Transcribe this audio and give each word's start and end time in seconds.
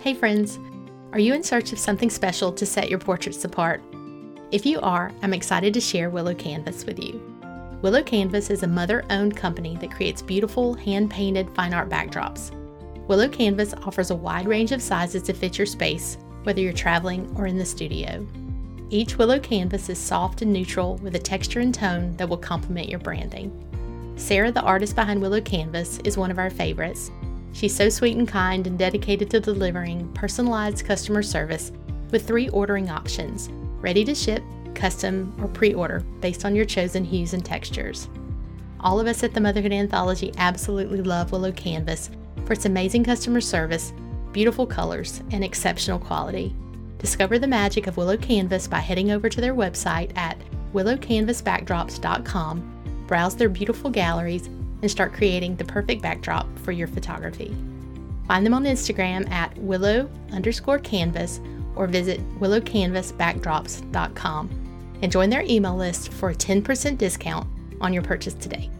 Hey, 0.00 0.14
friends! 0.14 0.58
Are 1.12 1.18
you 1.18 1.34
in 1.34 1.42
search 1.42 1.74
of 1.74 1.78
something 1.78 2.08
special 2.08 2.50
to 2.52 2.64
set 2.64 2.88
your 2.88 2.98
portraits 2.98 3.44
apart? 3.44 3.82
If 4.50 4.64
you 4.64 4.80
are, 4.80 5.12
I'm 5.20 5.34
excited 5.34 5.74
to 5.74 5.80
share 5.82 6.08
Willow 6.08 6.34
Canvas 6.34 6.86
with 6.86 6.98
you. 7.04 7.20
Willow 7.82 8.02
Canvas 8.02 8.48
is 8.48 8.62
a 8.62 8.66
mother 8.66 9.04
owned 9.10 9.36
company 9.36 9.76
that 9.76 9.90
creates 9.90 10.22
beautiful, 10.22 10.72
hand 10.72 11.10
painted 11.10 11.54
fine 11.54 11.74
art 11.74 11.90
backdrops. 11.90 12.50
Willow 13.08 13.28
Canvas 13.28 13.74
offers 13.84 14.10
a 14.10 14.16
wide 14.16 14.48
range 14.48 14.72
of 14.72 14.80
sizes 14.80 15.22
to 15.24 15.34
fit 15.34 15.58
your 15.58 15.66
space, 15.66 16.16
whether 16.44 16.62
you're 16.62 16.72
traveling 16.72 17.30
or 17.36 17.46
in 17.46 17.58
the 17.58 17.66
studio. 17.66 18.26
Each 18.88 19.18
Willow 19.18 19.38
Canvas 19.38 19.90
is 19.90 19.98
soft 19.98 20.40
and 20.40 20.50
neutral 20.50 20.96
with 20.96 21.14
a 21.14 21.18
texture 21.18 21.60
and 21.60 21.74
tone 21.74 22.16
that 22.16 22.26
will 22.26 22.38
complement 22.38 22.88
your 22.88 23.00
branding. 23.00 23.52
Sarah, 24.16 24.50
the 24.50 24.62
artist 24.62 24.96
behind 24.96 25.20
Willow 25.20 25.42
Canvas, 25.42 25.98
is 26.04 26.16
one 26.16 26.30
of 26.30 26.38
our 26.38 26.48
favorites 26.48 27.10
She's 27.52 27.74
so 27.74 27.88
sweet 27.88 28.16
and 28.16 28.28
kind 28.28 28.66
and 28.66 28.78
dedicated 28.78 29.30
to 29.30 29.40
delivering 29.40 30.12
personalized 30.12 30.84
customer 30.84 31.22
service 31.22 31.72
with 32.10 32.26
three 32.26 32.48
ordering 32.50 32.90
options 32.90 33.48
ready 33.80 34.04
to 34.04 34.14
ship, 34.14 34.42
custom, 34.74 35.34
or 35.40 35.48
pre 35.48 35.74
order 35.74 36.00
based 36.20 36.44
on 36.44 36.54
your 36.54 36.64
chosen 36.64 37.04
hues 37.04 37.34
and 37.34 37.44
textures. 37.44 38.08
All 38.80 39.00
of 39.00 39.06
us 39.06 39.22
at 39.22 39.34
the 39.34 39.40
Motherhood 39.40 39.72
Anthology 39.72 40.32
absolutely 40.38 41.02
love 41.02 41.32
Willow 41.32 41.52
Canvas 41.52 42.10
for 42.46 42.54
its 42.54 42.66
amazing 42.66 43.04
customer 43.04 43.40
service, 43.40 43.92
beautiful 44.32 44.66
colors, 44.66 45.22
and 45.32 45.44
exceptional 45.44 45.98
quality. 45.98 46.54
Discover 46.98 47.38
the 47.38 47.46
magic 47.46 47.86
of 47.86 47.96
Willow 47.96 48.16
Canvas 48.16 48.66
by 48.66 48.78
heading 48.78 49.10
over 49.10 49.28
to 49.28 49.40
their 49.40 49.54
website 49.54 50.16
at 50.16 50.38
willowcanvasbackdrops.com, 50.74 53.04
browse 53.06 53.36
their 53.36 53.48
beautiful 53.48 53.90
galleries, 53.90 54.48
and 54.82 54.90
start 54.90 55.12
creating 55.12 55.54
the 55.56 55.64
perfect 55.64 56.02
backdrop 56.02 56.46
for 56.60 56.72
your 56.72 56.88
photography. 56.88 57.54
Find 58.26 58.46
them 58.46 58.54
on 58.54 58.64
Instagram 58.64 59.30
at 59.30 59.54
willow 59.58 60.08
underscore 60.32 60.78
canvas 60.78 61.40
or 61.74 61.86
visit 61.86 62.20
willowcanvasbackdrops.com 62.38 64.50
and 65.02 65.10
join 65.10 65.30
their 65.30 65.42
email 65.42 65.74
list 65.76 66.12
for 66.12 66.30
a 66.30 66.34
10% 66.34 66.98
discount 66.98 67.48
on 67.80 67.92
your 67.92 68.02
purchase 68.02 68.34
today. 68.34 68.70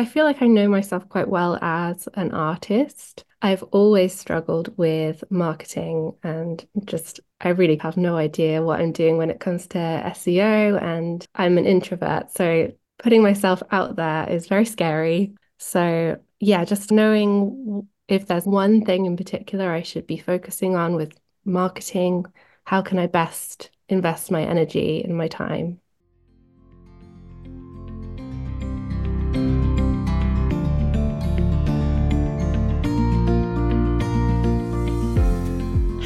I 0.00 0.06
feel 0.06 0.24
like 0.24 0.40
I 0.40 0.46
know 0.46 0.66
myself 0.66 1.06
quite 1.10 1.28
well 1.28 1.58
as 1.60 2.08
an 2.14 2.32
artist. 2.32 3.22
I've 3.42 3.62
always 3.64 4.18
struggled 4.18 4.74
with 4.78 5.22
marketing 5.28 6.14
and 6.22 6.66
just, 6.86 7.20
I 7.42 7.50
really 7.50 7.76
have 7.82 7.98
no 7.98 8.16
idea 8.16 8.62
what 8.62 8.80
I'm 8.80 8.92
doing 8.92 9.18
when 9.18 9.28
it 9.28 9.40
comes 9.40 9.66
to 9.68 9.78
SEO. 9.78 10.82
And 10.82 11.26
I'm 11.34 11.58
an 11.58 11.66
introvert. 11.66 12.32
So 12.32 12.72
putting 12.96 13.22
myself 13.22 13.62
out 13.72 13.96
there 13.96 14.26
is 14.30 14.46
very 14.46 14.64
scary. 14.64 15.34
So, 15.58 16.18
yeah, 16.38 16.64
just 16.64 16.90
knowing 16.90 17.86
if 18.08 18.26
there's 18.26 18.46
one 18.46 18.86
thing 18.86 19.04
in 19.04 19.18
particular 19.18 19.70
I 19.70 19.82
should 19.82 20.06
be 20.06 20.16
focusing 20.16 20.76
on 20.76 20.94
with 20.94 21.12
marketing, 21.44 22.24
how 22.64 22.80
can 22.80 22.98
I 22.98 23.06
best 23.06 23.68
invest 23.90 24.30
my 24.30 24.44
energy 24.44 25.04
and 25.04 25.14
my 25.14 25.28
time? 25.28 25.78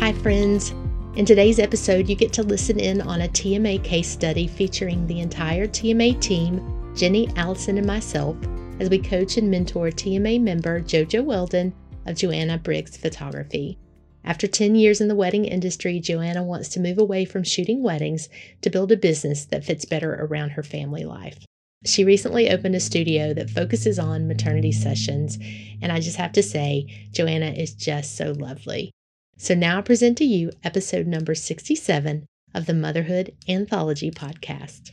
Hi, 0.05 0.13
friends. 0.13 0.75
In 1.17 1.25
today's 1.25 1.59
episode, 1.59 2.11
you 2.11 2.15
get 2.15 2.31
to 2.35 2.43
listen 2.43 2.79
in 2.79 3.01
on 3.01 3.23
a 3.23 3.29
TMA 3.29 3.83
case 3.83 4.07
study 4.07 4.47
featuring 4.47 5.07
the 5.07 5.21
entire 5.21 5.67
TMA 5.67 6.21
team, 6.21 6.93
Jenny, 6.95 7.31
Allison, 7.37 7.79
and 7.79 7.87
myself, 7.87 8.37
as 8.81 8.91
we 8.91 8.99
coach 8.99 9.39
and 9.39 9.51
mentor 9.51 9.89
TMA 9.89 10.43
member 10.43 10.83
JoJo 10.83 11.25
Welden 11.25 11.73
of 12.05 12.19
Joanna 12.19 12.59
Briggs 12.59 12.99
Photography. 12.99 13.79
After 14.25 14.47
10 14.47 14.75
years 14.75 15.01
in 15.01 15.09
the 15.09 15.15
wedding 15.15 15.47
industry, 15.47 16.01
Joanna 16.01 16.43
wants 16.43 16.69
to 16.75 16.81
move 16.81 16.99
away 16.99 17.25
from 17.25 17.43
shooting 17.43 17.83
weddings 17.83 18.29
to 18.61 18.69
build 18.69 18.93
a 18.93 18.99
business 18.99 19.47
that 19.47 19.65
fits 19.65 19.87
better 19.87 20.17
around 20.17 20.51
her 20.51 20.63
family 20.63 21.07
life. 21.07 21.47
She 21.87 22.05
recently 22.05 22.51
opened 22.51 22.75
a 22.75 22.81
studio 22.81 23.33
that 23.33 23.49
focuses 23.49 23.99
on 23.99 24.29
maternity 24.29 24.73
sessions, 24.73 25.39
and 25.81 25.91
I 25.91 26.01
just 26.01 26.19
have 26.19 26.33
to 26.33 26.43
say, 26.43 27.09
Joanna 27.11 27.53
is 27.53 27.73
just 27.73 28.19
so 28.19 28.33
lovely. 28.33 28.94
So 29.37 29.55
now 29.55 29.79
I 29.79 29.83
present 29.83 30.17
to 30.19 30.25
you 30.25 30.53
episode 30.63 31.07
number 31.07 31.35
67 31.35 32.27
of 32.55 32.67
the 32.67 32.75
Motherhood 32.75 33.35
Anthology 33.49 34.11
podcast. 34.11 34.93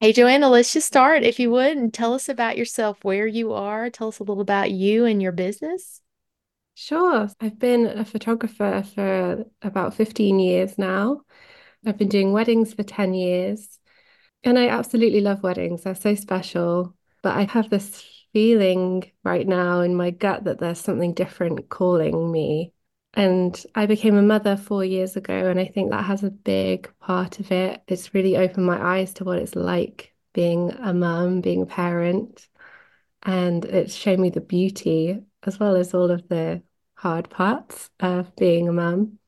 Hey, 0.00 0.12
Joanna, 0.12 0.48
let's 0.48 0.72
just 0.72 0.86
start, 0.86 1.22
if 1.22 1.38
you 1.38 1.50
would, 1.50 1.76
and 1.76 1.94
tell 1.94 2.14
us 2.14 2.28
about 2.28 2.56
yourself, 2.56 2.98
where 3.04 3.26
you 3.26 3.52
are. 3.52 3.88
Tell 3.88 4.08
us 4.08 4.18
a 4.18 4.24
little 4.24 4.40
about 4.40 4.72
you 4.72 5.04
and 5.04 5.22
your 5.22 5.32
business. 5.32 6.00
Sure. 6.74 7.28
I've 7.40 7.58
been 7.58 7.86
a 7.86 8.04
photographer 8.04 8.82
for 8.94 9.44
about 9.60 9.94
15 9.94 10.40
years 10.40 10.78
now. 10.78 11.20
I've 11.86 11.98
been 11.98 12.08
doing 12.08 12.32
weddings 12.32 12.74
for 12.74 12.82
10 12.82 13.14
years. 13.14 13.78
And 14.42 14.58
I 14.58 14.68
absolutely 14.68 15.20
love 15.20 15.42
weddings. 15.42 15.82
They're 15.82 15.94
so 15.94 16.14
special. 16.14 16.96
But 17.22 17.36
I 17.36 17.44
have 17.44 17.70
this 17.70 18.02
feeling 18.32 19.10
right 19.24 19.46
now 19.46 19.80
in 19.80 19.94
my 19.94 20.10
gut 20.10 20.44
that 20.44 20.58
there's 20.58 20.80
something 20.80 21.14
different 21.14 21.68
calling 21.68 22.30
me. 22.30 22.72
And 23.14 23.62
I 23.74 23.86
became 23.86 24.16
a 24.16 24.22
mother 24.22 24.56
four 24.56 24.84
years 24.84 25.16
ago, 25.16 25.50
and 25.50 25.60
I 25.60 25.66
think 25.66 25.90
that 25.90 26.04
has 26.04 26.22
a 26.24 26.30
big 26.30 26.90
part 26.98 27.40
of 27.40 27.52
it. 27.52 27.82
It's 27.86 28.14
really 28.14 28.36
opened 28.36 28.64
my 28.66 28.82
eyes 28.82 29.12
to 29.14 29.24
what 29.24 29.38
it's 29.38 29.54
like 29.54 30.14
being 30.32 30.70
a 30.70 30.94
mum, 30.94 31.42
being 31.42 31.62
a 31.62 31.66
parent. 31.66 32.48
And 33.22 33.64
it's 33.64 33.94
shown 33.94 34.20
me 34.20 34.30
the 34.30 34.40
beauty 34.40 35.22
as 35.44 35.60
well 35.60 35.76
as 35.76 35.94
all 35.94 36.10
of 36.10 36.26
the 36.28 36.62
hard 36.94 37.28
parts 37.28 37.90
of 38.00 38.34
being 38.36 38.68
a 38.68 38.72
mum. 38.72 39.18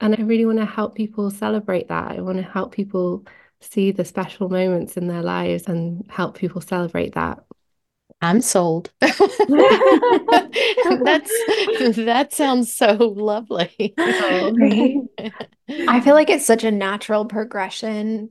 And 0.00 0.14
I 0.14 0.22
really 0.22 0.46
want 0.46 0.58
to 0.58 0.64
help 0.64 0.94
people 0.94 1.30
celebrate 1.30 1.88
that. 1.88 2.12
I 2.12 2.20
want 2.22 2.38
to 2.38 2.42
help 2.42 2.72
people 2.72 3.26
see 3.60 3.92
the 3.92 4.04
special 4.04 4.48
moments 4.48 4.96
in 4.96 5.06
their 5.06 5.22
lives 5.22 5.68
and 5.68 6.10
help 6.10 6.36
people 6.36 6.62
celebrate 6.62 7.14
that. 7.14 7.44
I'm 8.22 8.40
sold. 8.40 8.90
That's 9.00 9.20
that 11.96 12.28
sounds 12.32 12.74
so 12.74 12.94
lovely. 13.16 13.94
I 15.86 16.00
feel 16.00 16.14
like 16.14 16.30
it's 16.30 16.46
such 16.46 16.64
a 16.64 16.70
natural 16.70 17.24
progression. 17.24 18.30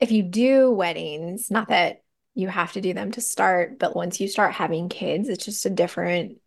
If 0.00 0.10
you 0.10 0.22
do 0.22 0.70
weddings, 0.70 1.50
not 1.50 1.68
that 1.68 2.02
you 2.34 2.48
have 2.48 2.72
to 2.72 2.80
do 2.80 2.92
them 2.94 3.12
to 3.12 3.20
start, 3.20 3.78
but 3.78 3.96
once 3.96 4.20
you 4.20 4.28
start 4.28 4.52
having 4.52 4.88
kids, 4.88 5.28
it's 5.28 5.44
just 5.44 5.66
a 5.66 5.70
different 5.70 6.38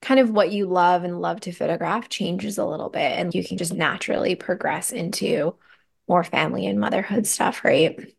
kind 0.00 0.20
of 0.20 0.30
what 0.30 0.52
you 0.52 0.66
love 0.66 1.04
and 1.04 1.20
love 1.20 1.40
to 1.40 1.52
photograph 1.52 2.08
changes 2.08 2.58
a 2.58 2.66
little 2.66 2.90
bit 2.90 3.18
and 3.18 3.34
you 3.34 3.42
can 3.42 3.56
just 3.56 3.72
naturally 3.72 4.34
progress 4.34 4.92
into 4.92 5.54
more 6.08 6.22
family 6.22 6.66
and 6.66 6.78
motherhood 6.78 7.26
stuff, 7.26 7.64
right? 7.64 8.14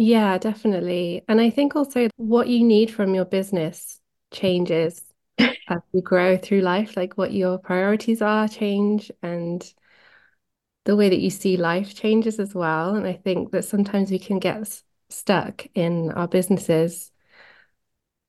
Yeah, 0.00 0.38
definitely. 0.38 1.24
And 1.28 1.40
I 1.40 1.50
think 1.50 1.74
also 1.74 2.08
what 2.16 2.48
you 2.48 2.62
need 2.64 2.90
from 2.90 3.14
your 3.14 3.24
business 3.24 4.00
changes 4.30 5.02
as 5.38 5.80
you 5.92 6.02
grow 6.02 6.36
through 6.36 6.60
life, 6.60 6.96
like 6.96 7.18
what 7.18 7.32
your 7.32 7.58
priorities 7.58 8.22
are 8.22 8.46
change 8.48 9.10
and 9.22 9.62
the 10.84 10.96
way 10.96 11.08
that 11.08 11.18
you 11.20 11.30
see 11.30 11.56
life 11.56 11.94
changes 11.94 12.38
as 12.38 12.54
well. 12.54 12.94
And 12.94 13.06
I 13.06 13.12
think 13.14 13.50
that 13.52 13.64
sometimes 13.64 14.10
we 14.10 14.18
can 14.18 14.38
get 14.38 14.82
stuck 15.10 15.66
in 15.74 16.10
our 16.12 16.28
businesses. 16.28 17.10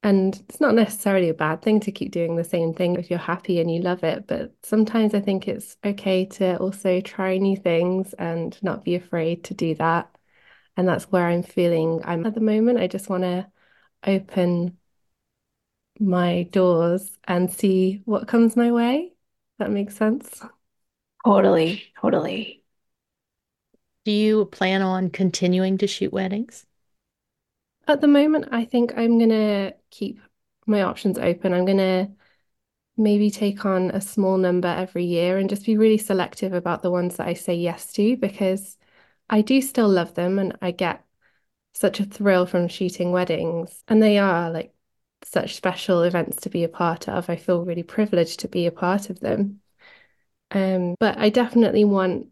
And 0.02 0.36
it's 0.48 0.62
not 0.62 0.76
necessarily 0.76 1.30
a 1.30 1.34
bad 1.34 1.62
thing 1.62 1.80
to 1.82 1.92
keep 1.92 2.12
doing 2.12 2.36
the 2.36 2.44
same 2.44 2.74
thing 2.74 2.96
if 2.96 3.10
you're 3.10 3.20
happy 3.20 3.60
and 3.60 3.70
you 3.72 3.82
love 3.82 4.04
it. 4.04 4.28
But 4.28 4.54
sometimes 4.64 5.14
I 5.14 5.20
think 5.20 5.48
it's 5.48 5.78
okay 5.86 6.26
to 6.26 6.58
also 6.58 7.02
try 7.02 7.38
new 7.38 7.58
things 7.58 8.14
and 8.14 8.58
not 8.64 8.86
be 8.86 8.96
afraid 8.96 9.44
to 9.46 9.54
do 9.54 9.76
that. 9.76 10.10
And 10.80 10.88
that's 10.88 11.12
where 11.12 11.28
I'm 11.28 11.44
feeling 11.44 12.00
I'm 12.06 12.26
at 12.26 12.36
the 12.36 12.40
moment. 12.40 12.80
I 12.80 12.88
just 12.88 13.10
want 13.10 13.24
to 13.24 13.52
open 14.08 14.78
my 16.00 16.44
doors 16.44 17.18
and 17.28 17.52
see 17.52 18.02
what 18.06 18.30
comes 18.30 18.56
my 18.56 18.72
way. 18.72 19.12
That 19.58 19.72
makes 19.72 19.98
sense. 19.98 20.42
Totally, 21.26 21.84
totally. 22.00 22.64
Do 24.06 24.14
you 24.14 24.46
plan 24.46 24.82
on 24.82 25.10
continuing 25.10 25.78
to 25.80 25.86
shoot 25.86 26.14
weddings? 26.14 26.66
At 27.86 28.00
the 28.00 28.08
moment, 28.08 28.48
I 28.54 28.64
think 28.64 28.94
I'm 28.96 29.18
going 29.18 29.32
to 29.32 29.76
keep 29.90 30.22
my 30.66 30.84
options 30.84 31.18
open. 31.18 31.52
I'm 31.52 31.66
going 31.66 31.78
to 31.80 32.10
maybe 32.96 33.30
take 33.30 33.66
on 33.66 33.92
a 33.92 34.00
small 34.00 34.38
number 34.38 34.70
every 34.70 35.04
year 35.04 35.38
and 35.40 35.50
just 35.50 35.66
be 35.66 35.76
really 35.76 35.98
selective 35.98 36.54
about 36.54 36.84
the 36.84 36.92
ones 36.92 37.18
that 37.18 37.28
I 37.28 37.34
say 37.34 37.56
yes 37.56 37.92
to 37.96 38.16
because 38.16 38.78
I 39.30 39.42
do 39.42 39.62
still 39.62 39.88
love 39.88 40.16
them 40.16 40.40
and 40.40 40.58
I 40.62 40.72
get 40.72 41.04
such 41.74 42.00
a 42.00 42.06
thrill 42.06 42.46
from 42.46 42.68
shooting 42.68 43.12
weddings. 43.12 43.84
And 43.88 44.02
they 44.02 44.18
are 44.18 44.50
like 44.52 44.74
such 45.24 45.56
special 45.56 46.04
events 46.04 46.38
to 46.42 46.50
be 46.50 46.64
a 46.64 46.70
part 46.70 47.08
of. 47.08 47.30
I 47.30 47.36
feel 47.36 47.66
really 47.66 47.84
privileged 47.84 48.40
to 48.42 48.48
be 48.48 48.66
a 48.66 48.72
part 48.72 49.10
of 49.10 49.20
them. 49.20 49.62
Um, 50.52 50.96
but 51.00 51.18
I 51.18 51.30
definitely 51.30 51.86
want 51.86 52.28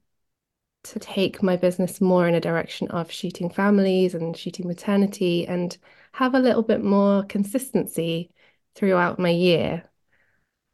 to 0.86 1.00
take 1.00 1.44
my 1.44 1.58
business 1.58 2.00
more 2.00 2.28
in 2.28 2.36
a 2.36 2.40
direction 2.40 2.90
of 2.90 3.12
shooting 3.12 3.50
families 3.50 4.16
and 4.16 4.36
shooting 4.36 4.68
maternity 4.68 5.46
and 5.48 5.78
have 6.14 6.34
a 6.34 6.40
little 6.40 6.64
bit 6.64 6.84
more 6.84 7.24
consistency 7.24 8.32
throughout 8.74 9.20
my 9.20 9.30
year 9.30 9.84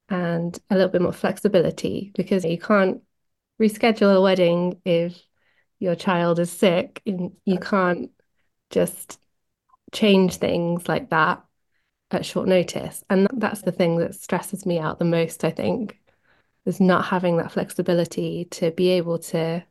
and 0.09 0.59
a 0.69 0.75
little 0.75 0.89
bit 0.89 1.01
more 1.01 1.13
flexibility 1.13 2.11
because 2.15 2.45
you 2.45 2.57
can't 2.57 3.01
reschedule 3.59 4.15
a 4.15 4.21
wedding 4.21 4.79
if 4.85 5.19
your 5.83 5.95
child 5.95 6.39
is 6.39 6.49
sick 6.49 7.01
and 7.05 7.33
you 7.45 7.59
can't 7.59 8.09
just 8.69 9.19
change 9.91 10.37
things 10.37 10.87
like 10.87 11.09
that 11.09 11.43
at 12.09 12.25
short 12.25 12.47
notice. 12.47 13.03
And 13.09 13.27
that's 13.33 13.61
the 13.61 13.71
thing 13.71 13.97
that 13.97 14.15
stresses 14.15 14.65
me 14.65 14.79
out 14.79 14.97
the 14.97 15.05
most, 15.05 15.43
I 15.43 15.51
think, 15.51 15.99
is 16.65 16.79
not 16.79 17.05
having 17.05 17.37
that 17.37 17.51
flexibility 17.51 18.45
to 18.51 18.71
be 18.71 18.89
able 18.91 19.19
to. 19.19 19.65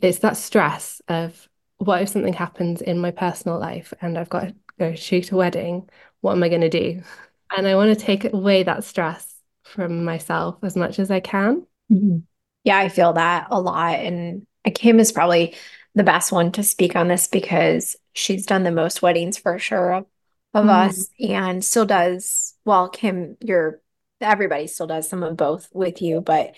It's 0.00 0.20
that 0.20 0.36
stress 0.36 1.02
of 1.08 1.48
what 1.78 2.02
if 2.02 2.08
something 2.08 2.34
happens 2.34 2.80
in 2.80 3.00
my 3.00 3.10
personal 3.10 3.58
life 3.58 3.92
and 4.00 4.16
I've 4.16 4.28
got 4.28 4.48
to 4.48 4.54
go 4.78 4.94
shoot 4.94 5.32
a 5.32 5.36
wedding? 5.36 5.88
What 6.20 6.32
am 6.32 6.42
I 6.42 6.48
going 6.48 6.62
to 6.62 6.68
do? 6.68 7.02
And 7.50 7.66
I 7.66 7.76
want 7.76 7.98
to 7.98 8.04
take 8.04 8.30
away 8.30 8.64
that 8.64 8.84
stress 8.84 9.34
from 9.62 10.04
myself 10.04 10.58
as 10.62 10.76
much 10.76 10.98
as 10.98 11.10
I 11.10 11.20
can. 11.20 11.66
Mm-hmm. 11.90 12.18
Yeah, 12.64 12.76
I 12.76 12.90
feel 12.90 13.14
that 13.14 13.46
a 13.50 13.58
lot. 13.58 13.94
And 14.00 14.46
Kim 14.74 15.00
is 15.00 15.12
probably 15.12 15.54
the 15.94 16.04
best 16.04 16.32
one 16.32 16.52
to 16.52 16.62
speak 16.62 16.96
on 16.96 17.08
this 17.08 17.28
because 17.28 17.96
she's 18.12 18.46
done 18.46 18.62
the 18.62 18.70
most 18.70 19.02
weddings 19.02 19.38
for 19.38 19.58
sure 19.58 19.92
of, 19.92 20.06
of 20.54 20.66
mm. 20.66 20.70
us 20.70 21.08
and 21.20 21.64
still 21.64 21.86
does. 21.86 22.54
Well, 22.64 22.88
Kim, 22.88 23.36
you're 23.40 23.80
everybody 24.20 24.66
still 24.66 24.86
does 24.86 25.08
some 25.08 25.22
of 25.22 25.36
both 25.36 25.68
with 25.72 26.02
you, 26.02 26.20
but 26.20 26.54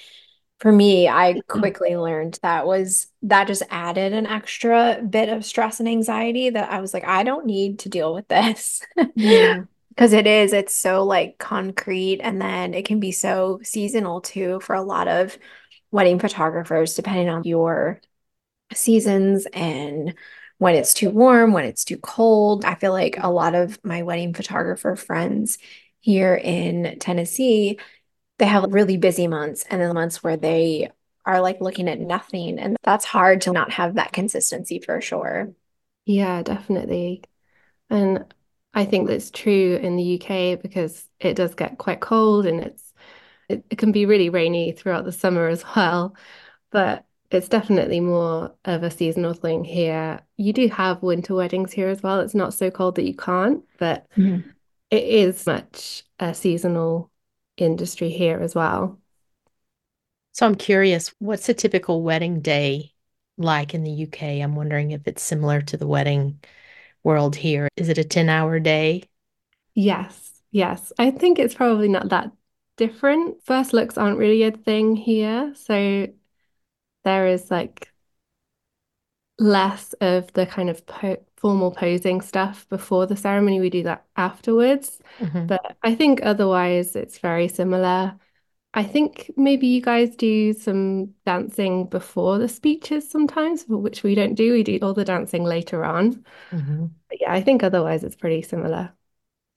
for 0.61 0.71
me, 0.71 1.09
I 1.09 1.41
quickly 1.49 1.97
learned 1.97 2.39
that 2.43 2.67
was 2.67 3.07
that 3.23 3.47
just 3.47 3.63
added 3.71 4.13
an 4.13 4.27
extra 4.27 5.03
bit 5.09 5.31
of 5.31 5.45
stress 5.45 5.81
and 5.81 5.89
anxiety 5.89 6.51
that 6.51 6.71
I 6.71 6.81
was 6.81 6.93
like, 6.93 7.05
I 7.05 7.23
don't 7.23 7.47
need 7.47 7.81
to 7.81 7.89
deal 7.89 8.15
with 8.15 8.29
this. 8.29 8.83
Yeah. 9.15 9.63
Because 9.91 10.13
it 10.15 10.27
is, 10.27 10.55
it's 10.55 10.75
so 10.75 11.05
like 11.05 11.37
concrete 11.37 12.21
and 12.23 12.41
then 12.41 12.73
it 12.73 12.87
can 12.87 13.01
be 13.01 13.13
so 13.13 13.61
seasonal 13.63 14.23
too 14.23 14.61
for 14.61 14.75
a 14.75 14.81
lot 14.81 15.09
of 15.09 15.37
wedding 15.91 16.19
photographers, 16.19 16.95
depending 16.95 17.29
on 17.29 17.45
your 17.45 18.01
seasons 18.73 19.47
and 19.53 20.15
when 20.59 20.75
it's 20.75 20.95
too 20.95 21.11
warm, 21.11 21.53
when 21.53 21.65
it's 21.65 21.85
too 21.85 21.97
cold. 21.99 22.65
I 22.65 22.75
feel 22.75 22.93
like 22.93 23.17
a 23.19 23.31
lot 23.31 23.55
of 23.55 23.83
my 23.83 24.03
wedding 24.03 24.35
photographer 24.35 24.95
friends 24.95 25.59
here 26.01 26.35
in 26.35 26.99
Tennessee, 26.99 27.79
they 28.39 28.47
have 28.47 28.73
really 28.73 28.97
busy 28.97 29.27
months 29.27 29.65
and 29.71 29.81
then 29.81 29.95
months 29.95 30.23
where 30.23 30.37
they 30.37 30.91
are 31.25 31.41
like 31.41 31.61
looking 31.61 31.89
at 31.89 32.01
nothing. 32.01 32.59
And 32.59 32.77
that's 32.83 33.05
hard 33.05 33.43
to 33.43 33.53
not 33.53 33.73
have 33.73 33.95
that 33.95 34.13
consistency 34.13 34.81
for 34.81 35.01
sure. 35.01 35.53
Yeah, 36.07 36.43
definitely. 36.43 37.23
And 37.89 38.33
I 38.73 38.85
think 38.85 39.09
that's 39.09 39.31
true 39.31 39.77
in 39.77 39.97
the 39.97 40.03
UK 40.03 40.57
because 40.57 41.09
it 41.19 41.35
does 41.35 41.55
get 41.55 41.79
quite 41.79 42.01
cold 42.01 42.47
and 42.47 42.61
it's 42.61 42.90
it, 43.51 43.65
it 43.71 43.79
can 43.79 43.93
be 43.93 44.07
really 44.07 44.31
rainy 44.31 44.73
throughout 44.73 45.05
the 45.05 45.13
summer 45.13 45.49
as 45.49 45.65
well. 45.77 46.15
But 46.71 47.05
it's 47.31 47.49
definitely 47.49 48.01
more 48.01 48.55
of 48.65 48.83
a 48.83 48.91
seasonal 48.91 49.35
thing 49.35 49.65
here. 49.65 50.21
You 50.37 50.53
do 50.53 50.69
have 50.69 51.03
winter 51.03 51.35
weddings 51.35 51.73
here 51.73 51.89
as 51.89 52.03
well. 52.03 52.21
It's 52.21 52.35
not 52.35 52.55
so 52.55 52.71
cold 52.71 52.97
that 52.97 53.05
you 53.05 53.15
can't, 53.15 53.65
but 53.79 54.07
mm-hmm. 54.17 54.49
it 54.91 55.05
is 55.05 55.47
much 55.47 56.05
a 56.19 56.35
seasonal 56.35 57.11
industry 57.57 58.11
here 58.11 58.39
as 58.39 58.55
well. 58.55 58.99
So 60.33 60.47
I'm 60.47 60.55
curious, 60.55 61.13
what's 61.19 61.49
a 61.49 61.55
typical 61.55 62.03
wedding 62.03 62.41
day 62.41 62.93
like 63.37 63.75
in 63.75 63.85
the 63.85 64.05
UK? 64.05 64.23
I'm 64.43 64.55
wondering 64.55 64.93
if 64.93 65.07
it's 65.07 65.23
similar 65.23 65.61
to 65.63 65.77
the 65.77 65.87
wedding 65.87 66.41
world 67.03 67.35
here. 67.37 67.69
Is 67.77 67.89
it 67.89 67.99
a 67.99 68.05
10 68.05 68.29
hour 68.29 68.61
day? 68.61 69.05
Yes, 69.75 70.41
yes. 70.51 70.93
I 70.99 71.11
think 71.11 71.39
it's 71.39 71.55
probably 71.55 71.89
not 71.89 72.09
that 72.11 72.33
different. 72.81 73.45
First 73.45 73.75
looks 73.75 73.99
aren't 73.99 74.17
really 74.17 74.43
a 74.43 74.51
thing 74.51 74.97
here. 74.97 75.53
So 75.55 76.09
there 77.05 77.27
is 77.27 77.51
like 77.51 77.93
less 79.39 79.93
of 80.01 80.33
the 80.33 80.47
kind 80.47 80.71
of 80.71 80.87
po- 80.87 81.23
formal 81.37 81.73
posing 81.73 82.23
stuff 82.23 82.67
before 82.71 83.07
the 83.07 83.17
ceremony. 83.17 83.61
We 83.61 83.69
do 83.69 83.83
that 83.83 84.07
afterwards. 84.17 84.99
Mm-hmm. 85.19 85.47
But 85.47 85.77
I 85.83 85.95
think 85.95 86.21
otherwise 86.23 86.97
it's 86.97 87.19
very 87.19 87.49
similar. 87.49 88.17
I 88.73 88.85
think 88.85 89.31
maybe 89.37 89.67
you 89.67 89.83
guys 89.83 90.17
do 90.17 90.55
some 90.55 91.13
dancing 91.27 91.87
before 91.87 92.39
the 92.39 92.49
speeches 92.49 93.11
sometimes, 93.11 93.65
which 93.69 94.03
we 94.03 94.15
don't 94.15 94.37
do. 94.37 94.53
We 94.55 94.63
do 94.63 94.79
all 94.81 94.95
the 94.95 95.05
dancing 95.05 95.45
later 95.45 95.85
on. 95.85 96.25
Mm-hmm. 96.51 96.87
But 97.11 97.21
yeah, 97.21 97.33
I 97.33 97.43
think 97.43 97.63
otherwise 97.63 98.05
it's 98.05 98.17
pretty 98.17 98.41
similar. 98.41 98.95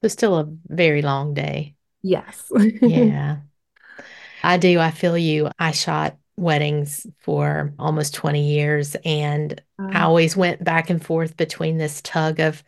It's 0.02 0.12
still 0.12 0.36
a 0.36 0.46
very 0.66 1.00
long 1.00 1.32
day. 1.32 1.74
Yes. 2.04 2.52
yeah. 2.82 3.38
I 4.44 4.58
do. 4.58 4.78
I 4.78 4.90
feel 4.90 5.16
you. 5.16 5.50
I 5.58 5.72
shot 5.72 6.18
weddings 6.36 7.06
for 7.20 7.72
almost 7.78 8.12
20 8.14 8.46
years. 8.46 8.94
And 9.06 9.60
I 9.78 10.02
always 10.02 10.36
went 10.36 10.62
back 10.62 10.90
and 10.90 11.04
forth 11.04 11.36
between 11.36 11.78
this 11.78 12.02
tug 12.02 12.40
of, 12.40 12.62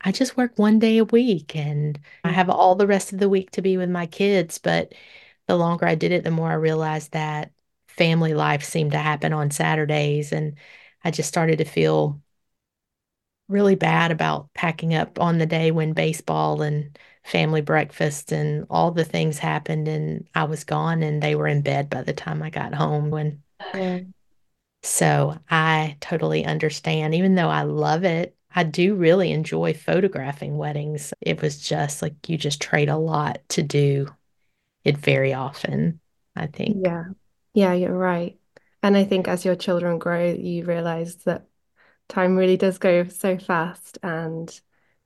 I 0.00 0.12
just 0.12 0.38
work 0.38 0.52
one 0.56 0.78
day 0.78 0.96
a 0.96 1.04
week 1.04 1.54
and 1.54 2.00
I 2.24 2.30
mm. 2.30 2.32
have 2.32 2.48
all 2.48 2.74
the 2.74 2.86
rest 2.86 3.12
of 3.12 3.18
the 3.18 3.28
week 3.28 3.50
to 3.52 3.62
be 3.62 3.76
with 3.76 3.90
my 3.90 4.06
kids. 4.06 4.56
But 4.56 4.94
the 5.46 5.56
longer 5.56 5.86
I 5.86 5.94
did 5.94 6.10
it, 6.10 6.24
the 6.24 6.30
more 6.30 6.50
I 6.50 6.54
realized 6.54 7.12
that 7.12 7.52
family 7.86 8.32
life 8.32 8.64
seemed 8.64 8.92
to 8.92 8.98
happen 8.98 9.34
on 9.34 9.50
Saturdays. 9.50 10.32
And 10.32 10.56
I 11.04 11.10
just 11.10 11.28
started 11.28 11.58
to 11.58 11.66
feel 11.66 12.22
really 13.46 13.74
bad 13.74 14.10
about 14.10 14.48
packing 14.54 14.94
up 14.94 15.20
on 15.20 15.36
the 15.36 15.44
day 15.44 15.70
when 15.70 15.92
baseball 15.92 16.62
and 16.62 16.98
family 17.24 17.60
breakfast 17.60 18.32
and 18.32 18.66
all 18.70 18.90
the 18.90 19.04
things 19.04 19.38
happened 19.38 19.88
and 19.88 20.28
I 20.34 20.44
was 20.44 20.64
gone 20.64 21.02
and 21.02 21.22
they 21.22 21.34
were 21.34 21.46
in 21.46 21.62
bed 21.62 21.90
by 21.90 22.02
the 22.02 22.12
time 22.14 22.42
I 22.42 22.50
got 22.50 22.74
home 22.74 23.10
when 23.10 23.42
yeah. 23.74 24.00
so 24.82 25.38
I 25.50 25.96
totally 26.00 26.44
understand. 26.44 27.14
Even 27.14 27.34
though 27.34 27.48
I 27.48 27.62
love 27.62 28.04
it 28.04 28.36
I 28.52 28.64
do 28.64 28.96
really 28.96 29.30
enjoy 29.30 29.74
photographing 29.74 30.56
weddings. 30.58 31.14
It 31.20 31.40
was 31.40 31.60
just 31.60 32.02
like 32.02 32.28
you 32.28 32.36
just 32.36 32.60
trade 32.60 32.88
a 32.88 32.96
lot 32.96 33.40
to 33.50 33.62
do 33.62 34.08
it 34.84 34.96
very 34.96 35.34
often 35.34 36.00
I 36.36 36.46
think. 36.46 36.84
Yeah. 36.84 37.04
Yeah 37.54 37.72
you're 37.74 37.96
right. 37.96 38.38
And 38.82 38.96
I 38.96 39.04
think 39.04 39.28
as 39.28 39.44
your 39.44 39.56
children 39.56 39.98
grow 39.98 40.32
you 40.32 40.64
realize 40.64 41.16
that 41.24 41.46
time 42.08 42.36
really 42.36 42.56
does 42.56 42.78
go 42.78 43.04
so 43.08 43.38
fast 43.38 43.98
and 44.02 44.60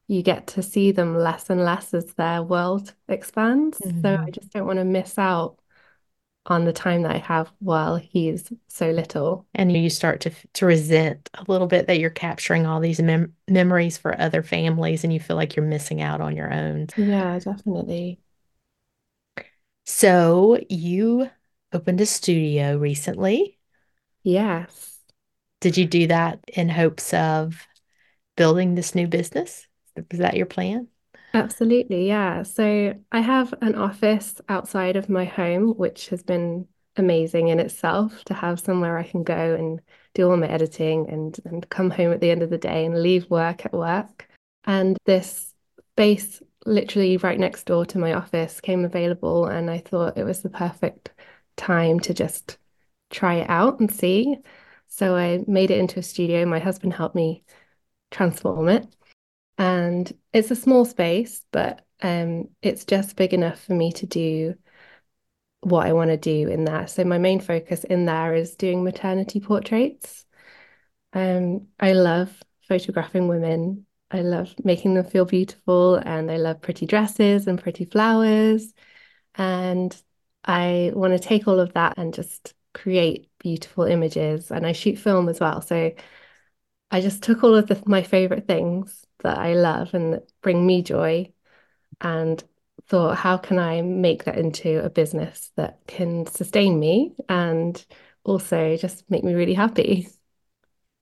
you 0.06 0.22
get 0.22 0.46
to 0.48 0.62
see 0.62 0.92
them 0.92 1.16
less 1.16 1.49
and 1.50 1.64
less 1.64 1.94
as 1.94 2.12
their 2.14 2.42
world 2.42 2.94
expands. 3.08 3.78
Mm-hmm. 3.78 4.00
So 4.02 4.08
I 4.08 4.16
mm-hmm. 4.16 4.30
just 4.30 4.52
don't 4.52 4.66
want 4.66 4.78
to 4.78 4.84
miss 4.84 5.18
out 5.18 5.58
on 6.46 6.64
the 6.64 6.73
time 6.73 7.02
that 7.02 7.14
I 7.14 7.18
have 7.18 7.50
while 7.58 7.96
he's 7.96 8.52
so 8.68 8.90
little. 8.90 9.46
And 9.54 9.73
you 9.73 9.88
start 9.88 10.20
to 10.23 10.32
to 10.54 10.66
resent 10.66 11.30
a 11.34 11.44
little 11.49 11.66
bit 11.66 11.87
that 11.87 11.99
you're 11.99 12.11
capturing 12.11 12.66
all 12.66 12.80
these 12.80 13.00
mem- 13.00 13.32
memories 13.49 13.96
for 13.96 14.20
other 14.20 14.42
families 14.42 15.04
and 15.04 15.12
you 15.12 15.20
feel 15.20 15.37
like 15.37 15.56
you're 15.56 15.64
missing 15.64 16.02
out 16.02 16.20
on 16.20 16.37
your 16.37 16.52
own. 16.52 16.88
Yeah, 16.96 17.38
definitely. 17.38 18.20
So 19.87 20.61
you 20.68 21.30
opened 21.73 22.00
a 22.00 22.06
studio 22.06 22.76
recently. 22.76 23.58
Yes. 24.23 24.99
Did 25.61 25.76
you 25.78 25.87
do 25.87 26.06
that 26.08 26.40
in 26.49 26.68
hopes 26.68 27.14
of 27.14 27.66
building 28.37 28.75
this 28.75 28.94
new 28.94 29.06
business? 29.06 29.66
Is 29.96 30.18
that 30.18 30.36
your 30.36 30.46
plan? 30.46 30.88
Absolutely, 31.32 32.06
yeah. 32.06 32.42
So 32.44 32.94
I 33.10 33.20
have 33.20 33.54
an 33.60 33.74
office 33.74 34.40
outside 34.48 34.96
of 34.96 35.08
my 35.08 35.24
home, 35.24 35.70
which 35.76 36.08
has 36.10 36.22
been 36.22 36.68
amazing 36.96 37.48
in 37.48 37.58
itself 37.58 38.24
to 38.24 38.34
have 38.34 38.60
somewhere 38.60 38.96
I 38.96 39.02
can 39.02 39.24
go 39.24 39.54
and 39.54 39.80
do 40.14 40.30
all 40.30 40.36
my 40.36 40.46
editing 40.46 41.10
and, 41.10 41.36
and 41.44 41.68
come 41.68 41.90
home 41.90 42.12
at 42.12 42.20
the 42.20 42.30
end 42.30 42.42
of 42.42 42.50
the 42.50 42.58
day 42.58 42.84
and 42.84 43.02
leave 43.02 43.28
work 43.30 43.66
at 43.66 43.72
work. 43.72 44.28
And 44.64 44.96
this 45.04 45.52
space 45.94 46.40
literally 46.66 47.16
right 47.16 47.38
next 47.38 47.64
door 47.64 47.84
to 47.86 47.98
my 47.98 48.14
office 48.14 48.60
came 48.60 48.84
available 48.84 49.46
and 49.46 49.70
I 49.70 49.78
thought 49.78 50.16
it 50.16 50.24
was 50.24 50.42
the 50.42 50.50
perfect 50.50 51.10
time 51.56 52.00
to 52.00 52.14
just 52.14 52.58
try 53.10 53.34
it 53.34 53.50
out 53.50 53.80
and 53.80 53.92
see. 53.92 54.36
So 54.86 55.16
I 55.16 55.44
made 55.46 55.70
it 55.70 55.78
into 55.78 55.98
a 55.98 56.02
studio. 56.02 56.46
My 56.46 56.60
husband 56.60 56.92
helped 56.92 57.16
me 57.16 57.42
transform 58.10 58.68
it. 58.68 58.86
And 59.56 60.12
it's 60.32 60.50
a 60.50 60.56
small 60.56 60.84
space, 60.84 61.44
but 61.52 61.84
um, 62.02 62.49
it's 62.62 62.84
just 62.84 63.16
big 63.16 63.32
enough 63.32 63.62
for 63.62 63.75
me 63.75 63.92
to 63.92 64.06
do 64.06 64.56
what 65.61 65.87
I 65.87 65.92
want 65.92 66.11
to 66.11 66.16
do 66.16 66.49
in 66.49 66.64
there. 66.64 66.87
So 66.87 67.04
my 67.04 67.18
main 67.18 67.40
focus 67.40 67.84
in 67.84 68.04
there 68.04 68.34
is 68.34 68.54
doing 68.54 68.84
maternity 68.84 69.40
portraits. 69.40 70.26
Um, 71.12 71.68
I 71.80 71.92
love 71.92 72.42
photographing 72.68 73.28
women. 73.28 73.87
I 74.11 74.20
love 74.20 74.54
making 74.62 74.94
them 74.94 75.04
feel 75.04 75.25
beautiful 75.25 75.96
and 75.96 76.30
I 76.30 76.37
love 76.37 76.61
pretty 76.61 76.87
dresses 76.87 77.46
and 77.46 77.61
pretty 77.61 77.84
flowers. 77.84 78.73
And 79.34 79.96
I 80.44 80.92
want 80.94 81.14
to 81.14 81.18
take 81.18 81.49
all 81.49 81.58
of 81.58 81.73
that 81.75 81.94
and 81.96 82.12
just 82.12 82.54
create 82.75 83.30
beautiful 83.38 83.84
images 83.84 84.50
and 84.50 84.66
I 84.66 84.73
shoot 84.73 84.99
film 84.99 85.28
as 85.28 85.40
well. 85.40 85.62
So 85.62 85.92
I 86.94 87.00
just 87.00 87.24
took 87.24 87.42
all 87.42 87.56
of 87.56 87.66
the, 87.66 87.82
my 87.86 88.04
favorite 88.04 88.46
things 88.46 89.04
that 89.24 89.36
I 89.36 89.54
love 89.54 89.94
and 89.94 90.12
that 90.12 90.30
bring 90.42 90.64
me 90.64 90.80
joy 90.80 91.32
and 92.00 92.40
thought, 92.86 93.16
how 93.16 93.36
can 93.36 93.58
I 93.58 93.82
make 93.82 94.22
that 94.24 94.38
into 94.38 94.80
a 94.80 94.90
business 94.90 95.50
that 95.56 95.80
can 95.88 96.24
sustain 96.26 96.78
me 96.78 97.16
and 97.28 97.84
also 98.22 98.76
just 98.76 99.10
make 99.10 99.24
me 99.24 99.34
really 99.34 99.54
happy? 99.54 100.06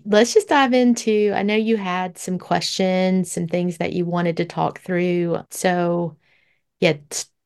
Let's 0.07 0.33
just 0.33 0.49
dive 0.49 0.73
into. 0.73 1.31
I 1.35 1.43
know 1.43 1.57
you 1.57 1.77
had 1.77 2.17
some 2.17 2.39
questions, 2.39 3.31
some 3.31 3.47
things 3.47 3.77
that 3.77 3.93
you 3.93 4.07
wanted 4.07 4.39
to 4.39 4.47
talk 4.47 4.81
through. 4.81 5.45
So, 5.51 6.17
yeah, 6.81 6.95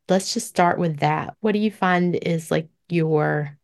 let's 0.08 0.32
just 0.32 0.46
start 0.46 0.78
with 0.78 0.98
that. 1.00 1.34
What 1.40 1.50
do 1.50 1.58
you 1.58 1.72
find 1.72 2.14
is 2.14 2.52
like 2.52 2.68
your 2.88 3.58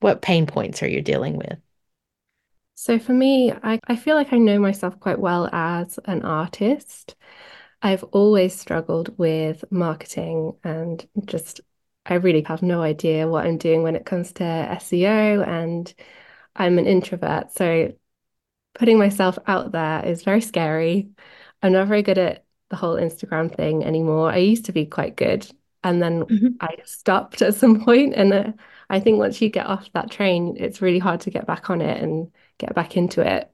what 0.00 0.20
pain 0.20 0.44
points 0.44 0.82
are 0.82 0.88
you 0.88 1.00
dealing 1.00 1.38
with? 1.38 1.56
So 2.76 2.98
for 2.98 3.14
me, 3.14 3.52
I, 3.52 3.80
I 3.88 3.96
feel 3.96 4.16
like 4.16 4.34
I 4.34 4.38
know 4.38 4.58
myself 4.58 5.00
quite 5.00 5.18
well 5.18 5.48
as 5.50 5.98
an 6.04 6.22
artist. 6.22 7.16
I've 7.80 8.04
always 8.04 8.54
struggled 8.54 9.16
with 9.18 9.64
marketing 9.70 10.52
and 10.62 11.06
just 11.24 11.62
I 12.04 12.14
really 12.14 12.42
have 12.42 12.62
no 12.62 12.82
idea 12.82 13.28
what 13.28 13.46
I'm 13.46 13.56
doing 13.56 13.82
when 13.82 13.96
it 13.96 14.04
comes 14.04 14.32
to 14.34 14.44
SEO 14.44 15.42
and 15.46 15.92
I'm 16.54 16.78
an 16.78 16.86
introvert. 16.86 17.50
So 17.52 17.94
putting 18.74 18.98
myself 18.98 19.38
out 19.46 19.72
there 19.72 20.04
is 20.04 20.22
very 20.22 20.42
scary. 20.42 21.08
I'm 21.62 21.72
not 21.72 21.88
very 21.88 22.02
good 22.02 22.18
at 22.18 22.44
the 22.68 22.76
whole 22.76 22.96
Instagram 22.96 23.54
thing 23.56 23.84
anymore. 23.84 24.30
I 24.30 24.36
used 24.36 24.66
to 24.66 24.72
be 24.72 24.84
quite 24.84 25.16
good 25.16 25.50
and 25.82 26.02
then 26.02 26.24
mm-hmm. 26.24 26.48
I 26.60 26.76
stopped 26.84 27.40
at 27.40 27.54
some 27.54 27.84
point 27.86 28.12
and 28.14 28.32
uh, 28.34 28.52
I 28.88 29.00
think 29.00 29.18
once 29.18 29.40
you 29.40 29.48
get 29.48 29.66
off 29.66 29.90
that 29.92 30.10
train, 30.10 30.56
it's 30.58 30.82
really 30.82 30.98
hard 30.98 31.20
to 31.22 31.30
get 31.30 31.46
back 31.46 31.70
on 31.70 31.80
it 31.80 32.02
and 32.02 32.30
get 32.58 32.74
back 32.74 32.96
into 32.96 33.20
it. 33.20 33.50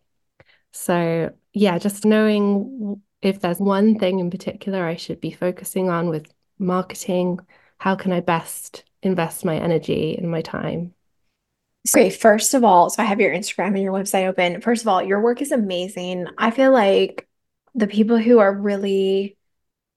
So, 0.72 1.32
yeah, 1.52 1.78
just 1.78 2.04
knowing 2.04 3.02
if 3.20 3.40
there's 3.40 3.58
one 3.58 3.98
thing 3.98 4.18
in 4.18 4.30
particular 4.30 4.84
I 4.84 4.96
should 4.96 5.20
be 5.20 5.30
focusing 5.30 5.88
on 5.88 6.08
with 6.08 6.32
marketing, 6.58 7.40
how 7.78 7.94
can 7.94 8.12
I 8.12 8.20
best 8.20 8.84
invest 9.02 9.44
my 9.44 9.56
energy 9.56 10.16
and 10.16 10.30
my 10.30 10.42
time? 10.42 10.94
Great. 11.92 12.14
First 12.14 12.54
of 12.54 12.62
all, 12.62 12.90
so 12.90 13.02
I 13.02 13.06
have 13.06 13.20
your 13.20 13.34
Instagram 13.34 13.68
and 13.68 13.82
your 13.82 13.92
website 13.92 14.28
open. 14.28 14.60
First 14.60 14.82
of 14.82 14.88
all, 14.88 15.02
your 15.02 15.20
work 15.20 15.42
is 15.42 15.50
amazing. 15.50 16.26
I 16.38 16.52
feel 16.52 16.72
like 16.72 17.26
the 17.74 17.88
people 17.88 18.18
who 18.18 18.38
are 18.38 18.52
really 18.52 19.36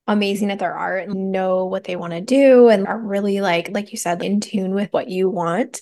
amazing 0.08 0.52
at 0.52 0.60
their 0.60 0.74
art 0.74 1.08
and 1.08 1.32
know 1.32 1.66
what 1.66 1.84
they 1.86 1.96
want 1.96 2.14
to 2.14 2.22
do 2.22 2.70
and 2.70 2.88
are 2.88 3.00
really 3.00 3.42
like 3.42 3.70
like 3.72 3.92
you 3.92 3.98
said 3.98 4.24
in 4.24 4.40
tune 4.40 4.74
with 4.74 4.92
what 4.94 5.10
you 5.10 5.30
want 5.30 5.82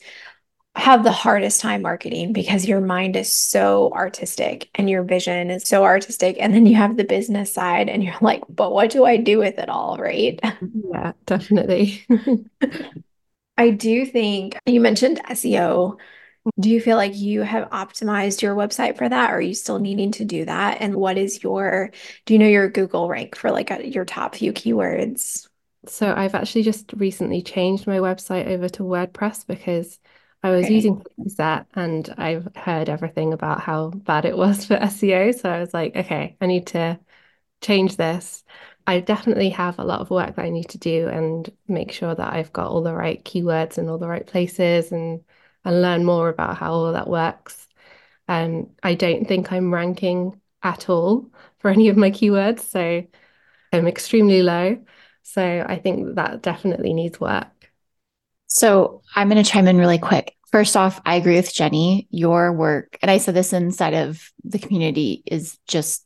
have 0.75 1.03
the 1.03 1.11
hardest 1.11 1.61
time 1.61 1.83
marketing 1.83 2.33
because 2.33 2.67
your 2.67 2.81
mind 2.81 3.15
is 3.15 3.33
so 3.33 3.91
artistic 3.93 4.69
and 4.75 4.89
your 4.89 5.03
vision 5.03 5.51
is 5.51 5.67
so 5.67 5.83
artistic 5.83 6.35
and 6.39 6.53
then 6.53 6.65
you 6.65 6.75
have 6.75 6.97
the 6.97 7.03
business 7.03 7.53
side 7.53 7.89
and 7.89 8.03
you're 8.03 8.15
like 8.21 8.41
but 8.49 8.73
what 8.73 8.89
do 8.89 9.05
I 9.05 9.17
do 9.17 9.37
with 9.37 9.59
it 9.59 9.69
all? 9.69 9.97
Right? 9.97 10.39
Mm-hmm. 10.41 10.79
Yeah 10.93 11.13
definitely. 11.25 12.05
I 13.57 13.69
do 13.69 14.05
think 14.05 14.57
you 14.65 14.81
mentioned 14.81 15.21
SEO 15.29 15.97
do 16.59 16.69
you 16.69 16.81
feel 16.81 16.97
like 16.97 17.15
you 17.15 17.41
have 17.41 17.69
optimized 17.69 18.41
your 18.41 18.55
website 18.55 18.97
for 18.97 19.07
that? 19.07 19.31
Or 19.31 19.35
are 19.35 19.41
you 19.41 19.53
still 19.53 19.79
needing 19.79 20.11
to 20.13 20.25
do 20.25 20.45
that? 20.45 20.81
And 20.81 20.95
what 20.95 21.17
is 21.17 21.41
your, 21.43 21.91
do 22.25 22.33
you 22.33 22.39
know 22.39 22.47
your 22.47 22.69
Google 22.69 23.07
rank 23.07 23.35
for 23.35 23.51
like 23.51 23.71
a, 23.71 23.87
your 23.87 24.05
top 24.05 24.35
few 24.35 24.53
keywords? 24.53 25.47
So 25.87 26.13
I've 26.15 26.35
actually 26.35 26.63
just 26.63 26.93
recently 26.93 27.41
changed 27.41 27.87
my 27.87 27.97
website 27.97 28.47
over 28.47 28.69
to 28.69 28.83
WordPress 28.83 29.45
because 29.45 29.99
I 30.41 30.51
was 30.51 30.65
okay. 30.65 30.75
using 30.75 31.03
that 31.37 31.67
and 31.73 32.13
I've 32.17 32.47
heard 32.55 32.89
everything 32.89 33.33
about 33.33 33.61
how 33.61 33.89
bad 33.89 34.25
it 34.25 34.37
was 34.37 34.65
for 34.65 34.75
SEO. 34.81 35.31
So 35.33 35.49
I 35.49 35.59
was 35.59 35.73
like, 35.73 35.95
okay, 35.95 36.37
I 36.39 36.45
need 36.45 36.67
to 36.67 36.99
change 37.61 37.97
this. 37.97 38.43
I 38.87 38.99
definitely 39.01 39.49
have 39.51 39.79
a 39.79 39.83
lot 39.85 40.01
of 40.01 40.09
work 40.09 40.35
that 40.35 40.45
I 40.45 40.49
need 40.49 40.69
to 40.69 40.77
do 40.77 41.07
and 41.07 41.49
make 41.67 41.91
sure 41.91 42.15
that 42.15 42.33
I've 42.33 42.53
got 42.53 42.69
all 42.69 42.81
the 42.83 42.93
right 42.95 43.23
keywords 43.23 43.77
in 43.77 43.89
all 43.89 43.97
the 43.97 44.07
right 44.09 44.27
places 44.27 44.91
and 44.91 45.23
and 45.65 45.81
learn 45.81 46.03
more 46.03 46.29
about 46.29 46.57
how 46.57 46.73
all 46.73 46.93
that 46.93 47.09
works. 47.09 47.67
And 48.27 48.69
I 48.81 48.93
don't 48.95 49.25
think 49.25 49.51
I'm 49.51 49.73
ranking 49.73 50.39
at 50.61 50.89
all 50.89 51.29
for 51.59 51.69
any 51.69 51.89
of 51.89 51.97
my 51.97 52.11
keywords. 52.11 52.61
So 52.61 53.03
I'm 53.71 53.87
extremely 53.87 54.41
low. 54.41 54.77
So 55.23 55.65
I 55.67 55.77
think 55.77 56.15
that 56.15 56.41
definitely 56.41 56.93
needs 56.93 57.19
work. 57.19 57.47
So 58.47 59.01
I'm 59.15 59.29
going 59.29 59.43
to 59.43 59.49
chime 59.49 59.67
in 59.67 59.77
really 59.77 59.97
quick. 59.97 60.35
First 60.51 60.77
off, 60.77 61.01
I 61.05 61.15
agree 61.15 61.35
with 61.35 61.53
Jenny. 61.53 62.07
Your 62.11 62.53
work, 62.53 62.99
and 63.01 63.09
I 63.09 63.17
said 63.17 63.33
this 63.33 63.53
inside 63.53 63.95
of 63.95 64.21
the 64.43 64.59
community, 64.59 65.23
is 65.25 65.57
just 65.67 66.05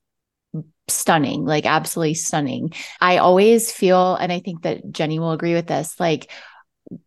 stunning, 0.88 1.44
like 1.44 1.66
absolutely 1.66 2.14
stunning. 2.14 2.72
I 3.02 3.18
always 3.18 3.72
feel, 3.72 4.16
and 4.16 4.32
I 4.32 4.40
think 4.40 4.62
that 4.62 4.90
Jenny 4.92 5.20
will 5.20 5.34
agree 5.34 5.54
with 5.54 5.68
this, 5.68 6.00
like 6.00 6.32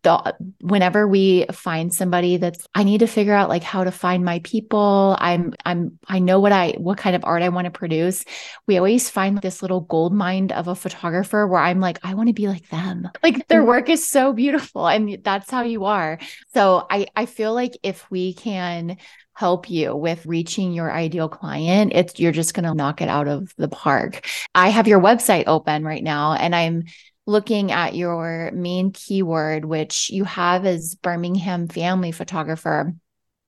the, 0.03 0.35
whenever 0.59 1.07
we 1.07 1.45
find 1.51 1.93
somebody 1.93 2.37
that's 2.37 2.67
i 2.75 2.83
need 2.83 2.99
to 2.99 3.07
figure 3.07 3.33
out 3.33 3.49
like 3.49 3.63
how 3.63 3.83
to 3.83 3.91
find 3.91 4.23
my 4.23 4.39
people. 4.39 5.15
I'm 5.19 5.53
i'm 5.65 5.97
i 6.07 6.19
know 6.19 6.39
what 6.39 6.51
i 6.51 6.71
what 6.77 6.97
kind 6.97 7.15
of 7.15 7.23
art 7.25 7.41
i 7.41 7.49
want 7.49 7.65
to 7.65 7.71
produce. 7.71 8.25
We 8.67 8.77
always 8.77 9.09
find 9.09 9.41
this 9.41 9.61
little 9.61 9.81
gold 9.81 10.13
mine 10.13 10.51
of 10.51 10.67
a 10.67 10.75
photographer 10.75 11.47
where 11.47 11.61
i'm 11.61 11.79
like 11.79 11.99
i 12.03 12.13
want 12.13 12.27
to 12.27 12.33
be 12.33 12.47
like 12.47 12.67
them. 12.69 13.09
Like 13.23 13.47
their 13.47 13.63
work 13.63 13.89
is 13.89 14.07
so 14.07 14.33
beautiful 14.33 14.87
and 14.87 15.23
that's 15.23 15.49
how 15.49 15.63
you 15.63 15.85
are. 15.85 16.19
So 16.53 16.85
i 16.89 17.07
i 17.15 17.25
feel 17.25 17.53
like 17.53 17.73
if 17.83 18.09
we 18.11 18.33
can 18.33 18.97
help 19.33 19.69
you 19.69 19.95
with 19.95 20.25
reaching 20.25 20.73
your 20.73 20.91
ideal 20.91 21.29
client 21.29 21.93
it's 21.95 22.19
you're 22.19 22.33
just 22.33 22.53
going 22.53 22.65
to 22.65 22.75
knock 22.75 23.01
it 23.01 23.07
out 23.07 23.27
of 23.27 23.53
the 23.57 23.69
park. 23.69 24.27
I 24.53 24.69
have 24.69 24.87
your 24.87 24.99
website 24.99 25.45
open 25.47 25.83
right 25.83 26.03
now 26.03 26.33
and 26.33 26.55
i'm 26.55 26.83
looking 27.27 27.71
at 27.71 27.95
your 27.95 28.51
main 28.53 28.91
keyword, 28.91 29.65
which 29.65 30.09
you 30.09 30.23
have 30.23 30.65
as 30.65 30.95
Birmingham 30.95 31.67
family 31.67 32.11
photographer. 32.11 32.93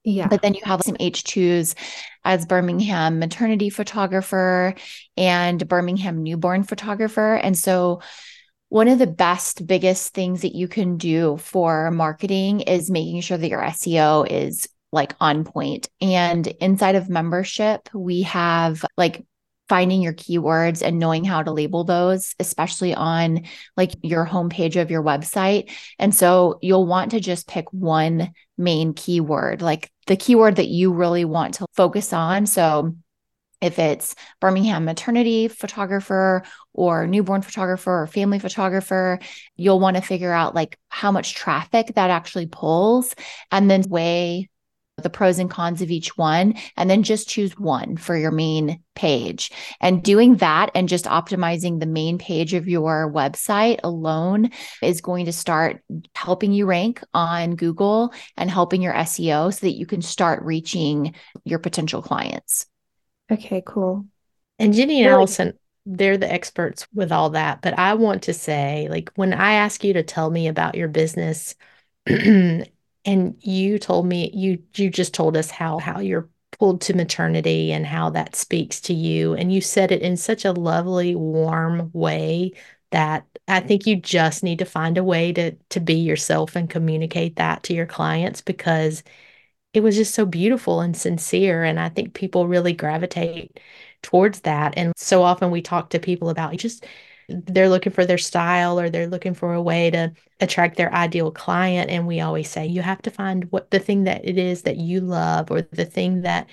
Yeah. 0.04 0.28
But 0.28 0.42
then 0.42 0.54
you 0.54 0.60
have 0.64 0.82
some 0.82 0.96
H2s 0.96 1.74
as 2.24 2.46
Birmingham 2.46 3.18
maternity 3.18 3.70
photographer 3.70 4.74
and 5.16 5.66
Birmingham 5.66 6.22
newborn 6.22 6.62
photographer. 6.62 7.34
And 7.34 7.56
so, 7.56 8.02
one 8.68 8.88
of 8.88 8.98
the 8.98 9.06
best, 9.06 9.66
biggest 9.66 10.14
things 10.14 10.42
that 10.42 10.54
you 10.54 10.66
can 10.66 10.96
do 10.96 11.36
for 11.36 11.92
marketing 11.92 12.62
is 12.62 12.90
making 12.90 13.20
sure 13.20 13.38
that 13.38 13.48
your 13.48 13.62
SEO 13.62 14.26
is 14.28 14.68
like 14.90 15.14
on 15.20 15.44
point. 15.44 15.88
And 16.00 16.46
inside 16.46 16.96
of 16.96 17.08
membership, 17.08 17.88
we 17.94 18.22
have 18.22 18.84
like 18.96 19.24
finding 19.68 20.02
your 20.02 20.12
keywords 20.12 20.82
and 20.82 20.98
knowing 20.98 21.24
how 21.24 21.42
to 21.42 21.52
label 21.52 21.84
those, 21.84 22.34
especially 22.38 22.94
on 22.94 23.44
like 23.76 23.92
your 24.02 24.26
homepage 24.26 24.80
of 24.80 24.90
your 24.90 25.02
website. 25.02 25.70
And 25.98 26.14
so 26.14 26.58
you'll 26.60 26.86
want 26.86 27.12
to 27.12 27.20
just 27.20 27.48
pick 27.48 27.72
one 27.72 28.32
main 28.58 28.94
keyword, 28.94 29.62
like 29.62 29.90
the 30.06 30.16
keyword 30.16 30.56
that 30.56 30.68
you 30.68 30.92
really 30.92 31.24
want 31.24 31.54
to 31.54 31.66
focus 31.74 32.12
on. 32.12 32.46
So 32.46 32.94
if 33.60 33.78
it's 33.78 34.14
Birmingham 34.40 34.84
maternity 34.84 35.48
photographer 35.48 36.42
or 36.74 37.06
newborn 37.06 37.40
photographer 37.40 38.02
or 38.02 38.06
family 38.06 38.38
photographer, 38.38 39.18
you'll 39.56 39.80
want 39.80 39.96
to 39.96 40.02
figure 40.02 40.32
out 40.32 40.54
like 40.54 40.78
how 40.90 41.10
much 41.10 41.34
traffic 41.34 41.94
that 41.94 42.10
actually 42.10 42.46
pulls 42.46 43.14
and 43.50 43.70
then 43.70 43.82
weigh 43.88 44.50
the 45.04 45.10
pros 45.10 45.38
and 45.38 45.48
cons 45.48 45.80
of 45.80 45.92
each 45.92 46.18
one, 46.18 46.54
and 46.76 46.90
then 46.90 47.04
just 47.04 47.28
choose 47.28 47.56
one 47.56 47.96
for 47.96 48.16
your 48.16 48.32
main 48.32 48.80
page. 48.96 49.52
And 49.80 50.02
doing 50.02 50.36
that 50.36 50.70
and 50.74 50.88
just 50.88 51.04
optimizing 51.04 51.78
the 51.78 51.86
main 51.86 52.18
page 52.18 52.54
of 52.54 52.66
your 52.66 53.10
website 53.12 53.78
alone 53.84 54.50
is 54.82 55.00
going 55.00 55.26
to 55.26 55.32
start 55.32 55.82
helping 56.16 56.52
you 56.52 56.66
rank 56.66 57.02
on 57.14 57.54
Google 57.54 58.12
and 58.36 58.50
helping 58.50 58.82
your 58.82 58.94
SEO 58.94 59.54
so 59.54 59.66
that 59.66 59.76
you 59.76 59.86
can 59.86 60.02
start 60.02 60.42
reaching 60.42 61.14
your 61.44 61.60
potential 61.60 62.02
clients. 62.02 62.66
Okay, 63.30 63.62
cool. 63.64 64.06
And 64.58 64.74
Jenny 64.74 65.02
and? 65.02 65.12
Allison, 65.12 65.58
they're 65.86 66.18
the 66.18 66.32
experts 66.32 66.86
with 66.94 67.12
all 67.12 67.30
that. 67.30 67.62
But 67.62 67.78
I 67.78 67.94
want 67.94 68.24
to 68.24 68.34
say, 68.34 68.88
like, 68.90 69.10
when 69.16 69.32
I 69.32 69.54
ask 69.54 69.84
you 69.84 69.92
to 69.94 70.02
tell 70.02 70.30
me 70.30 70.48
about 70.48 70.74
your 70.74 70.88
business, 70.88 71.54
and 73.04 73.36
you 73.40 73.78
told 73.78 74.06
me 74.06 74.30
you 74.34 74.62
you 74.76 74.90
just 74.90 75.14
told 75.14 75.36
us 75.36 75.50
how 75.50 75.78
how 75.78 76.00
you're 76.00 76.28
pulled 76.58 76.80
to 76.82 76.94
maternity 76.94 77.72
and 77.72 77.86
how 77.86 78.10
that 78.10 78.36
speaks 78.36 78.80
to 78.82 78.94
you. 78.94 79.34
And 79.34 79.52
you 79.52 79.60
said 79.60 79.90
it 79.92 80.02
in 80.02 80.16
such 80.16 80.44
a 80.44 80.52
lovely 80.52 81.14
warm 81.14 81.90
way 81.92 82.52
that 82.90 83.26
I 83.48 83.60
think 83.60 83.86
you 83.86 83.96
just 83.96 84.44
need 84.44 84.60
to 84.60 84.64
find 84.64 84.96
a 84.98 85.04
way 85.04 85.32
to 85.32 85.52
to 85.70 85.80
be 85.80 85.94
yourself 85.94 86.56
and 86.56 86.70
communicate 86.70 87.36
that 87.36 87.62
to 87.64 87.74
your 87.74 87.86
clients 87.86 88.40
because 88.40 89.02
it 89.72 89.82
was 89.82 89.96
just 89.96 90.14
so 90.14 90.24
beautiful 90.26 90.80
and 90.80 90.96
sincere. 90.96 91.64
And 91.64 91.80
I 91.80 91.88
think 91.88 92.14
people 92.14 92.46
really 92.48 92.72
gravitate 92.72 93.60
towards 94.02 94.40
that. 94.42 94.74
And 94.76 94.92
so 94.96 95.22
often 95.22 95.50
we 95.50 95.62
talk 95.62 95.90
to 95.90 95.98
people 95.98 96.28
about 96.30 96.56
just 96.56 96.86
they're 97.28 97.68
looking 97.68 97.92
for 97.92 98.06
their 98.06 98.18
style 98.18 98.78
or 98.78 98.90
they're 98.90 99.06
looking 99.06 99.34
for 99.34 99.54
a 99.54 99.62
way 99.62 99.90
to 99.90 100.12
attract 100.40 100.76
their 100.76 100.92
ideal 100.92 101.30
client. 101.30 101.90
And 101.90 102.06
we 102.06 102.20
always 102.20 102.50
say 102.50 102.66
you 102.66 102.82
have 102.82 103.02
to 103.02 103.10
find 103.10 103.50
what 103.50 103.70
the 103.70 103.78
thing 103.78 104.04
that 104.04 104.24
it 104.24 104.38
is 104.38 104.62
that 104.62 104.76
you 104.76 105.00
love 105.00 105.50
or 105.50 105.62
the 105.62 105.84
thing 105.84 106.22
that 106.22 106.48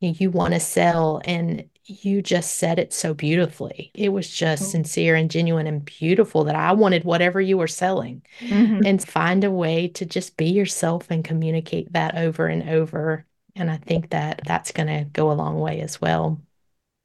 you, 0.00 0.08
know, 0.08 0.14
you 0.18 0.30
want 0.30 0.54
to 0.54 0.60
sell. 0.60 1.20
And 1.24 1.68
you 1.88 2.20
just 2.20 2.56
said 2.56 2.78
it 2.78 2.92
so 2.92 3.14
beautifully. 3.14 3.90
It 3.94 4.08
was 4.10 4.28
just 4.28 4.64
oh. 4.64 4.66
sincere 4.66 5.14
and 5.14 5.30
genuine 5.30 5.66
and 5.66 5.84
beautiful 5.84 6.44
that 6.44 6.56
I 6.56 6.72
wanted 6.72 7.04
whatever 7.04 7.40
you 7.40 7.58
were 7.58 7.68
selling 7.68 8.22
mm-hmm. 8.40 8.84
and 8.84 9.02
find 9.02 9.44
a 9.44 9.50
way 9.50 9.88
to 9.88 10.04
just 10.04 10.36
be 10.36 10.46
yourself 10.46 11.10
and 11.10 11.24
communicate 11.24 11.92
that 11.92 12.16
over 12.16 12.46
and 12.46 12.68
over. 12.68 13.24
And 13.54 13.70
I 13.70 13.76
think 13.76 14.10
that 14.10 14.42
that's 14.44 14.72
going 14.72 14.88
to 14.88 15.04
go 15.04 15.30
a 15.30 15.34
long 15.34 15.60
way 15.60 15.80
as 15.80 16.00
well. 16.00 16.40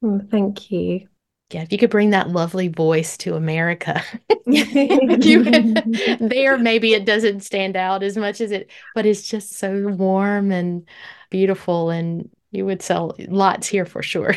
Oh, 0.03 0.19
thank 0.29 0.71
you. 0.71 1.07
Yeah, 1.51 1.63
if 1.63 1.71
you 1.71 1.77
could 1.77 1.89
bring 1.89 2.11
that 2.11 2.29
lovely 2.29 2.69
voice 2.69 3.17
to 3.17 3.35
America, 3.35 4.01
you, 4.45 5.43
there 6.19 6.57
maybe 6.57 6.93
it 6.93 7.05
doesn't 7.05 7.41
stand 7.41 7.75
out 7.75 8.03
as 8.03 8.15
much 8.17 8.39
as 8.41 8.51
it, 8.51 8.69
but 8.95 9.05
it's 9.05 9.27
just 9.27 9.57
so 9.57 9.87
warm 9.89 10.51
and 10.51 10.87
beautiful 11.29 11.89
and 11.89 12.29
you 12.51 12.65
would 12.65 12.81
sell 12.81 13.15
lots 13.27 13.67
here 13.67 13.85
for 13.85 14.01
sure. 14.03 14.35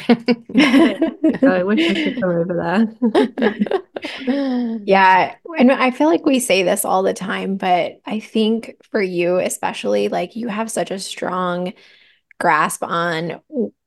Oh, 1.43 1.51
I 1.51 1.63
wish 1.65 1.89
I 1.89 1.95
could 1.95 2.21
come 2.21 2.31
over 2.31 2.87
there. 3.41 4.81
yeah. 4.85 5.35
And 5.59 5.73
I 5.73 5.91
feel 5.91 6.09
like 6.09 6.25
we 6.25 6.39
say 6.39 6.63
this 6.63 6.85
all 6.85 7.03
the 7.03 7.13
time, 7.15 7.57
but 7.57 8.01
I 8.07 8.21
think 8.21 8.77
for 8.91 9.03
you, 9.03 9.39
especially, 9.39 10.09
like 10.09 10.37
you 10.37 10.49
have 10.49 10.71
such 10.71 10.91
a 10.91 10.99
strong 10.99 11.73
grasp 12.41 12.83
on 12.83 13.41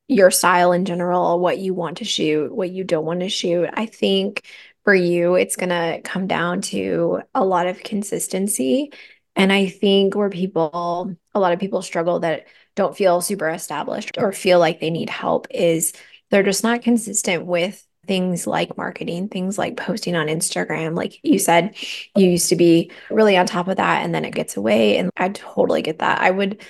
your 0.08 0.32
style 0.32 0.72
in 0.72 0.86
general, 0.86 1.40
what 1.40 1.58
you 1.58 1.74
want 1.74 1.98
to 1.98 2.06
shoot, 2.06 2.54
what 2.54 2.70
you 2.70 2.84
don't 2.84 3.06
want 3.06 3.20
to 3.20 3.30
shoot. 3.30 3.70
I 3.74 3.86
think 3.86 4.44
for 4.84 4.96
you, 4.96 5.36
it's 5.36 5.58
going 5.58 5.70
to 5.70 6.02
come 6.04 6.28
down 6.28 6.62
to 6.62 7.22
a 7.36 7.44
lot 7.44 7.68
of 7.68 7.84
consistency. 7.84 8.94
And 9.36 9.52
I 9.52 9.68
think 9.68 10.16
where 10.16 10.30
people, 10.30 11.16
a 11.34 11.40
lot 11.40 11.54
of 11.54 11.60
people 11.60 11.82
struggle 11.82 12.22
that 12.22 12.48
don't 12.76 12.96
feel 12.96 13.22
super 13.22 13.50
established 13.50 14.18
or 14.18 14.32
feel 14.32 14.60
like 14.60 14.80
they 14.80 14.90
need 14.90 15.10
help 15.10 15.48
is 15.52 15.94
they're 16.30 16.44
just 16.44 16.64
not 16.64 16.84
consistent 16.84 17.46
with 17.46 17.84
things 18.08 18.48
like 18.48 18.78
marketing, 18.78 19.28
things 19.28 19.58
like 19.58 19.76
posting 19.76 20.16
on 20.16 20.28
Instagram. 20.28 20.96
Like 20.96 21.20
you 21.24 21.38
said, 21.38 21.76
you 22.16 22.30
used 22.30 22.50
to 22.50 22.56
be 22.56 22.92
really 23.10 23.36
on 23.36 23.46
top 23.46 23.68
of 23.68 23.78
that 23.78 24.04
and 24.04 24.16
then 24.16 24.24
it 24.24 24.34
gets 24.34 24.56
away. 24.56 24.98
And 24.98 25.10
I 25.18 25.30
totally 25.30 25.82
get 25.82 26.00
that. 26.00 26.22
I 26.22 26.32
would, 26.32 26.66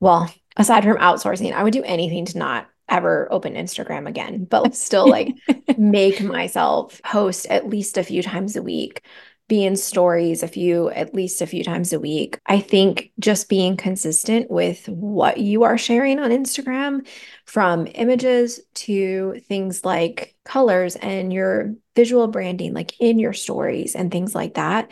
well, 0.00 0.32
aside 0.56 0.84
from 0.84 0.98
outsourcing, 0.98 1.52
I 1.52 1.62
would 1.62 1.72
do 1.72 1.82
anything 1.82 2.24
to 2.26 2.38
not 2.38 2.68
ever 2.88 3.28
open 3.32 3.54
Instagram 3.54 4.08
again, 4.08 4.44
but 4.44 4.74
still 4.74 5.08
like 5.08 5.34
make 5.76 6.22
myself 6.22 7.00
post 7.02 7.46
at 7.46 7.68
least 7.68 7.98
a 7.98 8.04
few 8.04 8.22
times 8.22 8.56
a 8.56 8.62
week 8.62 9.02
be 9.48 9.64
in 9.64 9.76
stories 9.76 10.42
a 10.42 10.48
few, 10.48 10.90
at 10.90 11.14
least 11.14 11.40
a 11.40 11.46
few 11.46 11.62
times 11.62 11.92
a 11.92 12.00
week. 12.00 12.40
I 12.46 12.58
think 12.58 13.12
just 13.20 13.48
being 13.48 13.76
consistent 13.76 14.50
with 14.50 14.88
what 14.88 15.38
you 15.38 15.62
are 15.62 15.78
sharing 15.78 16.18
on 16.18 16.30
Instagram, 16.30 17.06
from 17.44 17.86
images 17.94 18.60
to 18.74 19.40
things 19.46 19.84
like 19.84 20.34
colors 20.44 20.96
and 20.96 21.32
your 21.32 21.74
visual 21.94 22.26
branding, 22.26 22.74
like 22.74 23.00
in 23.00 23.18
your 23.20 23.32
stories 23.32 23.94
and 23.94 24.10
things 24.10 24.34
like 24.34 24.54
that. 24.54 24.90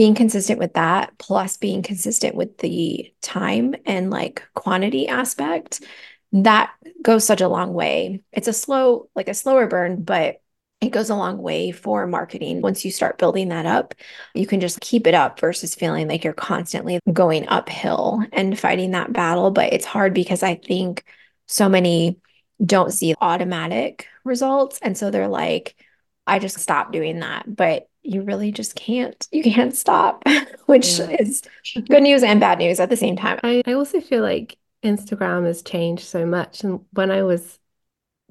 Being 0.00 0.14
consistent 0.14 0.58
with 0.58 0.72
that, 0.72 1.18
plus 1.18 1.58
being 1.58 1.82
consistent 1.82 2.34
with 2.34 2.56
the 2.56 3.12
time 3.20 3.74
and 3.84 4.08
like 4.08 4.42
quantity 4.54 5.08
aspect, 5.08 5.82
that 6.32 6.72
goes 7.02 7.22
such 7.22 7.42
a 7.42 7.48
long 7.48 7.74
way. 7.74 8.22
It's 8.32 8.48
a 8.48 8.54
slow, 8.54 9.10
like 9.14 9.28
a 9.28 9.34
slower 9.34 9.66
burn, 9.66 10.02
but 10.02 10.40
it 10.80 10.88
goes 10.88 11.10
a 11.10 11.14
long 11.14 11.36
way 11.36 11.70
for 11.70 12.06
marketing. 12.06 12.62
Once 12.62 12.82
you 12.82 12.90
start 12.90 13.18
building 13.18 13.50
that 13.50 13.66
up, 13.66 13.94
you 14.34 14.46
can 14.46 14.58
just 14.58 14.80
keep 14.80 15.06
it 15.06 15.12
up 15.12 15.38
versus 15.38 15.74
feeling 15.74 16.08
like 16.08 16.24
you're 16.24 16.32
constantly 16.32 16.98
going 17.12 17.46
uphill 17.48 18.24
and 18.32 18.58
fighting 18.58 18.92
that 18.92 19.12
battle. 19.12 19.50
But 19.50 19.74
it's 19.74 19.84
hard 19.84 20.14
because 20.14 20.42
I 20.42 20.54
think 20.54 21.04
so 21.44 21.68
many 21.68 22.16
don't 22.64 22.90
see 22.90 23.14
automatic 23.20 24.06
results. 24.24 24.78
And 24.80 24.96
so 24.96 25.10
they're 25.10 25.28
like, 25.28 25.76
I 26.26 26.38
just 26.38 26.58
stopped 26.58 26.92
doing 26.92 27.18
that. 27.20 27.54
But 27.54 27.89
you 28.02 28.22
really 28.22 28.52
just 28.52 28.74
can't, 28.74 29.26
you 29.30 29.42
can't 29.42 29.74
stop, 29.74 30.22
which 30.66 30.98
yeah. 30.98 31.16
is 31.18 31.42
good 31.88 32.02
news 32.02 32.22
and 32.22 32.40
bad 32.40 32.58
news 32.58 32.80
at 32.80 32.90
the 32.90 32.96
same 32.96 33.16
time. 33.16 33.38
I, 33.42 33.62
I 33.66 33.72
also 33.72 34.00
feel 34.00 34.22
like 34.22 34.58
Instagram 34.82 35.46
has 35.46 35.62
changed 35.62 36.04
so 36.04 36.24
much. 36.26 36.64
And 36.64 36.80
when 36.92 37.10
I 37.10 37.22
was 37.22 37.58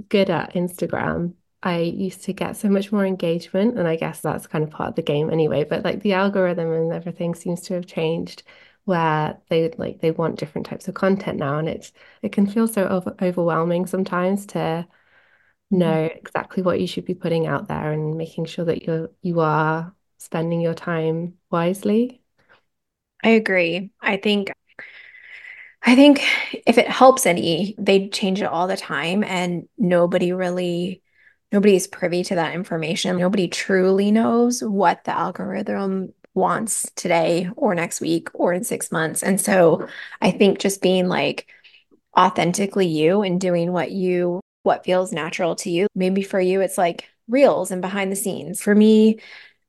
good 0.10 0.30
at 0.30 0.54
Instagram, 0.54 1.34
I 1.62 1.80
used 1.80 2.24
to 2.24 2.34
get 2.34 2.56
so 2.56 2.70
much 2.70 2.92
more 2.92 3.06
engagement, 3.06 3.78
and 3.78 3.88
I 3.88 3.98
guess 3.98 4.22
that's 4.22 4.48
kind 4.48 4.64
of 4.64 4.70
part 4.70 4.90
of 4.90 4.96
the 4.96 5.02
game 5.02 5.30
anyway. 5.30 5.66
But 5.66 5.84
like 5.84 6.02
the 6.02 6.14
algorithm 6.14 6.72
and 6.72 6.94
everything 6.94 7.36
seems 7.36 7.62
to 7.64 7.74
have 7.74 7.86
changed 7.86 8.44
where 8.86 9.38
they 9.50 9.70
like 9.78 10.00
they 10.00 10.12
want 10.12 10.40
different 10.40 10.66
types 10.68 10.88
of 10.88 10.96
content 10.96 11.38
now, 11.38 11.58
and 11.58 11.68
it's 11.68 11.92
it 12.22 12.32
can 12.32 12.48
feel 12.48 12.68
so 12.68 12.88
over 12.88 13.16
overwhelming 13.22 13.86
sometimes 13.88 14.46
to 14.48 14.88
know 15.72 16.08
mm-hmm. 16.08 16.18
exactly 16.18 16.64
what 16.64 16.80
you 16.80 16.88
should 16.88 17.06
be 17.06 17.14
putting 17.14 17.48
out 17.48 17.68
there 17.68 17.92
and 17.92 18.18
making 18.18 18.46
sure 18.46 18.66
that 18.66 18.84
you're 18.84 19.10
you 19.22 19.40
are 19.40 19.94
spending 20.18 20.62
your 20.62 20.74
time 20.74 21.36
wisely. 21.50 22.22
I 23.24 23.30
agree. 23.30 23.92
I 24.02 24.18
think 24.18 24.52
I 25.82 25.96
think 25.96 26.24
if 26.68 26.78
it 26.78 26.88
helps 26.88 27.26
any, 27.26 27.76
they 27.78 28.10
change 28.10 28.42
it 28.42 28.46
all 28.46 28.68
the 28.68 28.78
time 28.78 29.24
and 29.24 29.68
nobody 29.78 30.34
really 30.34 31.02
nobody's 31.52 31.88
privy 31.88 32.24
to 32.26 32.36
that 32.36 32.54
information. 32.54 33.18
Nobody 33.18 33.48
truly 33.48 34.12
knows 34.12 34.62
what 34.62 35.04
the 35.04 35.18
algorithm 35.18 36.14
wants 36.34 36.90
today 36.96 37.50
or 37.56 37.74
next 37.74 38.02
week 38.02 38.30
or 38.34 38.54
in 38.54 38.64
six 38.64 38.92
months. 38.92 39.24
And 39.24 39.42
so 39.42 39.88
I 40.22 40.32
think 40.32 40.60
just 40.60 40.82
being 40.82 41.08
like 41.08 41.48
authentically 42.18 42.88
you 42.88 43.22
and 43.22 43.42
doing 43.42 43.72
what 43.72 43.92
you, 43.92 44.42
what 44.64 44.86
feels 44.86 45.12
natural 45.12 45.56
to 45.58 45.70
you. 45.70 45.88
Maybe 45.96 46.22
for 46.22 46.40
you, 46.40 46.62
it's 46.62 46.78
like 46.78 47.10
reels 47.28 47.72
and 47.72 47.82
behind 47.82 48.12
the 48.12 48.16
scenes. 48.16 48.62
For 48.62 48.74
me, 48.74 49.20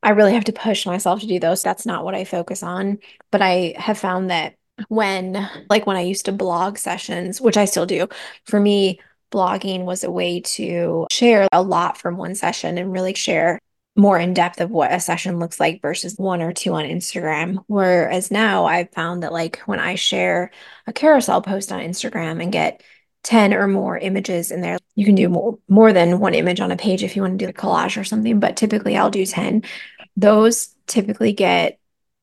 I 0.03 0.11
really 0.11 0.35
have 0.35 0.45
to 0.45 0.53
push 0.53 0.87
myself 0.87 1.21
to 1.21 1.27
do 1.27 1.39
those. 1.39 1.63
That's 1.63 1.87
not 1.87 2.05
what 2.05 2.15
I 2.15 2.25
focus 2.25 2.63
on. 2.63 2.99
But 3.31 3.43
I 3.43 3.75
have 3.77 3.99
found 3.99 4.31
that 4.31 4.55
when, 4.89 5.49
like 5.69 5.87
when 5.87 5.97
I 5.97 6.03
used 6.03 6.25
to 6.25 6.33
blog 6.33 6.79
sessions, 6.79 7.41
which 7.41 7.57
I 7.57 7.67
still 7.67 7.87
do, 7.87 8.09
for 8.45 8.59
me, 8.59 9.01
blogging 9.31 9.85
was 9.85 10.03
a 10.03 10.11
way 10.11 10.41
to 10.41 11.07
share 11.11 11.47
a 11.53 11.63
lot 11.63 11.99
from 11.99 12.17
one 12.17 12.35
session 12.35 12.79
and 12.79 12.93
really 12.93 13.15
share 13.15 13.59
more 13.97 14.19
in 14.19 14.35
depth 14.35 14.61
of 14.61 14.71
what 14.71 14.93
a 14.93 15.01
session 15.01 15.39
looks 15.39 15.61
like 15.61 15.83
versus 15.83 16.15
one 16.17 16.41
or 16.41 16.53
two 16.53 16.73
on 16.75 16.85
Instagram. 16.85 17.63
Whereas 17.67 18.31
now 18.31 18.65
I've 18.65 18.91
found 18.91 19.23
that 19.23 19.33
like 19.33 19.59
when 19.67 19.79
I 19.79 19.97
share 19.97 20.51
a 20.87 20.93
carousel 20.93 21.43
post 21.43 21.71
on 21.73 21.81
Instagram 21.81 22.43
and 22.43 22.53
get 22.53 22.83
10 23.23 23.55
or 23.55 23.67
more 23.67 23.99
images 23.99 24.51
in 24.51 24.61
there, 24.61 24.79
you 24.95 25.05
can 25.05 25.15
do 25.15 25.29
more, 25.29 25.59
more 25.69 25.93
than 25.93 26.21
one 26.21 26.35
image 26.35 26.61
on 26.61 26.71
a 26.71 26.77
page 26.77 27.03
if 27.03 27.17
you 27.17 27.23
want 27.23 27.39
to 27.39 27.45
do 27.45 27.51
a 27.51 27.53
collage 27.53 28.01
or 28.01 28.05
something, 28.05 28.41
but 28.41 28.57
typically 28.57 28.97
I'll 28.97 29.11
do 29.11 29.27
10. 29.27 29.63
Those 30.17 30.75
typically 30.87 31.33
get 31.33 31.79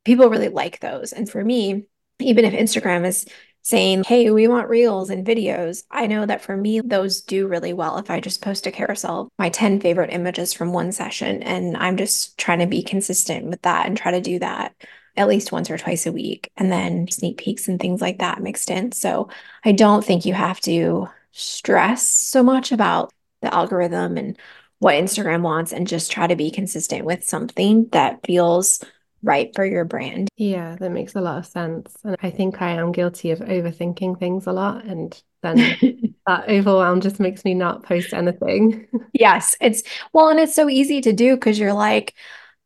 people 0.06 0.30
really 0.30 0.50
like 0.50 0.80
those. 0.80 1.14
And 1.14 1.30
for 1.30 1.44
me, 1.44 1.86
even 2.20 2.46
if 2.46 2.54
Instagram 2.54 3.06
is 3.06 3.26
saying, 3.68 4.06
Hey, 4.06 4.32
we 4.32 4.48
want 4.48 4.70
reels 4.70 5.10
and 5.10 5.28
videos. 5.28 5.84
I 5.92 6.08
know 6.08 6.26
that 6.26 6.42
for 6.42 6.56
me, 6.56 6.80
those 6.80 7.20
do 7.20 7.48
really 7.48 7.74
well 7.74 7.98
if 7.98 8.10
I 8.10 8.22
just 8.22 8.42
post 8.42 8.66
a 8.66 8.72
carousel, 8.72 9.28
my 9.38 9.50
10 9.50 9.82
favorite 9.82 10.14
images 10.14 10.54
from 10.54 10.72
one 10.72 10.94
session. 10.94 11.44
And 11.44 11.76
I'm 11.76 11.98
just 11.98 12.38
trying 12.38 12.60
to 12.60 12.66
be 12.66 12.82
consistent 12.82 13.46
with 13.48 13.62
that 13.64 13.86
and 13.86 13.98
try 13.98 14.12
to 14.12 14.22
do 14.22 14.40
that 14.40 14.74
at 15.18 15.28
least 15.28 15.52
once 15.52 15.70
or 15.70 15.78
twice 15.78 16.06
a 16.06 16.12
week. 16.12 16.52
And 16.56 16.72
then 16.72 17.10
sneak 17.10 17.38
peeks 17.38 17.68
and 17.68 17.80
things 17.80 18.02
like 18.02 18.20
that 18.20 18.42
mixed 18.42 18.70
in. 18.70 18.92
So 18.92 19.30
I 19.66 19.72
don't 19.72 20.06
think 20.06 20.26
you 20.26 20.34
have 20.34 20.60
to 20.62 21.10
stress 21.32 22.08
so 22.08 22.44
much 22.44 22.72
about 22.72 23.12
the 23.42 23.54
algorithm 23.54 24.18
and 24.18 24.38
what 24.80 24.96
Instagram 24.96 25.42
wants 25.42 25.74
and 25.74 25.88
just 25.88 26.12
try 26.12 26.28
to 26.28 26.36
be 26.36 26.52
consistent 26.52 27.06
with 27.06 27.24
something 27.24 27.88
that 27.92 28.26
feels 28.26 28.84
right 29.24 29.54
for 29.56 29.66
your 29.66 29.86
brand. 29.86 30.30
Yeah, 30.38 30.76
that 30.80 30.92
makes 30.92 31.16
a 31.16 31.22
lot 31.22 31.40
of 31.40 31.46
sense. 31.46 31.96
And 32.04 32.16
I 32.22 32.30
think 32.30 32.62
I 32.62 32.72
am 32.72 32.92
guilty 32.92 33.32
of 33.32 33.40
overthinking 33.40 34.20
things 34.20 34.46
a 34.46 34.52
lot. 34.52 34.86
And 34.86 35.20
then 35.42 35.58
that 36.28 36.48
overwhelm 36.48 37.02
just 37.02 37.20
makes 37.20 37.44
me 37.44 37.54
not 37.54 37.84
post 37.84 38.14
anything. 38.14 38.88
yes. 39.14 39.56
It's 39.60 39.84
well, 40.14 40.30
and 40.30 40.40
it's 40.40 40.56
so 40.56 40.70
easy 40.70 41.02
to 41.02 41.14
do 41.14 41.36
because 41.36 41.60
you're 41.60 41.74
like, 41.74 42.14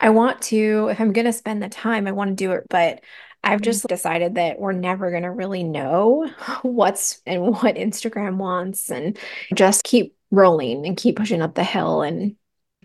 I 0.01 0.09
want 0.09 0.41
to, 0.43 0.89
if 0.91 0.99
I'm 0.99 1.13
going 1.13 1.25
to 1.25 1.33
spend 1.33 1.61
the 1.61 1.69
time, 1.69 2.07
I 2.07 2.11
want 2.11 2.31
to 2.31 2.35
do 2.35 2.51
it. 2.53 2.65
But 2.69 3.01
I've 3.43 3.57
mm-hmm. 3.57 3.63
just 3.63 3.87
decided 3.87 4.35
that 4.35 4.59
we're 4.59 4.71
never 4.73 5.11
going 5.11 5.23
to 5.23 5.31
really 5.31 5.63
know 5.63 6.29
what's 6.63 7.21
and 7.25 7.53
what 7.53 7.75
Instagram 7.75 8.37
wants 8.37 8.89
and 8.89 9.17
just 9.53 9.83
keep 9.83 10.15
rolling 10.31 10.85
and 10.85 10.97
keep 10.97 11.15
pushing 11.17 11.41
up 11.41 11.55
the 11.55 11.63
hill. 11.63 12.01
And 12.01 12.35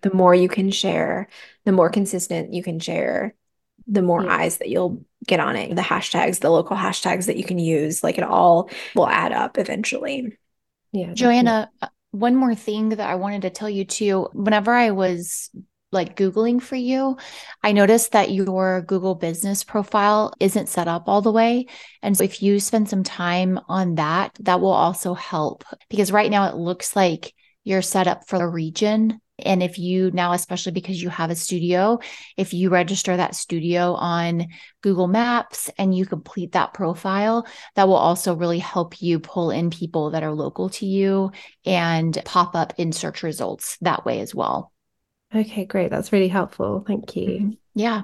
the 0.03 0.15
more 0.15 0.35
you 0.35 0.49
can 0.49 0.71
share, 0.71 1.29
the 1.65 1.73
more 1.73 1.91
consistent 1.91 2.53
you 2.53 2.63
can 2.63 2.79
share, 2.79 3.35
the 3.87 4.03
more 4.03 4.23
yeah. 4.23 4.37
eyes 4.37 4.59
that 4.59 4.69
you'll 4.69 5.05
get 5.27 5.41
on 5.41 5.57
it, 5.57 5.75
the 5.75 5.83
hashtags, 5.83 6.41
the 6.41 6.51
local 6.51 6.77
hashtags 6.77 7.27
that 7.27 7.37
you 7.37 7.45
can 7.45 7.59
use, 7.59 8.03
like 8.03 8.19
it 8.19 8.25
all 8.25 8.71
will 8.95 9.09
add 9.09 9.33
up 9.33 9.59
eventually. 9.59 10.37
Yeah. 10.93 11.15
Joanna, 11.15 11.71
uh, 11.81 11.89
one 12.11 12.37
more 12.37 12.55
thing 12.55 12.91
that 12.91 13.01
I 13.01 13.15
wanted 13.17 13.43
to 13.43 13.51
tell 13.51 13.71
you 13.71 13.85
too. 13.85 14.29
Whenever 14.33 14.73
I 14.73 14.91
was 14.91 15.51
like 15.93 16.17
Googling 16.17 16.61
for 16.61 16.77
you, 16.77 17.17
I 17.63 17.73
noticed 17.73 18.13
that 18.13 18.33
your 18.33 18.83
Google 18.83 19.15
business 19.15 19.65
profile 19.65 20.33
isn't 20.41 20.69
set 20.69 20.89
up 20.89 21.05
all 21.09 21.23
the 21.23 21.33
way. 21.33 21.67
And 22.03 22.17
so 22.17 22.25
if 22.25 22.43
you 22.43 22.61
spend 22.61 22.89
some 22.89 23.05
time 23.05 23.61
on 23.69 23.95
that, 23.97 24.37
that 24.41 24.61
will 24.61 24.73
also 24.73 25.15
help 25.15 25.65
because 25.89 26.13
right 26.13 26.31
now 26.31 26.49
it 26.49 26.57
looks 26.57 26.97
like 26.97 27.33
you're 27.65 27.83
set 27.83 28.07
up 28.07 28.29
for 28.29 28.43
a 28.43 28.49
region. 28.49 29.21
And 29.39 29.63
if 29.63 29.79
you 29.79 30.11
now, 30.13 30.33
especially 30.33 30.73
because 30.73 31.03
you 31.03 31.11
have 31.11 31.31
a 31.31 31.37
studio, 31.37 31.99
if 32.37 32.55
you 32.55 32.71
register 32.71 33.17
that 33.17 33.35
studio 33.35 33.93
on 33.93 34.47
Google 34.81 35.09
Maps 35.09 35.71
and 35.77 35.95
you 35.95 36.07
complete 36.07 36.53
that 36.53 36.73
profile, 36.73 37.47
that 37.75 37.87
will 37.87 37.97
also 37.97 38.35
really 38.35 38.61
help 38.61 39.03
you 39.03 39.21
pull 39.21 39.51
in 39.51 39.69
people 39.71 40.13
that 40.13 40.23
are 40.23 40.33
local 40.33 40.71
to 40.71 40.87
you 40.87 41.33
and 41.67 42.19
pop 42.25 42.55
up 42.55 42.73
in 42.79 42.93
search 42.93 43.23
results 43.23 43.77
that 43.83 44.07
way 44.07 44.21
as 44.21 44.35
well. 44.35 44.73
Okay, 45.37 45.67
great. 45.67 45.91
That's 45.91 46.13
really 46.13 46.29
helpful. 46.29 46.83
Thank 46.87 47.15
you. 47.15 47.29
Mm-hmm. 47.29 47.51
Yeah. 47.75 48.03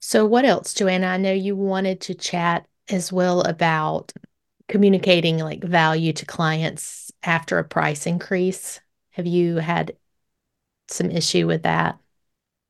So, 0.00 0.26
what 0.26 0.44
else, 0.44 0.74
Joanna? 0.74 1.06
I 1.06 1.16
know 1.16 1.32
you 1.32 1.54
wanted 1.54 2.00
to 2.02 2.14
chat 2.14 2.66
as 2.88 3.12
well 3.12 3.42
about 3.42 4.12
communicating 4.68 5.38
like 5.38 5.62
value 5.62 6.12
to 6.14 6.26
clients 6.26 7.12
after 7.22 7.58
a 7.58 7.64
price 7.64 8.06
increase. 8.06 8.80
Have 9.10 9.26
you 9.26 9.56
had 9.56 9.96
some 10.88 11.10
issue 11.10 11.46
with 11.46 11.62
that? 11.62 11.98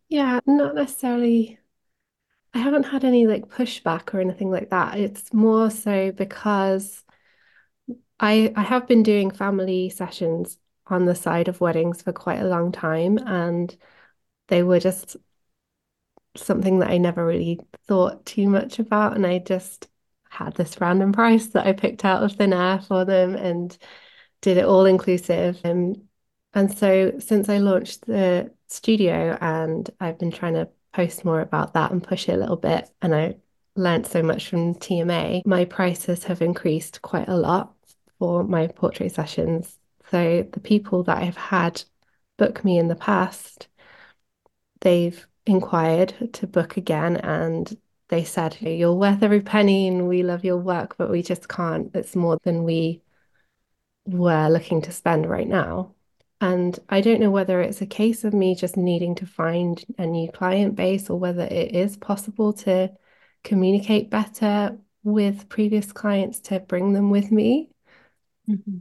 Yeah, 0.09 0.41
not 0.47 0.75
necessarily. 0.75 1.59
I 2.53 2.59
haven't 2.59 2.85
had 2.85 3.05
any 3.05 3.27
like 3.27 3.49
pushback 3.49 4.13
or 4.13 4.21
anything 4.21 4.51
like 4.51 4.71
that. 4.71 4.99
It's 4.99 5.33
more 5.33 5.71
so 5.71 6.13
because 6.13 7.03
I 8.21 8.53
I 8.57 8.63
have 8.63 8.87
been 8.87 9.03
doing 9.03 9.31
family 9.31 9.89
sessions 9.89 10.59
on 10.87 11.07
the 11.07 11.15
side 11.15 11.49
of 11.49 11.61
weddings 11.61 12.03
for 12.03 12.13
quite 12.13 12.41
a 12.41 12.49
long 12.49 12.73
time 12.73 13.19
and 13.19 13.75
they 14.49 14.63
were 14.63 14.81
just 14.81 15.17
something 16.37 16.79
that 16.81 16.91
I 16.91 16.99
never 16.99 17.25
really 17.25 17.61
thought 17.87 18.25
too 18.25 18.49
much 18.49 18.79
about. 18.79 19.15
And 19.15 19.27
I 19.27 19.39
just 19.39 19.89
had 20.31 20.55
this 20.55 20.81
random 20.81 21.13
price 21.13 21.49
that 21.49 21.67
I 21.67 21.73
picked 21.73 22.05
out 22.05 22.23
of 22.23 22.33
thin 22.33 22.53
air 22.53 22.81
for 22.81 23.05
them 23.05 23.35
and 23.35 23.77
did 24.41 24.57
it 24.57 24.65
all 24.65 24.87
inclusive. 24.87 25.61
And 25.65 26.09
and 26.55 26.77
so 26.77 27.13
since 27.19 27.49
I 27.49 27.59
launched 27.59 28.07
the 28.07 28.53
studio 28.69 29.39
and 29.41 29.89
I've 30.01 30.19
been 30.19 30.31
trying 30.31 30.55
to 30.55 30.69
post 30.93 31.25
more 31.25 31.41
about 31.41 31.75
that 31.75 31.91
and 31.93 32.03
push 32.03 32.29
it 32.29 32.35
a 32.35 32.37
little 32.37 32.57
bit, 32.57 32.91
and 33.01 33.15
I 33.15 33.37
learned 33.75 34.07
so 34.07 34.23
much 34.23 34.49
from 34.49 34.75
TMA, 34.75 35.47
my 35.47 35.65
prices 35.65 36.25
have 36.25 36.43
increased 36.43 37.01
quite 37.03 37.29
a 37.29 37.37
lot 37.37 37.75
for 38.19 38.45
my 38.45 38.67
portrait 38.67 39.13
sessions. 39.13 39.79
So 40.11 40.47
the 40.53 40.61
people 40.61 41.05
that 41.05 41.19
I've 41.19 41.37
had 41.37 41.83
book 42.39 42.65
me 42.65 42.79
in 42.79 42.89
the 42.89 42.97
past 42.97 43.69
they've 44.83 45.27
inquired 45.47 46.31
to 46.35 46.47
book 46.47 46.77
again 46.77 47.17
and 47.17 47.77
they 48.09 48.25
said, 48.25 48.59
You're 48.61 48.95
worth 48.95 49.23
every 49.23 49.41
penny 49.41 49.89
and 49.89 50.07
we 50.09 50.23
love 50.23 50.45
your 50.45 50.59
work, 50.59 50.97
but 50.99 51.11
we 51.11 51.23
just 51.23 51.49
can't. 51.49 51.91
It's 51.95 52.15
more 52.15 52.39
than 52.45 52.65
we 52.65 53.03
were 54.05 54.49
looking 54.49 54.83
to 54.83 54.93
spend 54.93 55.29
right 55.29 55.49
now. 55.49 55.95
And 56.41 56.79
I 56.89 57.01
don't 57.01 57.21
know 57.21 57.31
whether 57.31 57.61
it's 57.61 57.81
a 57.81 57.87
case 57.87 58.25
of 58.25 58.35
me 58.35 58.55
just 58.55 58.77
needing 58.77 59.15
to 59.17 59.27
find 59.27 59.83
a 59.97 60.07
new 60.07 60.31
client 60.31 60.75
base 60.75 61.09
or 61.09 61.19
whether 61.19 61.45
it 61.45 61.75
is 61.75 61.97
possible 61.97 62.53
to 62.55 62.91
communicate 63.45 64.11
better 64.11 64.79
with 65.05 65.49
previous 65.49 65.93
clients 65.93 66.41
to 66.41 66.61
bring 66.61 66.93
them 66.93 67.11
with 67.11 67.31
me. 67.31 67.71
Mm-hmm. 68.49 68.79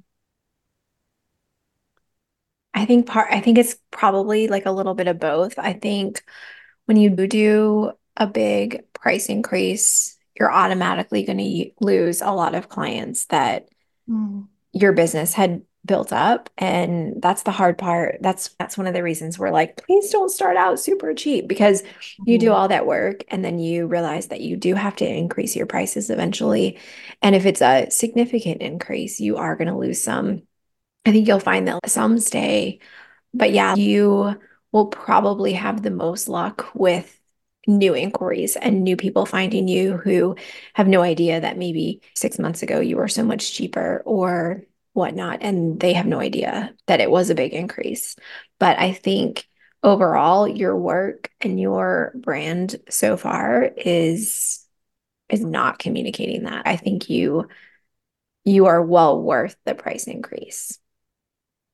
I 2.73 2.85
think 2.85 3.07
part 3.07 3.27
I 3.31 3.41
think 3.41 3.57
it's 3.57 3.75
probably 3.91 4.47
like 4.47 4.65
a 4.65 4.71
little 4.71 4.93
bit 4.93 5.07
of 5.07 5.19
both. 5.19 5.59
I 5.59 5.73
think 5.73 6.23
when 6.85 6.97
you 6.97 7.09
do 7.09 7.91
a 8.17 8.27
big 8.27 8.83
price 8.93 9.27
increase, 9.27 10.17
you're 10.39 10.51
automatically 10.51 11.23
going 11.23 11.37
to 11.37 11.71
lose 11.79 12.21
a 12.21 12.31
lot 12.31 12.55
of 12.55 12.69
clients 12.69 13.25
that 13.27 13.67
mm. 14.09 14.47
your 14.71 14.93
business 14.93 15.33
had 15.33 15.61
built 15.83 16.13
up 16.13 16.49
and 16.59 17.19
that's 17.23 17.41
the 17.41 17.51
hard 17.51 17.75
part 17.75 18.17
that's 18.21 18.49
that's 18.59 18.77
one 18.77 18.85
of 18.85 18.93
the 18.93 19.01
reasons 19.01 19.39
we're 19.39 19.49
like 19.49 19.77
please 19.77 20.11
don't 20.11 20.29
start 20.29 20.55
out 20.55 20.79
super 20.79 21.11
cheap 21.15 21.47
because 21.47 21.81
you 22.23 22.37
do 22.37 22.47
mm-hmm. 22.47 22.55
all 22.55 22.67
that 22.67 22.85
work 22.85 23.23
and 23.29 23.43
then 23.43 23.57
you 23.57 23.87
realize 23.87 24.27
that 24.27 24.41
you 24.41 24.55
do 24.55 24.75
have 24.75 24.95
to 24.95 25.07
increase 25.07 25.55
your 25.55 25.65
prices 25.65 26.11
eventually 26.11 26.77
and 27.23 27.33
if 27.33 27.47
it's 27.47 27.63
a 27.63 27.89
significant 27.89 28.61
increase 28.61 29.19
you 29.19 29.37
are 29.37 29.55
going 29.55 29.67
to 29.67 29.77
lose 29.77 30.01
some 30.01 30.43
I 31.05 31.11
think 31.11 31.27
you'll 31.27 31.39
find 31.39 31.67
that 31.67 31.79
some 31.89 32.19
stay, 32.19 32.79
but 33.33 33.51
yeah, 33.51 33.75
you 33.75 34.39
will 34.71 34.87
probably 34.87 35.53
have 35.53 35.81
the 35.81 35.91
most 35.91 36.27
luck 36.27 36.69
with 36.73 37.19
new 37.67 37.93
inquiries 37.95 38.55
and 38.55 38.83
new 38.83 38.95
people 38.95 39.25
finding 39.25 39.67
you 39.67 39.97
who 39.97 40.35
have 40.73 40.87
no 40.87 41.01
idea 41.01 41.41
that 41.41 41.57
maybe 41.57 42.01
six 42.15 42.39
months 42.39 42.63
ago 42.63 42.79
you 42.79 42.97
were 42.97 43.07
so 43.07 43.23
much 43.23 43.53
cheaper 43.53 44.01
or 44.05 44.63
whatnot. 44.93 45.39
And 45.41 45.79
they 45.79 45.93
have 45.93 46.05
no 46.05 46.19
idea 46.19 46.73
that 46.87 47.01
it 47.01 47.09
was 47.09 47.29
a 47.29 47.35
big 47.35 47.53
increase. 47.53 48.15
But 48.59 48.79
I 48.79 48.93
think 48.93 49.47
overall, 49.83 50.47
your 50.47 50.75
work 50.77 51.31
and 51.41 51.59
your 51.59 52.13
brand 52.15 52.75
so 52.89 53.17
far 53.17 53.63
is 53.63 54.65
is 55.29 55.41
not 55.41 55.79
communicating 55.79 56.43
that. 56.43 56.67
I 56.67 56.75
think 56.75 57.09
you 57.09 57.47
you 58.43 58.65
are 58.65 58.81
well 58.81 59.21
worth 59.21 59.55
the 59.65 59.75
price 59.75 60.05
increase. 60.05 60.77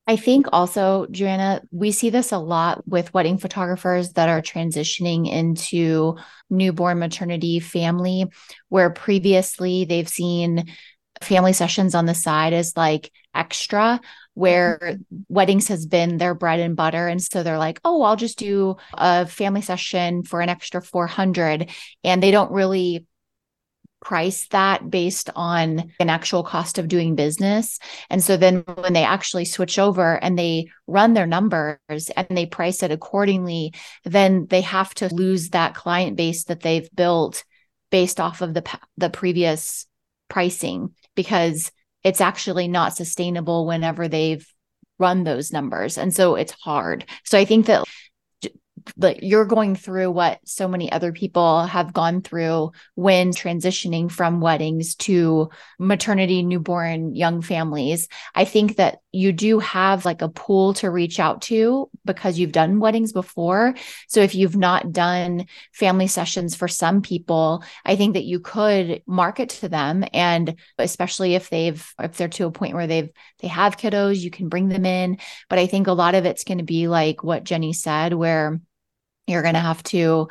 I 0.10 0.16
think 0.16 0.48
also, 0.54 1.06
Joanna, 1.12 1.62
we 1.70 1.92
see 1.92 2.10
this 2.10 2.32
a 2.32 2.38
lot 2.38 2.88
with 2.88 3.14
wedding 3.14 3.38
photographers 3.38 4.14
that 4.14 4.30
are 4.30 4.42
transitioning 4.42 5.30
into 5.30 6.16
newborn 6.50 7.00
maternity 7.00 7.60
family, 7.60 8.28
where 8.70 8.90
previously 8.90 9.84
they've 9.84 10.08
seen 10.08 10.72
family 11.22 11.52
sessions 11.52 11.94
on 11.94 12.06
the 12.06 12.14
side 12.14 12.54
as 12.54 12.78
like 12.78 13.12
extra, 13.36 14.00
where 14.34 14.98
weddings 15.28 15.68
has 15.68 15.86
been 15.86 16.18
their 16.18 16.36
bread 16.36 16.60
and 16.62 16.76
butter. 16.76 17.08
And 17.08 17.22
so 17.22 17.44
they're 17.44 17.58
like, 17.58 17.82
oh, 17.84 18.04
I'll 18.04 18.16
just 18.16 18.38
do 18.38 18.78
a 18.94 19.26
family 19.26 19.62
session 19.62 20.24
for 20.24 20.40
an 20.40 20.48
extra 20.48 20.82
400. 20.82 21.70
And 22.06 22.24
they 22.24 22.32
don't 22.32 22.52
really 22.52 23.07
price 24.00 24.48
that 24.50 24.90
based 24.90 25.30
on 25.36 25.92
an 26.00 26.10
actual 26.10 26.44
cost 26.44 26.78
of 26.78 26.88
doing 26.88 27.16
business. 27.16 27.80
And 28.10 28.24
so 28.24 28.38
then 28.38 28.64
when 28.76 28.94
they 28.94 29.04
actually 29.04 29.46
switch 29.46 29.80
over 29.80 30.22
and 30.24 30.38
they 30.38 30.70
run 30.86 31.14
their 31.14 31.26
numbers 31.26 31.80
and 31.90 32.28
they 32.30 32.46
price 32.46 32.84
it 32.84 32.92
accordingly, 32.92 33.74
then 34.04 34.46
they 34.50 34.62
have 34.62 34.94
to 34.96 35.14
lose 35.14 35.50
that 35.50 35.76
client 35.76 36.16
base 36.16 36.46
that 36.46 36.62
they've 36.62 36.90
built 36.96 37.44
based 37.90 38.20
off 38.20 38.42
of 38.42 38.54
the 38.54 38.64
the 38.98 39.10
previous 39.10 39.86
pricing 40.30 40.94
because 41.16 41.72
it's 42.04 42.22
actually 42.22 42.68
not 42.68 42.96
sustainable 42.96 43.66
whenever 43.66 44.08
they've 44.08 44.46
run 45.00 45.24
those 45.24 45.52
numbers. 45.52 45.98
And 45.98 46.14
so 46.14 46.36
it's 46.36 46.52
hard. 46.52 47.06
So 47.24 47.38
I 47.38 47.46
think 47.46 47.68
that 47.68 47.84
like 48.98 49.20
you're 49.22 49.46
going 49.46 49.76
through 49.76 50.12
what 50.12 50.40
so 50.46 50.68
many 50.68 50.92
other 50.92 51.12
people 51.12 51.64
have 51.66 51.94
gone 51.94 52.22
through 52.22 52.72
when 52.96 53.32
transitioning 53.32 54.12
from 54.12 54.42
weddings 54.42 54.96
to 54.96 55.50
maternity 55.80 56.44
newborn 56.44 57.16
young 57.16 57.42
families. 57.42 58.08
I 58.36 58.46
think 58.46 58.78
that 58.78 59.00
you 59.12 59.32
do 59.32 59.60
have 59.60 60.06
like 60.06 60.22
a 60.22 60.30
pool 60.30 60.76
to 60.76 60.90
reach 60.90 61.20
out 61.20 61.42
to 61.44 61.90
because 62.06 62.38
you've 62.38 62.52
done 62.52 62.80
weddings 62.80 63.14
before. 63.14 63.74
So 64.08 64.22
if 64.22 64.36
you've 64.36 64.56
not 64.56 64.92
done 64.92 65.48
family 65.74 66.08
sessions 66.08 66.56
for 66.56 66.68
some 66.68 67.02
people 67.02 67.64
i 67.86 67.96
think 67.96 68.14
that 68.14 68.24
you 68.24 68.40
could 68.40 69.02
market 69.08 69.50
to 69.50 69.70
them. 69.70 70.04
And 70.14 70.56
especially 70.78 71.36
if 71.36 71.50
they've 71.50 71.94
if 72.00 72.18
they're 72.18 72.28
to 72.30 72.46
a 72.46 72.52
point 72.52 72.76
where 72.76 72.88
they've 72.88 73.10
they 73.40 73.48
have 73.48 73.78
kiddos 73.78 74.20
you 74.20 74.32
can 74.32 74.50
bring 74.50 74.68
them 74.68 74.86
in. 74.86 75.18
But 75.50 75.60
i 75.60 75.68
think 75.68 75.88
a 75.88 75.94
lot 75.94 76.16
of 76.16 76.26
it's 76.26 76.44
going 76.44 76.60
to 76.60 76.64
be 76.64 76.88
like 76.88 77.24
what 77.24 77.44
jenny 77.44 77.74
said 77.74 78.14
where 78.14 78.60
you're 79.28 79.42
going 79.42 79.54
to 79.54 79.60
have 79.60 79.84
to 79.84 80.28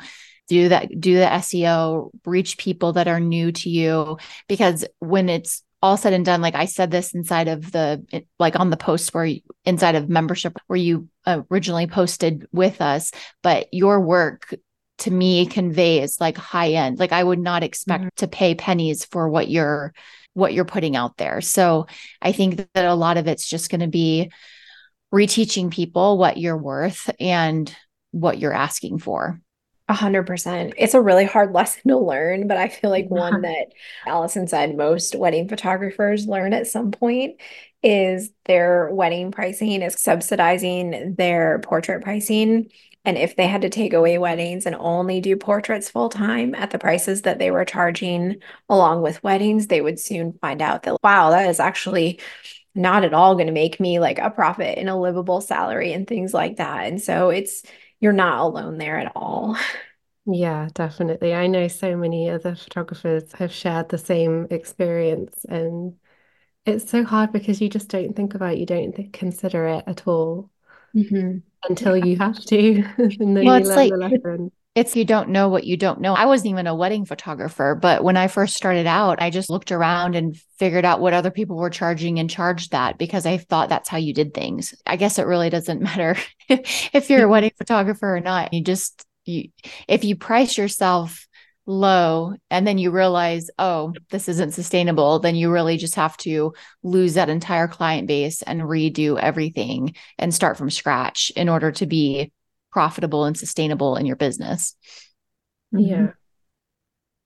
do 0.47 0.69
that, 0.69 0.99
do 0.99 1.15
the 1.15 1.25
SEO, 1.25 2.11
reach 2.25 2.57
people 2.57 2.93
that 2.93 3.07
are 3.07 3.19
new 3.19 3.51
to 3.51 3.69
you. 3.69 4.17
Because 4.47 4.85
when 4.99 5.29
it's 5.29 5.63
all 5.81 5.97
said 5.97 6.13
and 6.13 6.25
done, 6.25 6.41
like 6.41 6.55
I 6.55 6.65
said 6.65 6.89
this 6.89 7.13
inside 7.13 7.47
of 7.47 7.71
the, 7.71 8.25
like 8.39 8.59
on 8.59 8.69
the 8.69 8.77
post 8.77 9.13
where 9.13 9.25
you, 9.25 9.41
inside 9.65 9.95
of 9.95 10.09
membership 10.09 10.57
where 10.67 10.77
you 10.77 11.09
originally 11.27 11.87
posted 11.87 12.47
with 12.51 12.81
us, 12.81 13.11
but 13.43 13.67
your 13.73 13.99
work 13.99 14.55
to 14.99 15.11
me 15.11 15.45
conveys 15.45 16.19
like 16.19 16.37
high 16.37 16.71
end. 16.71 16.97
Like 16.97 17.11
I 17.11 17.23
would 17.23 17.39
not 17.39 17.63
expect 17.63 18.03
mm-hmm. 18.03 18.15
to 18.17 18.27
pay 18.27 18.55
pennies 18.55 19.05
for 19.05 19.29
what 19.29 19.49
you're, 19.49 19.93
what 20.33 20.53
you're 20.53 20.65
putting 20.65 20.95
out 20.95 21.17
there. 21.17 21.41
So 21.41 21.87
I 22.21 22.31
think 22.31 22.67
that 22.73 22.85
a 22.85 22.95
lot 22.95 23.17
of 23.17 23.27
it's 23.27 23.47
just 23.47 23.69
going 23.69 23.81
to 23.81 23.87
be 23.87 24.31
reteaching 25.13 25.71
people 25.71 26.17
what 26.17 26.37
you're 26.37 26.57
worth 26.57 27.09
and 27.19 27.73
what 28.19 28.39
you're 28.39 28.53
asking 28.53 28.99
for. 28.99 29.39
A 29.89 29.93
hundred 29.93 30.27
percent. 30.27 30.73
It's 30.77 30.95
a 30.95 31.01
really 31.01 31.23
hard 31.23 31.53
lesson 31.53 31.83
to 31.87 31.97
learn, 31.97 32.47
but 32.47 32.57
I 32.57 32.67
feel 32.67 32.89
like 32.89 33.09
one 33.09 33.43
that 33.43 33.67
Allison 34.05 34.45
said 34.45 34.75
most 34.75 35.15
wedding 35.15 35.47
photographers 35.47 36.27
learn 36.27 36.51
at 36.51 36.67
some 36.67 36.91
point 36.91 37.39
is 37.81 38.29
their 38.45 38.89
wedding 38.91 39.31
pricing 39.31 39.81
is 39.81 39.95
subsidizing 39.97 41.15
their 41.15 41.59
portrait 41.59 42.03
pricing. 42.03 42.69
And 43.05 43.17
if 43.17 43.37
they 43.37 43.47
had 43.47 43.61
to 43.61 43.69
take 43.69 43.93
away 43.93 44.17
weddings 44.17 44.65
and 44.65 44.75
only 44.75 45.21
do 45.21 45.37
portraits 45.37 45.89
full 45.89 46.09
time 46.09 46.53
at 46.53 46.71
the 46.71 46.79
prices 46.79 47.21
that 47.21 47.39
they 47.39 47.49
were 47.49 47.63
charging 47.63 48.41
along 48.67 49.03
with 49.03 49.23
weddings, 49.23 49.67
they 49.67 49.79
would 49.79 50.01
soon 50.01 50.33
find 50.41 50.61
out 50.61 50.83
that, 50.83 51.01
wow, 51.01 51.29
that 51.29 51.49
is 51.49 51.61
actually 51.61 52.19
not 52.75 53.05
at 53.05 53.13
all 53.13 53.35
going 53.35 53.47
to 53.47 53.53
make 53.53 53.79
me 53.79 54.01
like 54.01 54.19
a 54.19 54.31
profit 54.31 54.77
in 54.77 54.89
a 54.89 54.99
livable 54.99 55.39
salary 55.39 55.93
and 55.93 56.07
things 56.07 56.33
like 56.33 56.57
that. 56.57 56.87
And 56.87 57.01
so 57.01 57.29
it's, 57.29 57.63
you're 57.99 58.13
not 58.13 58.39
alone 58.39 58.77
there 58.77 58.99
at 58.99 59.11
all. 59.15 59.57
Yeah, 60.29 60.67
definitely. 60.73 61.33
I 61.33 61.47
know 61.47 61.67
so 61.69 61.95
many 61.95 62.29
other 62.29 62.55
photographers 62.55 63.31
have 63.33 63.51
shared 63.51 63.89
the 63.89 63.97
same 63.97 64.45
experience, 64.51 65.45
and 65.45 65.97
it's 66.65 66.89
so 66.89 67.03
hard 67.05 67.31
because 67.33 67.61
you 67.61 67.69
just 67.69 67.89
don't 67.89 68.15
think 68.15 68.35
about 68.35 68.53
it, 68.55 68.59
you 68.59 68.65
don't 68.67 68.93
th- 68.95 69.11
consider 69.13 69.67
it 69.67 69.85
at 69.87 70.07
all 70.07 70.51
Mm-hmm. 70.95 71.37
until 71.69 71.97
you 71.97 72.17
have 72.17 72.39
to, 72.45 72.83
and 73.19 73.35
then 73.37 73.45
Well, 73.45 73.55
you 73.55 73.63
it's 73.63 73.75
learn 73.75 73.87
like 73.87 73.89
the 73.89 73.97
lesson. 73.97 74.51
It's 74.77 74.95
you 74.95 75.05
don't 75.05 75.29
know 75.29 75.49
what 75.49 75.63
you 75.63 75.75
don't 75.75 75.99
know. 75.99 76.13
I 76.13 76.27
wasn't 76.27 76.51
even 76.51 76.67
a 76.67 76.75
wedding 76.75 77.03
photographer, 77.03 77.73
but 77.73 78.03
when 78.03 78.15
I 78.15 78.27
first 78.27 78.55
started 78.55 78.85
out, 78.85 79.19
I 79.19 79.31
just 79.31 79.49
looked 79.49 79.71
around 79.71 80.15
and 80.15 80.37
figured 80.59 80.85
out 80.85 80.99
what 80.99 81.15
other 81.15 81.31
people 81.31 81.57
were 81.57 81.71
charging 81.71 82.19
and 82.19 82.29
charged 82.29 82.73
that 82.73 82.99
because 82.99 83.25
I 83.25 83.39
thought 83.39 83.69
that's 83.69 83.89
how 83.89 83.97
you 83.97 84.13
did 84.13 84.35
things. 84.35 84.75
I 84.85 84.95
guess 84.95 85.17
it 85.17 85.25
really 85.25 85.49
doesn't 85.49 85.81
matter 85.97 86.15
if 86.47 87.09
you're 87.09 87.25
a 87.25 87.27
wedding 87.27 87.53
photographer 87.57 88.15
or 88.17 88.19
not. 88.19 88.53
You 88.53 88.63
just 88.63 89.03
you 89.25 89.49
if 89.87 90.03
you 90.03 90.15
price 90.15 90.59
yourself 90.59 91.25
low 91.65 92.35
and 92.51 92.67
then 92.67 92.77
you 92.77 92.91
realize, 92.91 93.49
oh, 93.57 93.93
this 94.11 94.29
isn't 94.29 94.53
sustainable, 94.53 95.17
then 95.17 95.35
you 95.35 95.51
really 95.51 95.77
just 95.77 95.95
have 95.95 96.15
to 96.17 96.53
lose 96.83 97.15
that 97.15 97.29
entire 97.29 97.67
client 97.67 98.07
base 98.07 98.43
and 98.43 98.61
redo 98.61 99.19
everything 99.19 99.95
and 100.19 100.31
start 100.31 100.55
from 100.55 100.69
scratch 100.69 101.31
in 101.35 101.49
order 101.49 101.71
to 101.71 101.87
be 101.87 102.31
profitable 102.77 103.25
and 103.25 103.35
sustainable 103.35 103.95
in 103.95 104.05
your 104.05 104.15
business. 104.15 104.75
Yeah. 105.71 105.95
Mm-hmm. 105.95 106.05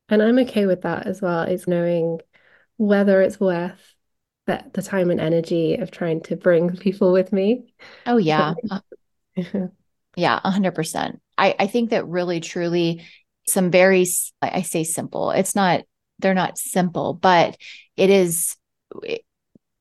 And 0.08 0.24
I'm 0.24 0.40
okay 0.40 0.66
with 0.66 0.84
that 0.84 1.08
as 1.08 1.22
well, 1.22 1.42
is 1.42 1.68
knowing 1.68 2.22
whether 2.78 3.22
it's 3.22 3.38
worth 3.38 3.94
the, 4.48 4.64
the 4.72 4.82
time 4.82 5.12
and 5.12 5.20
energy 5.20 5.76
of 5.76 5.92
trying 5.92 6.22
to 6.22 6.38
bring 6.38 6.78
people 6.78 7.12
with 7.12 7.34
me. 7.34 7.74
Oh 8.06 8.16
yeah. 8.16 8.54
Yeah. 8.64 8.80
Uh, 9.38 9.68
yeah, 10.16 10.40
a 10.42 10.52
hundred 10.52 10.74
percent. 10.74 11.22
I, 11.38 11.54
I 11.60 11.68
think 11.68 11.90
that 11.90 12.08
really 12.08 12.40
truly 12.40 13.06
some 13.46 13.72
very, 13.72 14.08
I 14.42 14.62
say 14.62 14.86
simple. 14.86 15.32
It's 15.32 15.54
not, 15.54 15.82
they're 16.20 16.34
not 16.34 16.60
simple, 16.60 17.14
but 17.14 17.58
it 17.98 18.10
is, 18.10 18.56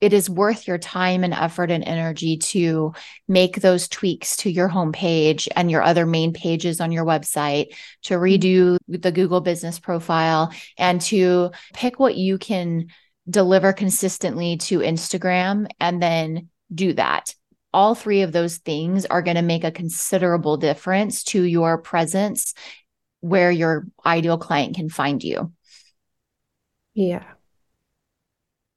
it, 0.01 0.13
is 0.13 0.31
worth 0.31 0.67
your 0.67 0.79
time 0.79 1.25
and 1.25 1.35
effort 1.35 1.71
and 1.71 1.85
energy 1.85 2.37
to 2.39 2.93
make 3.29 3.57
those 3.57 3.89
tweaks 3.89 4.37
to 4.39 4.51
your 4.51 4.69
homepage 4.69 5.49
and 5.57 5.71
your 5.71 5.83
other 5.83 6.07
main 6.07 6.33
pages 6.33 6.81
on 6.81 6.93
your 6.93 7.05
website, 7.05 7.75
to 8.03 8.15
mm-hmm. 8.15 8.25
redo 8.25 8.79
the 8.89 9.13
Google 9.13 9.41
business 9.41 9.79
profile 9.79 10.53
and 10.79 11.01
to 11.03 11.51
pick 11.75 11.99
what 11.99 12.17
you 12.17 12.39
can 12.39 12.89
deliver 13.29 13.73
consistently 13.73 14.57
to 14.57 14.81
Instagram 14.81 15.69
and 15.79 16.03
then 16.03 16.49
do 16.75 16.93
that 16.95 17.35
all 17.73 17.95
three 17.95 18.23
of 18.23 18.33
those 18.33 18.59
things 18.59 19.07
are 19.07 19.23
going 19.23 19.37
to 19.37 19.43
make 19.43 19.65
a 19.65 19.71
considerable 19.71 20.57
difference 20.57 21.23
to 21.25 21.43
your 21.43 21.79
presence 21.79 22.55
where 23.21 23.51
your 23.51 23.87
ideal 24.05 24.39
client 24.39 24.75
can 24.75 24.89
find 24.89 25.23
you. 25.23 25.53
Yeah. 26.95 27.25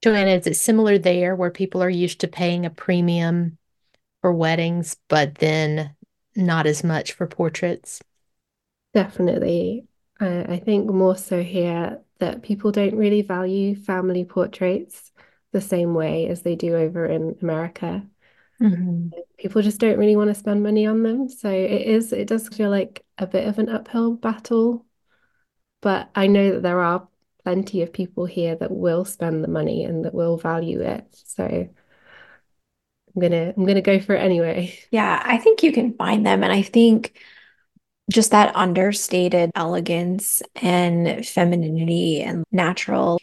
Joanna, 0.04 0.32
is 0.32 0.46
it 0.46 0.56
similar 0.56 1.00
there 1.00 1.36
where 1.36 1.50
people 1.50 1.82
are 1.82 1.90
used 1.90 2.20
to 2.20 2.28
paying 2.28 2.64
a 2.64 2.70
premium 2.70 3.58
for 4.22 4.34
weddings, 4.34 4.98
but 5.10 5.36
then 5.36 5.96
not 6.36 6.68
as 6.68 6.84
much 6.84 7.14
for 7.14 7.28
portraits? 7.28 8.02
Definitely. 8.94 9.88
I, 10.20 10.44
I 10.56 10.60
think 10.60 10.90
more 10.90 11.16
so 11.18 11.42
here 11.44 12.02
that 12.20 12.44
people 12.44 12.72
don't 12.72 12.96
really 12.96 13.22
value 13.22 13.76
family 13.76 14.24
portraits 14.26 15.12
the 15.52 15.62
same 15.62 15.94
way 15.94 16.28
as 16.28 16.42
they 16.44 16.56
do 16.56 16.76
over 16.76 17.06
in 17.06 17.38
America. 17.42 18.08
Mhm. 18.60 19.14
People 19.38 19.62
just 19.62 19.80
don't 19.80 19.98
really 19.98 20.16
want 20.16 20.30
to 20.30 20.36
spend 20.36 20.64
money 20.64 20.86
on 20.86 21.04
them. 21.04 21.28
So 21.30 21.50
it 21.50 21.82
is, 21.82 22.14
it 22.14 22.28
does 22.28 22.48
feel 22.48 22.70
like 22.70 23.06
a 23.18 23.28
bit 23.28 23.48
of 23.48 23.60
an 23.60 23.70
uphill 23.70 24.14
battle. 24.16 24.86
But 25.82 26.12
I 26.16 26.28
know 26.28 26.54
that 26.54 26.64
there 26.64 26.82
are 26.82 27.08
plenty 27.44 27.82
of 27.82 27.94
people 27.94 28.26
here 28.26 28.56
that 28.56 28.72
will 28.72 29.06
spend 29.06 29.44
the 29.44 29.48
money 29.50 29.84
and 29.84 30.06
that 30.06 30.14
will 30.14 30.38
value 30.38 30.82
it. 30.82 31.06
So 31.12 31.44
I'm 31.46 33.22
gonna 33.22 33.54
I'm 33.56 33.66
gonna 33.66 33.82
go 33.82 34.00
for 34.00 34.16
it 34.16 34.22
anyway. 34.22 34.78
Yeah, 34.92 35.22
I 35.24 35.38
think 35.38 35.64
you 35.64 35.72
can 35.72 35.94
find 35.96 36.26
them. 36.26 36.44
And 36.44 36.52
I 36.52 36.62
think 36.62 37.18
just 38.12 38.32
that 38.32 38.56
understated 38.56 39.52
elegance 39.56 40.42
and 40.56 41.26
femininity 41.26 42.22
and 42.22 42.44
natural, 42.52 43.20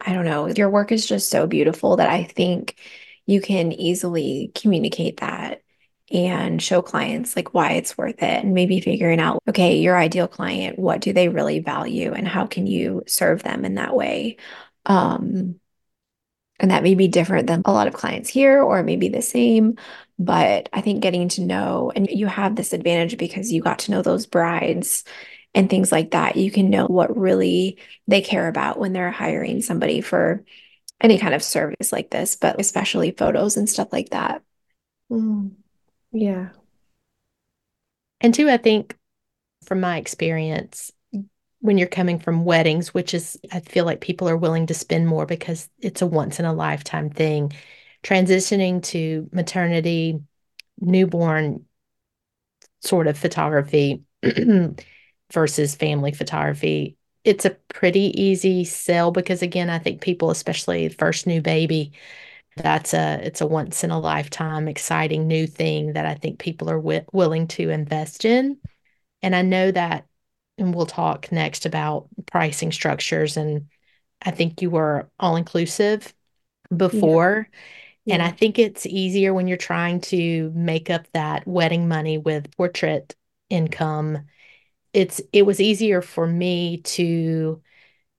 I 0.00 0.12
don't 0.12 0.24
know, 0.24 0.48
your 0.48 0.70
work 0.70 0.92
is 0.92 1.06
just 1.06 1.30
so 1.30 1.46
beautiful 1.46 1.96
that 1.96 2.08
I 2.08 2.24
think 2.24 2.76
you 3.26 3.40
can 3.40 3.72
easily 3.72 4.52
communicate 4.54 5.18
that 5.20 5.62
and 6.10 6.62
show 6.62 6.80
clients 6.80 7.36
like 7.36 7.52
why 7.52 7.72
it's 7.72 7.98
worth 7.98 8.22
it 8.22 8.44
and 8.44 8.54
maybe 8.54 8.80
figuring 8.80 9.20
out, 9.20 9.42
okay, 9.48 9.78
your 9.78 9.96
ideal 9.96 10.28
client, 10.28 10.78
what 10.78 11.00
do 11.00 11.12
they 11.12 11.28
really 11.28 11.60
value 11.60 12.12
and 12.12 12.26
how 12.26 12.46
can 12.46 12.66
you 12.66 13.02
serve 13.06 13.42
them 13.42 13.64
in 13.64 13.74
that 13.74 13.94
way? 13.94 14.36
Um, 14.86 15.60
and 16.60 16.70
that 16.70 16.82
may 16.82 16.94
be 16.94 17.08
different 17.08 17.46
than 17.46 17.62
a 17.64 17.72
lot 17.72 17.86
of 17.86 17.94
clients 17.94 18.28
here, 18.28 18.62
or 18.62 18.82
maybe 18.82 19.08
the 19.08 19.22
same. 19.22 19.76
But 20.18 20.68
I 20.72 20.80
think 20.80 21.02
getting 21.02 21.28
to 21.30 21.42
know, 21.42 21.92
and 21.94 22.08
you 22.10 22.26
have 22.26 22.56
this 22.56 22.72
advantage 22.72 23.16
because 23.16 23.52
you 23.52 23.62
got 23.62 23.80
to 23.80 23.92
know 23.92 24.02
those 24.02 24.26
brides 24.26 25.04
and 25.54 25.70
things 25.70 25.92
like 25.92 26.12
that. 26.12 26.36
You 26.36 26.50
can 26.50 26.70
know 26.70 26.86
what 26.86 27.16
really 27.16 27.78
they 28.08 28.22
care 28.22 28.48
about 28.48 28.78
when 28.78 28.92
they're 28.92 29.12
hiring 29.12 29.62
somebody 29.62 30.00
for 30.00 30.44
any 31.00 31.18
kind 31.18 31.34
of 31.34 31.44
service 31.44 31.92
like 31.92 32.10
this, 32.10 32.34
but 32.34 32.60
especially 32.60 33.12
photos 33.12 33.56
and 33.56 33.68
stuff 33.68 33.88
like 33.92 34.10
that. 34.10 34.42
Mm. 35.12 35.52
Yeah. 36.12 36.50
And 38.20 38.34
two, 38.34 38.48
I 38.48 38.56
think 38.56 38.96
from 39.64 39.80
my 39.80 39.98
experience, 39.98 40.92
when 41.60 41.78
you're 41.78 41.88
coming 41.88 42.18
from 42.18 42.44
weddings, 42.44 42.94
which 42.94 43.14
is, 43.14 43.38
I 43.52 43.60
feel 43.60 43.84
like 43.84 44.00
people 44.00 44.28
are 44.28 44.36
willing 44.36 44.66
to 44.66 44.74
spend 44.74 45.06
more 45.08 45.26
because 45.26 45.68
it's 45.80 46.02
a 46.02 46.06
once 46.06 46.38
in 46.38 46.44
a 46.44 46.52
lifetime 46.52 47.10
thing, 47.10 47.52
transitioning 48.02 48.82
to 48.84 49.28
maternity, 49.32 50.20
newborn 50.80 51.64
sort 52.80 53.06
of 53.06 53.18
photography 53.18 54.02
versus 55.32 55.74
family 55.74 56.12
photography, 56.12 56.96
it's 57.24 57.44
a 57.44 57.56
pretty 57.68 58.20
easy 58.20 58.64
sell 58.64 59.10
because 59.10 59.42
again, 59.42 59.70
I 59.70 59.78
think 59.78 60.00
people, 60.00 60.30
especially 60.30 60.88
first 60.88 61.26
new 61.26 61.42
baby, 61.42 61.92
that's 62.58 62.94
a 62.94 63.20
it's 63.22 63.40
a 63.40 63.46
once 63.46 63.84
in 63.84 63.90
a 63.90 63.98
lifetime 63.98 64.68
exciting 64.68 65.26
new 65.26 65.46
thing 65.46 65.94
that 65.94 66.06
I 66.06 66.14
think 66.14 66.38
people 66.38 66.70
are 66.70 66.76
wi 66.76 67.04
willing 67.12 67.48
to 67.48 67.70
invest 67.70 68.24
in. 68.24 68.58
And 69.22 69.34
I 69.34 69.42
know 69.42 69.70
that, 69.70 70.06
and 70.58 70.74
we'll 70.74 70.86
talk 70.86 71.32
next 71.32 71.66
about 71.66 72.08
pricing 72.26 72.72
structures. 72.72 73.36
And 73.36 73.68
I 74.22 74.30
think 74.30 74.62
you 74.62 74.70
were 74.70 75.10
all 75.18 75.36
inclusive 75.36 76.14
before. 76.74 77.48
And 78.08 78.22
I 78.22 78.30
think 78.30 78.58
it's 78.58 78.86
easier 78.86 79.34
when 79.34 79.48
you're 79.48 79.56
trying 79.56 80.00
to 80.02 80.50
make 80.54 80.90
up 80.90 81.06
that 81.12 81.46
wedding 81.46 81.88
money 81.88 82.18
with 82.18 82.54
portrait 82.56 83.14
income. 83.50 84.26
It's 84.92 85.20
it 85.32 85.42
was 85.42 85.60
easier 85.60 86.00
for 86.00 86.26
me 86.26 86.78
to 86.78 87.62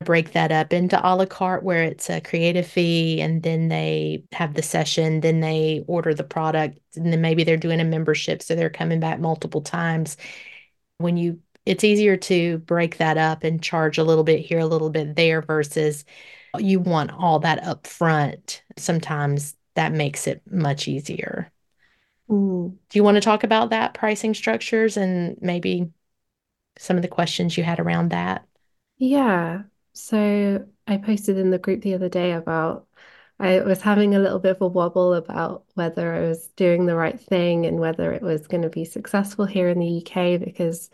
break 0.03 0.31
that 0.31 0.51
up 0.51 0.71
into 0.71 0.99
a 1.05 1.11
la 1.15 1.25
carte 1.25 1.63
where 1.63 1.83
it's 1.83 2.09
a 2.09 2.21
creative 2.21 2.65
fee 2.65 3.21
and 3.21 3.43
then 3.43 3.67
they 3.67 4.23
have 4.31 4.53
the 4.53 4.61
session, 4.61 5.19
then 5.21 5.41
they 5.41 5.83
order 5.87 6.13
the 6.13 6.23
product, 6.23 6.79
and 6.95 7.11
then 7.11 7.21
maybe 7.21 7.43
they're 7.43 7.57
doing 7.57 7.81
a 7.81 7.85
membership, 7.85 8.41
so 8.41 8.55
they're 8.55 8.69
coming 8.69 8.99
back 8.99 9.19
multiple 9.19 9.61
times. 9.61 10.17
When 10.97 11.17
you 11.17 11.41
it's 11.65 11.83
easier 11.83 12.17
to 12.17 12.57
break 12.59 12.97
that 12.97 13.17
up 13.17 13.43
and 13.43 13.61
charge 13.61 13.97
a 13.97 14.03
little 14.03 14.23
bit 14.23 14.39
here, 14.39 14.59
a 14.59 14.65
little 14.65 14.89
bit 14.89 15.15
there 15.15 15.41
versus 15.41 16.05
you 16.57 16.79
want 16.79 17.11
all 17.11 17.39
that 17.39 17.63
up 17.63 17.85
front. 17.85 18.63
Sometimes 18.77 19.55
that 19.75 19.91
makes 19.91 20.25
it 20.25 20.41
much 20.49 20.87
easier. 20.87 21.51
Mm. 22.29 22.71
Do 22.89 22.99
you 22.99 23.03
want 23.03 23.15
to 23.15 23.21
talk 23.21 23.43
about 23.43 23.69
that 23.69 23.93
pricing 23.93 24.33
structures 24.33 24.97
and 24.97 25.37
maybe 25.41 25.91
some 26.77 26.95
of 26.95 27.01
the 27.01 27.07
questions 27.07 27.57
you 27.57 27.63
had 27.63 27.79
around 27.79 28.09
that? 28.09 28.45
Yeah. 28.97 29.63
So 29.93 30.67
I 30.87 30.97
posted 30.97 31.37
in 31.37 31.51
the 31.51 31.59
group 31.59 31.81
the 31.81 31.93
other 31.95 32.09
day 32.09 32.31
about 32.33 32.87
I 33.39 33.61
was 33.61 33.81
having 33.81 34.15
a 34.15 34.19
little 34.19 34.39
bit 34.39 34.51
of 34.51 34.61
a 34.61 34.67
wobble 34.67 35.13
about 35.13 35.65
whether 35.75 36.13
I 36.13 36.21
was 36.27 36.49
doing 36.49 36.85
the 36.85 36.95
right 36.95 37.19
thing 37.19 37.65
and 37.65 37.79
whether 37.79 38.11
it 38.11 38.21
was 38.21 38.47
going 38.47 38.63
to 38.63 38.69
be 38.69 38.83
successful 38.85 39.45
here 39.45 39.69
in 39.69 39.79
the 39.79 39.87
UK 39.87 40.37
because 40.37 40.89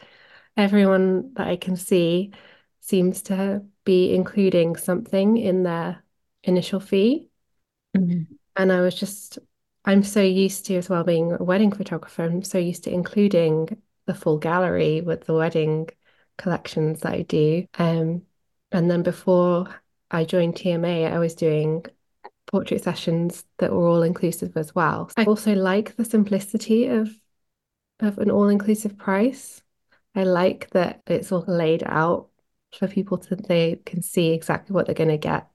everyone 0.58 1.34
that 1.36 1.47
I 1.47 1.58
can 1.58 1.75
see 1.75 2.34
seems 2.81 3.23
to 3.23 3.65
be 3.84 4.13
including 4.13 4.75
something 4.75 5.38
in 5.38 5.63
their 5.63 6.03
initial 6.43 6.79
fee. 6.79 7.29
And 8.55 8.71
I 8.71 8.81
was 8.81 8.95
just, 8.95 9.39
I'm 9.86 10.03
so 10.03 10.21
used 10.21 10.65
to 10.67 10.75
as 10.75 10.89
well 10.89 11.03
being 11.03 11.34
a 11.34 11.43
wedding 11.43 11.71
photographer, 11.71 12.23
I'm 12.23 12.43
so 12.43 12.58
used 12.58 12.84
to 12.86 12.91
including 12.93 13.81
the 14.05 14.13
full 14.15 14.38
gallery 14.38 15.01
with 15.01 15.25
the 15.25 15.34
wedding 15.34 15.89
collections 16.38 17.01
that 17.01 17.13
I 17.13 17.21
do. 17.23 17.67
Um, 17.77 18.23
and 18.71 18.89
then 18.89 19.04
before 19.04 19.67
I 20.12 20.25
joined 20.25 20.56
TMA, 20.56 21.12
I 21.12 21.19
was 21.19 21.36
doing 21.36 21.86
portrait 22.47 22.84
sessions 22.84 23.43
that 23.58 23.71
were 23.71 23.88
all 23.88 24.04
inclusive 24.04 24.56
as 24.56 24.73
well. 24.75 25.12
I 25.17 25.25
also 25.25 25.54
like 25.54 25.95
the 25.95 26.06
simplicity 26.06 26.88
of 26.88 27.10
of 27.99 28.17
an 28.17 28.30
all 28.30 28.49
inclusive 28.49 28.97
price. 28.97 29.62
I 30.15 30.23
like 30.23 30.69
that 30.71 31.01
it's 31.08 31.32
all 31.32 31.45
laid 31.47 31.84
out 31.86 32.30
for 32.78 32.88
people 32.88 33.17
to 33.17 33.36
they 33.36 33.80
can 33.86 34.01
see 34.01 34.32
exactly 34.32 34.73
what 34.73 34.86
they're 34.86 34.95
going 34.95 35.10
to 35.10 35.17
get 35.17 35.49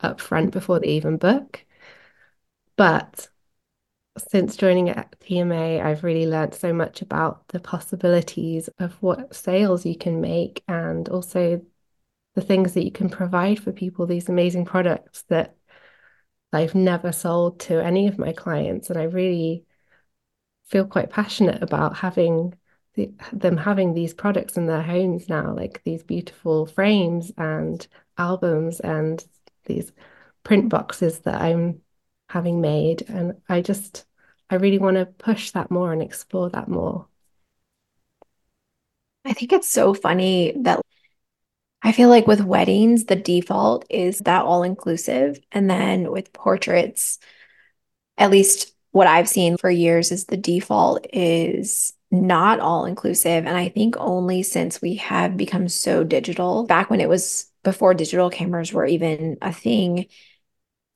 up 0.00 0.20
front 0.20 0.50
before 0.50 0.80
they 0.80 0.88
even 0.88 1.16
book. 1.16 1.64
But 2.76 3.28
since 4.16 4.56
joining 4.56 4.88
at 4.90 5.18
TMA, 5.20 5.82
I've 5.82 6.04
really 6.04 6.26
learned 6.26 6.54
so 6.54 6.72
much 6.72 7.02
about 7.02 7.48
the 7.48 7.60
possibilities 7.60 8.68
of 8.78 8.94
what 9.02 9.34
sales 9.34 9.84
you 9.84 9.96
can 9.96 10.20
make 10.20 10.62
and 10.68 11.08
also 11.08 11.62
the 12.34 12.40
things 12.40 12.74
that 12.74 12.84
you 12.84 12.90
can 12.90 13.08
provide 13.08 13.60
for 13.60 13.72
people, 13.72 14.06
these 14.06 14.28
amazing 14.28 14.64
products 14.64 15.22
that 15.28 15.56
I've 16.52 16.74
never 16.74 17.12
sold 17.12 17.60
to 17.60 17.82
any 17.82 18.06
of 18.06 18.18
my 18.18 18.32
clients. 18.32 18.90
And 18.90 18.98
I 18.98 19.04
really 19.04 19.64
feel 20.66 20.86
quite 20.86 21.10
passionate 21.10 21.62
about 21.62 21.96
having 21.96 22.54
the, 22.94 23.12
them 23.32 23.56
having 23.56 23.92
these 23.92 24.14
products 24.14 24.56
in 24.56 24.66
their 24.66 24.82
homes 24.82 25.28
now, 25.28 25.54
like 25.54 25.82
these 25.84 26.02
beautiful 26.02 26.66
frames 26.66 27.32
and 27.36 27.86
albums 28.16 28.80
and 28.80 29.24
these 29.64 29.92
print 30.44 30.68
boxes 30.68 31.20
that 31.20 31.40
I'm 31.40 31.80
having 32.28 32.60
made. 32.60 33.02
And 33.08 33.34
I 33.48 33.60
just, 33.60 34.04
I 34.48 34.56
really 34.56 34.78
want 34.78 34.96
to 34.96 35.06
push 35.06 35.50
that 35.52 35.70
more 35.70 35.92
and 35.92 36.02
explore 36.02 36.50
that 36.50 36.68
more. 36.68 37.08
I 39.24 39.32
think 39.32 39.52
it's 39.52 39.70
so 39.70 39.94
funny 39.94 40.52
that 40.62 40.83
I 41.84 41.92
feel 41.92 42.08
like 42.08 42.26
with 42.26 42.40
weddings, 42.40 43.04
the 43.04 43.14
default 43.14 43.84
is 43.90 44.20
that 44.20 44.44
all 44.44 44.62
inclusive. 44.62 45.38
And 45.52 45.68
then 45.68 46.10
with 46.10 46.32
portraits, 46.32 47.18
at 48.16 48.30
least 48.30 48.74
what 48.90 49.06
I've 49.06 49.28
seen 49.28 49.58
for 49.58 49.70
years 49.70 50.10
is 50.10 50.24
the 50.24 50.38
default 50.38 51.06
is 51.12 51.92
not 52.10 52.58
all 52.58 52.86
inclusive. 52.86 53.44
And 53.44 53.56
I 53.56 53.68
think 53.68 53.96
only 53.98 54.42
since 54.42 54.80
we 54.80 54.94
have 54.96 55.36
become 55.36 55.68
so 55.68 56.04
digital, 56.04 56.64
back 56.64 56.88
when 56.88 57.00
it 57.00 57.08
was 57.08 57.50
before 57.64 57.92
digital 57.92 58.30
cameras 58.30 58.72
were 58.72 58.86
even 58.86 59.36
a 59.42 59.52
thing, 59.52 60.06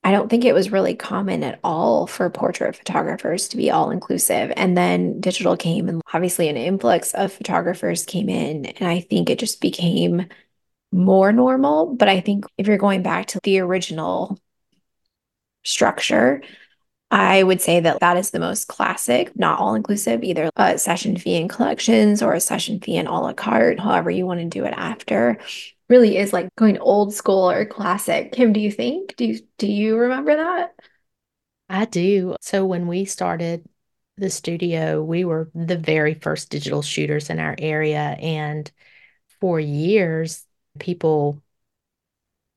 I 0.04 0.12
don't 0.12 0.30
think 0.30 0.46
it 0.46 0.54
was 0.54 0.72
really 0.72 0.94
common 0.94 1.42
at 1.42 1.58
all 1.62 2.06
for 2.06 2.30
portrait 2.30 2.76
photographers 2.76 3.48
to 3.48 3.58
be 3.58 3.70
all 3.70 3.90
inclusive. 3.90 4.52
And 4.56 4.74
then 4.76 5.20
digital 5.20 5.56
came, 5.56 5.88
and 5.88 6.00
obviously, 6.14 6.48
an 6.48 6.56
influx 6.56 7.12
of 7.12 7.32
photographers 7.32 8.06
came 8.06 8.28
in. 8.30 8.64
And 8.64 8.88
I 8.88 9.00
think 9.00 9.28
it 9.28 9.38
just 9.38 9.60
became 9.60 10.28
more 10.92 11.32
normal. 11.32 11.94
But 11.94 12.08
I 12.08 12.20
think 12.20 12.44
if 12.56 12.66
you're 12.66 12.78
going 12.78 13.02
back 13.02 13.26
to 13.28 13.40
the 13.42 13.60
original 13.60 14.38
structure, 15.64 16.42
I 17.10 17.42
would 17.42 17.60
say 17.60 17.80
that 17.80 18.00
that 18.00 18.16
is 18.18 18.30
the 18.30 18.40
most 18.40 18.68
classic, 18.68 19.36
not 19.38 19.58
all 19.58 19.74
inclusive, 19.74 20.22
either 20.22 20.50
a 20.56 20.76
session 20.78 21.16
fee 21.16 21.36
in 21.36 21.48
collections 21.48 22.22
or 22.22 22.34
a 22.34 22.40
session 22.40 22.80
fee 22.80 22.96
in 22.96 23.06
a 23.06 23.20
la 23.20 23.32
carte, 23.32 23.80
however 23.80 24.10
you 24.10 24.26
want 24.26 24.40
to 24.40 24.46
do 24.46 24.64
it 24.64 24.74
after. 24.76 25.38
Really 25.88 26.18
is 26.18 26.34
like 26.34 26.54
going 26.56 26.78
old 26.78 27.14
school 27.14 27.50
or 27.50 27.64
classic. 27.64 28.32
Kim, 28.32 28.52
do 28.52 28.60
you 28.60 28.70
think? 28.70 29.16
Do 29.16 29.24
you 29.24 29.40
do 29.56 29.66
you 29.66 29.96
remember 29.96 30.36
that? 30.36 30.74
I 31.70 31.86
do. 31.86 32.36
So 32.42 32.66
when 32.66 32.86
we 32.88 33.06
started 33.06 33.66
the 34.18 34.28
studio, 34.28 35.02
we 35.02 35.24
were 35.24 35.50
the 35.54 35.78
very 35.78 36.12
first 36.14 36.50
digital 36.50 36.82
shooters 36.82 37.30
in 37.30 37.38
our 37.38 37.54
area. 37.58 38.00
And 38.20 38.70
for 39.40 39.58
years, 39.58 40.44
people 40.78 41.42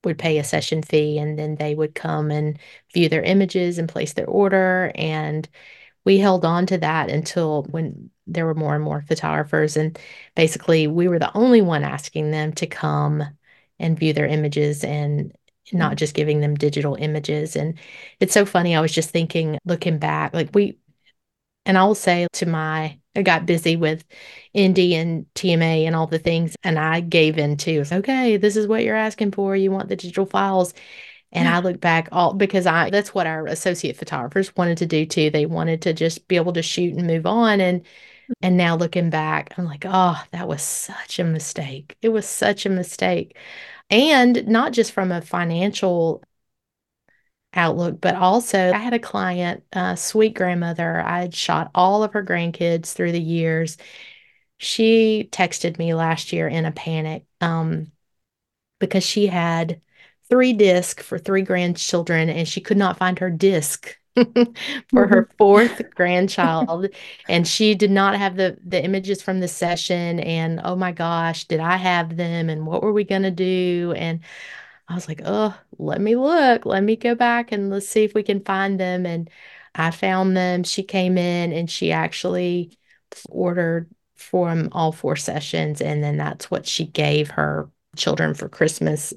would 0.03 0.17
pay 0.17 0.37
a 0.37 0.43
session 0.43 0.81
fee 0.81 1.17
and 1.17 1.37
then 1.37 1.55
they 1.55 1.75
would 1.75 1.95
come 1.95 2.31
and 2.31 2.57
view 2.93 3.09
their 3.09 3.23
images 3.23 3.77
and 3.77 3.87
place 3.89 4.13
their 4.13 4.27
order. 4.27 4.91
And 4.95 5.47
we 6.05 6.17
held 6.17 6.45
on 6.45 6.65
to 6.67 6.77
that 6.79 7.09
until 7.09 7.63
when 7.63 8.09
there 8.27 8.45
were 8.45 8.55
more 8.55 8.75
and 8.75 8.83
more 8.83 9.01
photographers. 9.01 9.77
And 9.77 9.97
basically, 10.35 10.87
we 10.87 11.07
were 11.07 11.19
the 11.19 11.35
only 11.37 11.61
one 11.61 11.83
asking 11.83 12.31
them 12.31 12.53
to 12.53 12.67
come 12.67 13.23
and 13.79 13.99
view 13.99 14.13
their 14.13 14.25
images 14.25 14.83
and 14.83 15.35
not 15.71 15.97
just 15.97 16.15
giving 16.15 16.41
them 16.41 16.55
digital 16.55 16.95
images. 16.95 17.55
And 17.55 17.77
it's 18.19 18.33
so 18.33 18.45
funny. 18.45 18.75
I 18.75 18.81
was 18.81 18.91
just 18.91 19.11
thinking, 19.11 19.59
looking 19.65 19.99
back, 19.99 20.33
like 20.33 20.49
we, 20.53 20.79
and 21.65 21.77
I 21.77 21.83
will 21.83 21.95
say 21.95 22.27
to 22.33 22.45
my 22.45 22.99
I 23.15 23.23
got 23.23 23.45
busy 23.45 23.75
with 23.75 24.05
Indy 24.53 24.95
and 24.95 25.25
TMA 25.35 25.85
and 25.85 25.95
all 25.95 26.07
the 26.07 26.19
things, 26.19 26.55
and 26.63 26.79
I 26.79 27.01
gave 27.01 27.37
in 27.37 27.57
to 27.57 27.83
okay, 27.91 28.37
this 28.37 28.55
is 28.55 28.67
what 28.67 28.83
you're 28.83 28.95
asking 28.95 29.31
for. 29.31 29.55
You 29.55 29.71
want 29.71 29.89
the 29.89 29.95
digital 29.95 30.25
files. 30.25 30.73
And 31.33 31.45
yeah. 31.45 31.57
I 31.57 31.59
look 31.61 31.79
back 31.79 32.09
all 32.11 32.33
because 32.33 32.65
I 32.65 32.89
that's 32.89 33.13
what 33.13 33.27
our 33.27 33.47
associate 33.47 33.95
photographers 33.97 34.55
wanted 34.55 34.77
to 34.79 34.85
do 34.85 35.05
too. 35.05 35.29
They 35.29 35.45
wanted 35.45 35.81
to 35.83 35.93
just 35.93 36.27
be 36.27 36.35
able 36.35 36.53
to 36.53 36.61
shoot 36.61 36.95
and 36.95 37.07
move 37.07 37.25
on. 37.25 37.61
And 37.61 37.85
and 38.41 38.57
now 38.57 38.75
looking 38.75 39.09
back, 39.09 39.53
I'm 39.57 39.65
like, 39.65 39.85
oh, 39.87 40.21
that 40.31 40.47
was 40.47 40.61
such 40.61 41.19
a 41.19 41.23
mistake. 41.23 41.97
It 42.01 42.09
was 42.09 42.27
such 42.27 42.65
a 42.65 42.69
mistake. 42.69 43.37
And 43.89 44.47
not 44.47 44.73
just 44.73 44.93
from 44.93 45.11
a 45.11 45.21
financial 45.21 46.23
outlook, 47.53 47.99
but 48.01 48.15
also 48.15 48.71
I 48.71 48.77
had 48.77 48.93
a 48.93 48.99
client, 48.99 49.63
a 49.73 49.97
sweet 49.97 50.33
grandmother. 50.33 51.01
I 51.01 51.19
had 51.21 51.35
shot 51.35 51.71
all 51.75 52.03
of 52.03 52.13
her 52.13 52.23
grandkids 52.23 52.93
through 52.93 53.11
the 53.11 53.21
years. 53.21 53.77
She 54.57 55.27
texted 55.31 55.77
me 55.77 55.93
last 55.93 56.31
year 56.33 56.47
in 56.47 56.65
a 56.65 56.71
panic 56.71 57.25
um, 57.41 57.91
because 58.79 59.03
she 59.03 59.27
had 59.27 59.81
three 60.29 60.53
discs 60.53 61.03
for 61.03 61.17
three 61.19 61.41
grandchildren 61.41 62.29
and 62.29 62.47
she 62.47 62.61
could 62.61 62.77
not 62.77 62.97
find 62.97 63.19
her 63.19 63.29
disc 63.29 63.97
for 64.15 65.07
her 65.07 65.23
mm-hmm. 65.23 65.35
fourth 65.37 65.81
grandchild 65.95 66.87
and 67.27 67.47
she 67.47 67.75
did 67.75 67.91
not 67.91 68.17
have 68.17 68.35
the 68.35 68.57
the 68.65 68.81
images 68.81 69.21
from 69.21 69.39
the 69.39 69.47
session 69.47 70.19
and 70.21 70.59
oh 70.63 70.75
my 70.75 70.91
gosh 70.91 71.45
did 71.45 71.59
i 71.59 71.77
have 71.77 72.17
them 72.17 72.49
and 72.49 72.65
what 72.65 72.81
were 72.83 72.93
we 72.93 73.03
going 73.03 73.23
to 73.23 73.31
do 73.31 73.93
and 73.97 74.21
I 74.91 74.95
was 74.95 75.07
like, 75.07 75.21
oh, 75.23 75.57
let 75.77 76.01
me 76.01 76.15
look. 76.17 76.65
Let 76.65 76.83
me 76.83 76.97
go 76.97 77.15
back 77.15 77.51
and 77.53 77.69
let's 77.69 77.87
see 77.87 78.03
if 78.03 78.13
we 78.13 78.23
can 78.23 78.43
find 78.43 78.79
them. 78.79 79.05
And 79.05 79.29
I 79.73 79.91
found 79.91 80.35
them. 80.35 80.63
She 80.63 80.83
came 80.83 81.17
in 81.17 81.53
and 81.53 81.69
she 81.69 81.93
actually 81.93 82.77
ordered 83.29 83.89
from 84.15 84.69
all 84.73 84.91
four 84.91 85.15
sessions. 85.15 85.81
And 85.81 86.03
then 86.03 86.17
that's 86.17 86.51
what 86.51 86.67
she 86.67 86.85
gave 86.85 87.29
her 87.31 87.69
children 87.95 88.33
for 88.33 88.49
Christmas. 88.49 89.13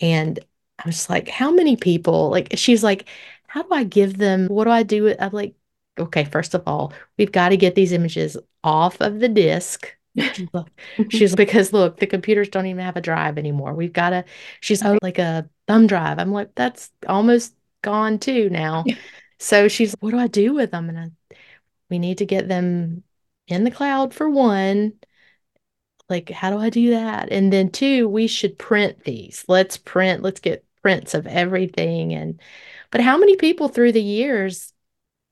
And 0.00 0.40
I 0.80 0.82
was 0.86 1.08
like, 1.08 1.28
how 1.28 1.52
many 1.52 1.76
people? 1.76 2.30
Like, 2.30 2.48
she's 2.56 2.82
like, 2.82 3.08
how 3.46 3.62
do 3.62 3.72
I 3.72 3.84
give 3.84 4.18
them? 4.18 4.48
What 4.48 4.64
do 4.64 4.70
I 4.70 4.82
do? 4.82 5.14
I'm 5.20 5.32
like, 5.32 5.54
okay, 5.98 6.24
first 6.24 6.54
of 6.54 6.64
all, 6.66 6.92
we've 7.16 7.32
got 7.32 7.50
to 7.50 7.56
get 7.56 7.76
these 7.76 7.92
images 7.92 8.36
off 8.64 9.00
of 9.00 9.20
the 9.20 9.28
disc 9.28 9.95
she's 11.10 11.34
because 11.34 11.72
look, 11.72 11.98
the 11.98 12.06
computers 12.06 12.48
don't 12.48 12.66
even 12.66 12.84
have 12.84 12.96
a 12.96 13.00
drive 13.00 13.38
anymore. 13.38 13.74
We've 13.74 13.92
got 13.92 14.12
a 14.12 14.24
she's 14.60 14.82
oh, 14.84 14.98
like 15.02 15.18
a 15.18 15.48
thumb 15.66 15.86
drive. 15.86 16.18
I'm 16.18 16.32
like, 16.32 16.54
that's 16.54 16.90
almost 17.08 17.54
gone 17.82 18.18
too 18.18 18.48
now. 18.50 18.84
So 19.38 19.68
she's 19.68 19.94
what 20.00 20.10
do 20.10 20.18
I 20.18 20.28
do 20.28 20.54
with 20.54 20.70
them? 20.70 20.88
And 20.88 20.98
I, 20.98 21.36
we 21.90 21.98
need 21.98 22.18
to 22.18 22.26
get 22.26 22.48
them 22.48 23.02
in 23.46 23.64
the 23.64 23.70
cloud 23.70 24.14
for 24.14 24.28
one. 24.28 24.94
Like, 26.08 26.30
how 26.30 26.50
do 26.50 26.58
I 26.58 26.70
do 26.70 26.90
that? 26.90 27.30
And 27.32 27.52
then 27.52 27.70
two, 27.70 28.08
we 28.08 28.28
should 28.28 28.58
print 28.58 29.04
these. 29.04 29.44
Let's 29.48 29.76
print, 29.76 30.22
let's 30.22 30.40
get 30.40 30.64
prints 30.82 31.14
of 31.14 31.26
everything. 31.26 32.14
And 32.14 32.40
but 32.90 33.00
how 33.00 33.18
many 33.18 33.36
people 33.36 33.68
through 33.68 33.92
the 33.92 34.02
years 34.02 34.72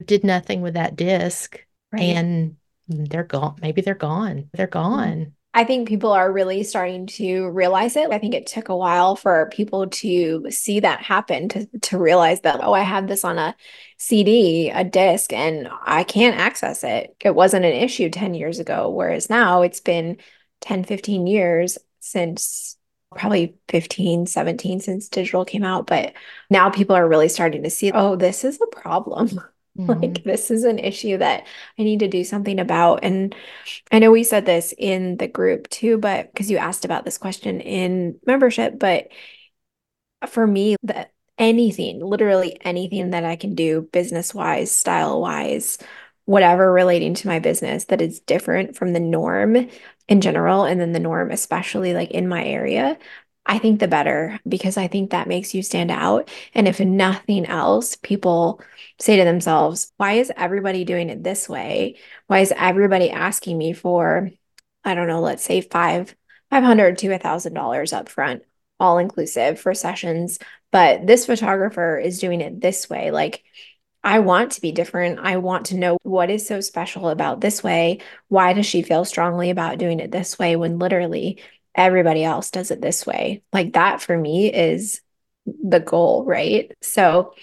did 0.05 0.25
nothing 0.25 0.63
with 0.63 0.75
that 0.75 0.97
disc? 0.97 1.65
Right. 1.93 2.03
And 2.03 2.57
they're 2.89 3.25
gone. 3.25 3.57
Maybe 3.61 3.81
they're 3.81 3.95
gone. 3.95 4.51
They're 4.53 4.67
mm-hmm. 4.67 4.73
gone. 4.73 5.33
I 5.57 5.63
think 5.63 5.89
people 5.89 6.11
are 6.11 6.33
really 6.33 6.65
starting 6.65 7.07
to 7.07 7.49
realize 7.51 7.95
it. 7.95 8.11
I 8.11 8.19
think 8.19 8.35
it 8.35 8.49
took 8.49 8.71
a 8.71 8.77
while 8.77 9.15
for 9.15 9.49
people 9.53 9.87
to 9.87 10.51
see 10.51 10.81
that 10.81 11.01
happen, 11.01 11.49
to, 11.51 11.67
to 11.83 11.99
realize 11.99 12.41
that, 12.41 12.59
oh, 12.61 12.73
I 12.73 12.81
have 12.81 13.07
this 13.07 13.25
on 13.25 13.39
a 13.39 13.55
CD, 13.97 14.71
a 14.71 14.83
disc, 14.83 15.33
and 15.33 15.69
I 15.87 16.03
can't 16.03 16.37
access 16.37 16.83
it. 16.83 17.15
It 17.21 17.37
wasn't 17.37 17.67
an 17.67 17.73
issue 17.73 18.11
10 18.11 18.35
years 18.35 18.59
ago. 18.59 18.91
Whereas 18.91 19.31
now 19.31 19.63
it's 19.63 19.79
been 19.79 20.17
10, 20.63 20.83
15 20.83 21.29
years 21.29 21.79
since 22.01 22.77
probably 23.15 23.55
15, 23.69 24.27
17 24.27 24.81
since 24.81 25.09
digital 25.09 25.45
came 25.45 25.63
out. 25.63 25.87
But 25.87 26.15
now 26.51 26.69
people 26.69 26.97
are 26.97 27.09
really 27.09 27.29
starting 27.29 27.63
to 27.63 27.71
see, 27.71 27.93
oh, 27.93 28.17
this 28.17 28.43
is 28.43 28.61
a 28.61 28.67
problem. 28.67 29.41
Mm-hmm. 29.79 30.01
Like, 30.03 30.23
this 30.23 30.53
is 30.53 30.63
an 30.63 30.79
issue 30.79 31.19
that 31.19 31.47
I 31.77 31.83
need 31.83 31.99
to 31.99 32.09
do 32.09 32.23
something 32.23 32.61
about. 32.61 33.01
And 33.03 33.35
I 33.91 33.99
know 33.99 34.13
we 34.13 34.23
said 34.23 34.47
this 34.47 34.73
in 34.79 35.17
the 35.17 35.27
group 35.27 35.69
too, 35.69 35.99
but 35.99 36.33
because 36.33 36.49
you 36.49 36.59
asked 36.59 36.85
about 36.85 37.05
this 37.05 37.19
question 37.19 37.61
in 37.61 38.21
membership, 38.25 38.79
but 38.79 39.09
for 40.29 40.47
me, 40.47 40.77
that 40.85 41.13
anything, 41.39 42.01
literally 42.01 42.57
anything 42.65 43.11
that 43.11 43.25
I 43.25 43.37
can 43.37 43.55
do 43.55 43.89
business 43.93 44.35
wise, 44.35 44.71
style 44.71 45.21
wise, 45.21 45.79
whatever 46.27 46.73
relating 46.73 47.15
to 47.15 47.27
my 47.27 47.39
business 47.39 47.85
that 47.87 48.01
is 48.01 48.21
different 48.21 48.77
from 48.77 48.93
the 48.93 49.01
norm 49.01 49.69
in 50.09 50.21
general 50.21 50.65
and 50.65 50.81
then 50.81 50.93
the 50.93 50.99
norm 50.99 51.31
especially 51.31 51.93
like 51.93 52.11
in 52.11 52.29
my 52.29 52.45
area 52.45 52.99
I 53.47 53.59
think 53.59 53.81
the 53.81 53.89
better 53.89 54.39
because 54.49 54.77
I 54.77 54.89
think 54.89 55.11
that 55.11 55.29
makes 55.29 55.55
you 55.55 55.63
stand 55.63 55.91
out. 55.91 56.31
And 56.55 56.67
if 56.67 56.81
nothing 56.81 57.45
else, 57.47 57.97
people 57.97 58.61
say 58.99 59.17
to 59.17 59.25
themselves, 59.25 59.93
why 59.97 60.15
is 60.15 60.33
everybody 60.37 60.85
doing 60.85 61.11
it 61.11 61.23
this 61.23 61.49
way? 61.49 61.97
Why 62.27 62.41
is 62.41 62.53
everybody 62.57 63.11
asking 63.11 63.59
me 63.59 63.75
for, 63.75 64.31
I 64.83 64.95
don't 64.95 65.09
know, 65.09 65.21
let's 65.21 65.45
say 65.45 65.61
five, 65.61 66.15
500 66.51 66.99
to 66.99 67.13
a 67.15 67.19
thousand 67.19 67.55
dollars 67.55 67.93
up 67.93 68.09
front, 68.09 68.43
all 68.81 68.99
inclusive 68.99 69.61
for 69.61 69.75
sessions. 69.75 70.39
But 70.73 71.07
this 71.07 71.27
photographer 71.27 71.99
is 71.99 72.21
doing 72.21 72.41
it 72.41 72.61
this 72.61 72.89
way. 72.89 73.11
Like, 73.11 73.45
I 74.03 74.19
want 74.19 74.53
to 74.53 74.61
be 74.61 74.73
different. 74.73 75.19
I 75.21 75.39
want 75.39 75.67
to 75.67 75.77
know 75.77 75.99
what 76.03 76.31
is 76.31 76.47
so 76.47 76.61
special 76.61 77.09
about 77.09 77.41
this 77.41 77.63
way. 77.63 78.01
Why 78.29 78.53
does 78.53 78.67
she 78.67 78.83
feel 78.83 79.05
strongly 79.05 79.51
about 79.51 79.79
doing 79.79 79.99
it 79.99 80.11
this 80.11 80.39
way 80.39 80.57
when 80.57 80.79
literally 80.79 81.41
everybody 81.75 82.25
else 82.25 82.51
does 82.51 82.71
it 82.71 82.81
this 82.81 83.07
way. 83.07 83.43
Like 83.53 83.73
that 83.75 84.01
for 84.01 84.17
me 84.17 84.53
is 84.53 85.01
the 85.47 85.81
goal, 85.81 86.25
right? 86.25 86.73
So 86.83 87.35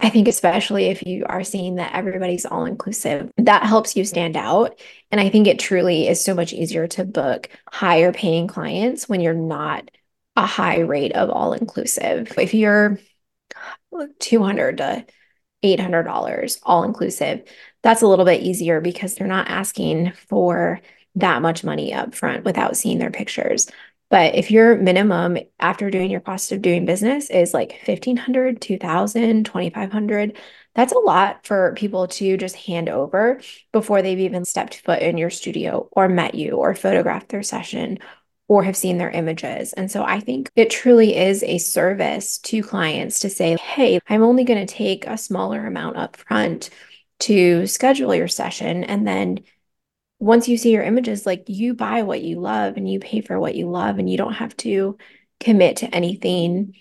I 0.00 0.10
think, 0.10 0.28
especially 0.28 0.86
if 0.86 1.06
you 1.06 1.24
are 1.26 1.44
seeing 1.44 1.76
that 1.76 1.94
everybody's 1.94 2.44
all 2.44 2.66
inclusive, 2.66 3.30
that 3.38 3.64
helps 3.64 3.96
you 3.96 4.04
stand 4.04 4.36
out. 4.36 4.78
And 5.10 5.20
I 5.20 5.30
think 5.30 5.46
it 5.46 5.58
truly 5.58 6.08
is 6.08 6.22
so 6.22 6.34
much 6.34 6.52
easier 6.52 6.86
to 6.88 7.04
book 7.04 7.48
higher 7.70 8.12
paying 8.12 8.48
clients 8.48 9.08
when 9.08 9.20
you're 9.20 9.34
not 9.34 9.90
a 10.36 10.44
high 10.44 10.80
rate 10.80 11.12
of 11.12 11.30
all 11.30 11.52
inclusive. 11.52 12.36
If 12.36 12.54
you're 12.54 12.98
200 14.18 14.78
to 14.78 15.06
$800 15.64 16.58
all 16.64 16.82
inclusive, 16.82 17.44
that's 17.82 18.02
a 18.02 18.06
little 18.06 18.24
bit 18.24 18.42
easier 18.42 18.80
because 18.80 19.14
they're 19.14 19.26
not 19.26 19.48
asking 19.48 20.12
for 20.28 20.80
that 21.16 21.42
much 21.42 21.64
money 21.64 21.92
up 21.92 22.14
front 22.14 22.44
without 22.44 22.76
seeing 22.76 22.98
their 22.98 23.10
pictures. 23.10 23.68
But 24.10 24.34
if 24.34 24.50
your 24.50 24.76
minimum 24.76 25.38
after 25.58 25.90
doing 25.90 26.10
your 26.10 26.20
cost 26.20 26.52
of 26.52 26.62
doing 26.62 26.84
business 26.84 27.30
is 27.30 27.54
like 27.54 27.80
1500, 27.86 28.60
2000, 28.60 29.44
2500, 29.44 30.38
that's 30.74 30.92
a 30.92 30.98
lot 30.98 31.46
for 31.46 31.74
people 31.76 32.08
to 32.08 32.36
just 32.36 32.56
hand 32.56 32.88
over 32.88 33.40
before 33.72 34.02
they've 34.02 34.20
even 34.20 34.44
stepped 34.44 34.82
foot 34.84 35.02
in 35.02 35.16
your 35.16 35.30
studio 35.30 35.88
or 35.92 36.08
met 36.08 36.34
you 36.34 36.52
or 36.52 36.74
photographed 36.74 37.30
their 37.30 37.42
session 37.42 37.98
or 38.46 38.62
have 38.62 38.76
seen 38.76 38.98
their 38.98 39.10
images. 39.10 39.72
And 39.72 39.90
so 39.90 40.04
I 40.04 40.20
think 40.20 40.50
it 40.54 40.70
truly 40.70 41.16
is 41.16 41.42
a 41.42 41.58
service 41.58 42.38
to 42.38 42.62
clients 42.62 43.20
to 43.20 43.30
say, 43.30 43.56
hey, 43.56 44.00
I'm 44.08 44.22
only 44.22 44.44
going 44.44 44.64
to 44.64 44.74
take 44.74 45.06
a 45.06 45.16
smaller 45.16 45.66
amount 45.66 45.96
up 45.96 46.16
front 46.16 46.70
to 47.20 47.66
schedule 47.66 48.14
your 48.14 48.28
session. 48.28 48.84
And 48.84 49.06
then 49.06 49.40
once 50.24 50.48
you 50.48 50.56
see 50.56 50.72
your 50.72 50.82
images, 50.82 51.26
like 51.26 51.44
you 51.48 51.74
buy 51.74 52.02
what 52.02 52.22
you 52.22 52.40
love 52.40 52.78
and 52.78 52.90
you 52.90 52.98
pay 52.98 53.20
for 53.20 53.38
what 53.38 53.54
you 53.54 53.68
love, 53.68 53.98
and 53.98 54.08
you 54.08 54.16
don't 54.16 54.32
have 54.32 54.56
to 54.58 54.96
commit 55.38 55.76
to 55.78 55.94
anything 55.94 56.74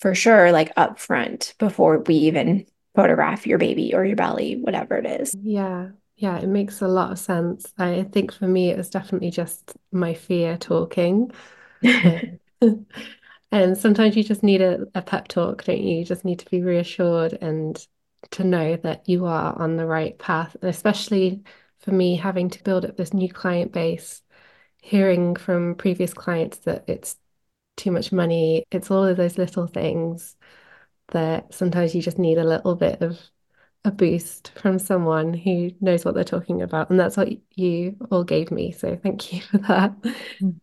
for 0.00 0.14
sure, 0.14 0.52
like 0.52 0.74
upfront 0.74 1.56
before 1.56 2.00
we 2.00 2.14
even 2.14 2.66
photograph 2.94 3.46
your 3.46 3.56
baby 3.56 3.94
or 3.94 4.04
your 4.04 4.16
belly, 4.16 4.56
whatever 4.56 4.96
it 4.96 5.06
is. 5.06 5.34
Yeah. 5.42 5.90
Yeah, 6.16 6.38
it 6.38 6.48
makes 6.48 6.82
a 6.82 6.88
lot 6.88 7.12
of 7.12 7.18
sense. 7.18 7.72
I 7.78 8.04
think 8.12 8.32
for 8.32 8.46
me, 8.46 8.70
it 8.70 8.76
was 8.76 8.90
definitely 8.90 9.30
just 9.30 9.74
my 9.90 10.12
fear 10.12 10.58
talking. 10.58 11.30
and 11.82 13.76
sometimes 13.76 14.16
you 14.16 14.24
just 14.24 14.42
need 14.42 14.60
a, 14.60 14.80
a 14.94 15.02
pep 15.02 15.28
talk, 15.28 15.64
don't 15.64 15.80
you? 15.80 15.98
You 15.98 16.04
just 16.04 16.24
need 16.24 16.40
to 16.40 16.50
be 16.50 16.62
reassured 16.62 17.34
and 17.40 17.86
to 18.32 18.44
know 18.44 18.76
that 18.76 19.08
you 19.08 19.26
are 19.26 19.58
on 19.58 19.76
the 19.76 19.86
right 19.86 20.18
path, 20.18 20.56
and 20.60 20.70
especially 20.70 21.42
for 21.78 21.92
me 21.92 22.16
having 22.16 22.50
to 22.50 22.64
build 22.64 22.84
up 22.84 22.96
this 22.96 23.14
new 23.14 23.28
client 23.32 23.72
base, 23.72 24.22
hearing 24.80 25.36
from 25.36 25.74
previous 25.74 26.14
clients 26.14 26.58
that 26.58 26.84
it's 26.88 27.16
too 27.76 27.90
much 27.90 28.12
money. 28.12 28.64
It's 28.70 28.90
all 28.90 29.04
of 29.04 29.16
those 29.16 29.38
little 29.38 29.66
things 29.66 30.36
that 31.08 31.54
sometimes 31.54 31.94
you 31.94 32.02
just 32.02 32.18
need 32.18 32.38
a 32.38 32.44
little 32.44 32.74
bit 32.74 33.00
of 33.02 33.20
a 33.84 33.90
boost 33.90 34.52
from 34.56 34.78
someone 34.78 35.32
who 35.32 35.70
knows 35.80 36.04
what 36.04 36.14
they're 36.14 36.24
talking 36.24 36.62
about. 36.62 36.90
And 36.90 36.98
that's 36.98 37.16
what 37.16 37.28
you 37.54 37.96
all 38.10 38.24
gave 38.24 38.50
me. 38.50 38.72
So 38.72 38.96
thank 38.96 39.32
you 39.32 39.40
for 39.42 39.58
that. 39.58 39.94
Mm. 40.42 40.60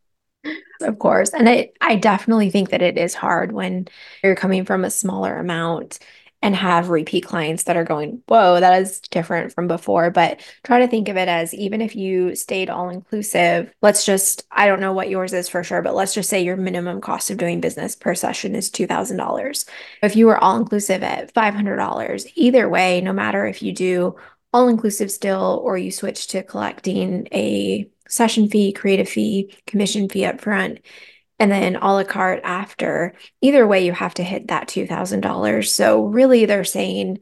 Of 0.82 1.00
course. 1.00 1.30
And 1.30 1.48
I, 1.48 1.72
I 1.80 1.96
definitely 1.96 2.50
think 2.50 2.70
that 2.72 2.82
it 2.82 2.98
is 2.98 3.14
hard 3.14 3.54
when 3.54 3.88
you're 4.22 4.36
coming 4.36 4.66
from 4.66 4.84
a 4.84 4.90
smaller 4.90 5.38
amount 5.38 6.00
and 6.44 6.54
have 6.58 6.90
repeat 6.90 7.26
clients 7.26 7.64
that 7.64 7.78
are 7.78 7.86
going, 7.86 8.22
whoa, 8.28 8.60
that 8.60 8.82
is 8.82 9.00
different 9.00 9.54
from 9.54 9.66
before. 9.66 10.12
But 10.12 10.42
try 10.64 10.80
to 10.80 10.90
think 10.90 11.08
of 11.08 11.16
it 11.16 11.30
as 11.30 11.54
even 11.54 11.80
if 11.80 11.96
you 11.96 12.36
stayed 12.36 12.70
all 12.70 12.90
inclusive, 12.90 13.74
let's 13.82 14.06
just, 14.06 14.46
I 14.52 14.68
don't 14.68 14.82
know 14.82 14.92
what 14.92 15.10
yours 15.10 15.32
is 15.32 15.48
for 15.48 15.64
sure, 15.64 15.82
but 15.82 15.96
let's 15.96 16.14
just 16.14 16.30
say 16.30 16.44
your 16.44 16.58
minimum 16.58 17.00
cost 17.00 17.32
of 17.32 17.38
doing 17.38 17.62
business 17.62 17.96
per 17.96 18.14
session 18.14 18.56
is 18.56 18.70
$2,000. 18.70 19.66
If 20.02 20.18
you 20.18 20.28
were 20.28 20.38
all 20.38 20.58
inclusive 20.58 21.02
at 21.02 21.34
$500, 21.34 22.32
either 22.36 22.68
way, 22.68 23.00
no 23.00 23.14
matter 23.14 23.46
if 23.46 23.64
you 23.64 23.72
do 23.72 24.18
all 24.52 24.68
inclusive 24.68 25.12
still 25.12 25.62
or 25.64 25.78
you 25.78 25.92
switch 25.92 26.28
to 26.28 26.44
collecting 26.44 27.26
a 27.32 27.90
session 28.10 28.50
fee, 28.50 28.74
creative 28.74 29.08
fee, 29.08 29.56
commission 29.66 30.10
fee 30.10 30.26
up 30.26 30.42
front, 30.42 30.80
and 31.44 31.52
then 31.52 31.76
a 31.76 31.94
la 31.94 32.06
carte 32.06 32.40
after. 32.46 33.14
Either 33.42 33.68
way, 33.68 33.86
you 33.86 33.92
have 33.92 34.14
to 34.14 34.24
hit 34.24 34.48
that 34.48 34.70
$2,000. 34.70 35.68
So, 35.68 36.06
really, 36.06 36.46
they're 36.46 36.64
saying, 36.64 37.20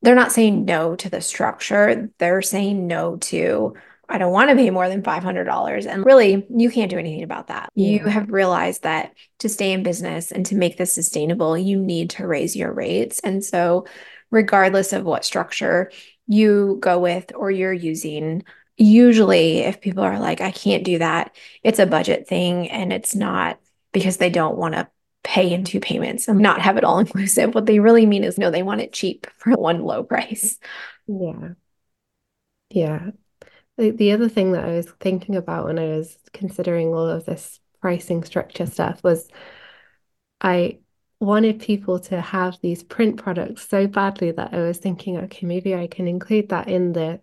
they're 0.00 0.14
not 0.14 0.30
saying 0.30 0.64
no 0.64 0.94
to 0.94 1.10
the 1.10 1.20
structure. 1.20 2.08
They're 2.18 2.40
saying 2.40 2.86
no 2.86 3.16
to, 3.16 3.74
I 4.08 4.18
don't 4.18 4.32
want 4.32 4.50
to 4.50 4.54
pay 4.54 4.70
more 4.70 4.88
than 4.88 5.02
$500. 5.02 5.86
And 5.86 6.06
really, 6.06 6.46
you 6.48 6.70
can't 6.70 6.88
do 6.88 6.98
anything 6.98 7.24
about 7.24 7.48
that. 7.48 7.72
Yeah. 7.74 7.88
You 7.88 8.04
have 8.04 8.30
realized 8.30 8.84
that 8.84 9.12
to 9.40 9.48
stay 9.48 9.72
in 9.72 9.82
business 9.82 10.30
and 10.30 10.46
to 10.46 10.54
make 10.54 10.76
this 10.76 10.92
sustainable, 10.92 11.58
you 11.58 11.80
need 11.80 12.10
to 12.10 12.28
raise 12.28 12.54
your 12.54 12.72
rates. 12.72 13.18
And 13.24 13.44
so, 13.44 13.86
regardless 14.30 14.92
of 14.92 15.02
what 15.02 15.24
structure 15.24 15.90
you 16.28 16.78
go 16.80 17.00
with 17.00 17.32
or 17.34 17.50
you're 17.50 17.72
using, 17.72 18.44
usually 18.76 19.58
if 19.58 19.80
people 19.80 20.02
are 20.02 20.18
like 20.18 20.40
i 20.40 20.50
can't 20.50 20.84
do 20.84 20.98
that 20.98 21.34
it's 21.62 21.78
a 21.78 21.86
budget 21.86 22.28
thing 22.28 22.70
and 22.70 22.92
it's 22.92 23.14
not 23.14 23.58
because 23.92 24.18
they 24.18 24.28
don't 24.28 24.58
want 24.58 24.74
to 24.74 24.86
pay 25.26 25.52
in 25.52 25.64
two 25.64 25.80
payments 25.80 26.28
and 26.28 26.38
not 26.38 26.60
have 26.60 26.76
it 26.76 26.84
all 26.84 26.98
inclusive. 27.00 27.54
What 27.54 27.66
they 27.66 27.80
really 27.80 28.06
mean 28.06 28.24
is 28.24 28.38
no 28.38 28.50
they 28.50 28.62
want 28.62 28.80
it 28.80 28.92
cheap 28.92 29.26
for 29.38 29.52
one 29.52 29.82
low 29.82 30.02
price. 30.04 30.58
Yeah. 31.06 31.50
Yeah. 32.70 33.10
The, 33.76 33.90
the 33.90 34.12
other 34.12 34.30
thing 34.30 34.52
that 34.52 34.64
i 34.64 34.72
was 34.72 34.90
thinking 35.00 35.36
about 35.36 35.66
when 35.66 35.78
i 35.78 35.84
was 35.84 36.16
considering 36.32 36.88
all 36.94 37.08
of 37.10 37.26
this 37.26 37.60
pricing 37.82 38.24
structure 38.24 38.64
stuff 38.64 39.04
was 39.04 39.28
i 40.40 40.78
wanted 41.20 41.60
people 41.60 42.00
to 42.00 42.18
have 42.18 42.58
these 42.62 42.82
print 42.82 43.18
products 43.18 43.68
so 43.68 43.86
badly 43.86 44.30
that 44.30 44.54
i 44.54 44.62
was 44.62 44.78
thinking 44.78 45.18
okay 45.18 45.46
maybe 45.46 45.74
i 45.74 45.86
can 45.86 46.08
include 46.08 46.48
that 46.48 46.68
in 46.68 46.94
the 46.94 47.20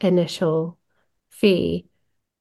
initial 0.00 0.78
fee 1.30 1.86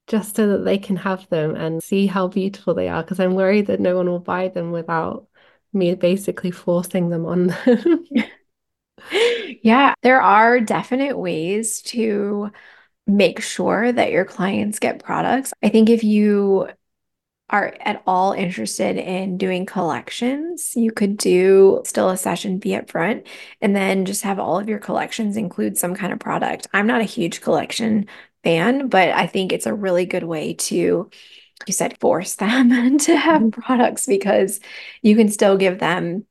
just 0.08 0.36
so 0.36 0.48
that 0.48 0.66
they 0.66 0.78
can 0.78 0.96
have 0.98 1.30
them 1.30 1.56
and 1.56 1.84
see 1.84 2.08
how 2.08 2.28
beautiful 2.28 2.74
they 2.74 2.90
are 2.90 3.04
because 3.04 3.20
I'm 3.20 3.36
worried 3.36 3.68
that 3.68 3.80
no 3.80 3.96
one 3.96 4.08
will 4.10 4.20
buy 4.20 4.48
them 4.48 4.72
without 4.72 5.28
me 5.72 5.94
basically 5.96 6.52
forcing 6.52 7.10
them 7.10 7.26
on 7.26 7.48
them. 7.66 8.06
yeah, 9.64 9.94
there 10.02 10.22
are 10.22 10.60
definite 10.60 11.18
ways 11.18 11.82
to 11.84 12.52
make 13.06 13.42
sure 13.42 13.92
that 13.92 14.12
your 14.12 14.26
clients 14.26 14.80
get 14.80 15.04
products. 15.04 15.54
I 15.64 15.70
think 15.70 15.90
if 15.90 16.04
you 16.04 16.70
are 17.50 17.76
at 17.80 18.04
all 18.06 18.34
interested 18.34 18.98
in 18.98 19.38
doing 19.38 19.66
collections, 19.66 20.74
you 20.76 20.92
could 20.92 21.18
do 21.18 21.82
still 21.84 22.10
a 22.10 22.18
session 22.18 22.62
fee 22.62 22.76
up 22.76 22.90
front 22.90 23.26
and 23.62 23.76
then 23.76 24.06
just 24.06 24.22
have 24.22 24.38
all 24.38 24.60
of 24.60 24.70
your 24.70 24.78
collections 24.78 25.36
include 25.36 25.78
some 25.78 25.96
kind 25.96 26.14
of 26.14 26.20
product. 26.20 26.68
I'm 26.74 26.86
not 26.86 27.02
a 27.02 27.06
huge 27.06 27.42
collection 27.42 28.08
fan, 28.44 28.88
but 28.88 29.10
I 29.10 29.28
think 29.28 29.52
it's 29.52 29.66
a 29.66 29.74
really 29.74 30.06
good 30.06 30.24
way 30.24 30.54
to, 30.54 31.10
you 31.66 31.74
said, 31.74 32.00
force 32.00 32.36
them 32.36 32.98
to 33.00 33.18
have 33.18 33.42
mm-hmm. 33.42 33.62
products 33.62 34.06
because 34.06 34.60
you 35.02 35.16
can 35.16 35.30
still 35.30 35.58
give 35.58 35.80
them 35.80 36.26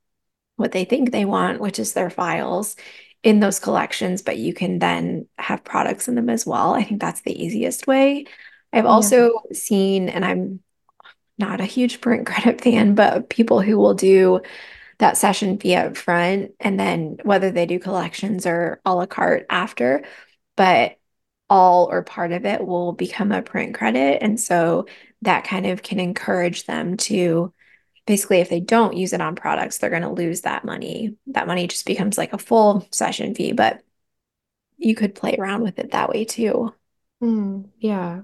what 0.57 0.73
they 0.73 0.85
think 0.85 1.11
they 1.11 1.25
want, 1.25 1.61
which 1.61 1.79
is 1.79 1.93
their 1.93 2.11
files 2.11 2.77
in 3.23 3.41
those 3.41 3.59
collections, 3.59 4.23
but 4.23 4.39
you 4.39 4.55
can 4.55 4.79
then 4.79 5.27
have 5.39 5.65
products 5.65 6.09
in 6.09 6.15
them 6.15 6.31
as 6.31 6.47
well. 6.47 6.75
I 6.75 6.85
think 6.85 7.01
that's 7.01 7.23
the 7.23 7.45
easiest 7.45 7.87
way. 7.87 8.27
I've 8.73 8.87
also 8.87 9.41
yeah. 9.51 9.57
seen, 9.57 10.09
and 10.09 10.25
I'm 10.25 10.61
not 11.39 11.61
a 11.61 11.65
huge 11.65 12.01
print 12.01 12.27
credit 12.27 12.61
fan, 12.63 12.95
but 12.95 13.31
people 13.31 13.61
who 13.61 13.77
will 13.79 13.95
do 13.95 14.41
that 14.99 15.17
session 15.17 15.59
fee 15.59 15.77
up 15.77 15.97
front 15.97 16.53
and 16.59 16.79
then 16.79 17.19
whether 17.23 17.53
they 17.53 17.67
do 17.67 17.79
collections 17.79 18.47
or 18.47 18.81
a 18.85 18.95
la 18.95 19.07
carte 19.07 19.47
after. 19.49 20.05
But 20.57 20.99
all 21.51 21.91
or 21.91 22.03
part 22.03 22.33
of 22.33 22.45
it 22.45 22.67
will 22.67 22.93
become 22.93 23.33
a 23.33 23.43
print 23.43 23.75
credit. 23.75 24.23
And 24.23 24.39
so 24.39 24.87
that 25.23 25.45
kind 25.45 25.67
of 25.67 25.83
can 25.83 25.99
encourage 25.99 26.67
them 26.67 26.97
to 26.99 27.53
basically, 28.07 28.39
if 28.39 28.49
they 28.49 28.61
don't 28.61 28.97
use 28.97 29.13
it 29.13 29.21
on 29.21 29.35
products, 29.35 29.79
they're 29.79 29.91
going 29.91 30.03
to 30.03 30.11
lose 30.11 30.43
that 30.43 30.65
money. 30.65 31.17
That 31.29 31.47
money 31.47 31.67
just 31.67 31.87
becomes 31.87 32.17
like 32.17 32.33
a 32.33 32.39
full 32.39 32.87
session 32.91 33.35
fee. 33.35 33.53
But 33.53 33.83
you 34.77 34.95
could 34.95 35.15
play 35.15 35.37
around 35.37 35.63
with 35.63 35.79
it 35.79 35.91
that 35.91 36.09
way 36.09 36.25
too. 36.25 36.75
Mm, 37.23 37.69
yeah, 37.79 38.23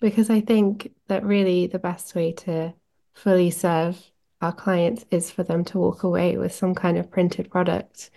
because 0.00 0.30
I 0.30 0.40
think 0.40 0.92
that 1.08 1.24
really 1.24 1.66
the 1.66 1.78
best 1.78 2.14
way 2.14 2.32
to 2.32 2.74
fully 3.14 3.50
serve 3.50 4.02
our 4.40 4.52
clients 4.52 5.04
is 5.10 5.30
for 5.30 5.42
them 5.42 5.64
to 5.66 5.78
walk 5.78 6.02
away 6.02 6.36
with 6.36 6.52
some 6.52 6.74
kind 6.74 6.98
of 6.98 7.10
printed 7.10 7.50
product. 7.50 8.10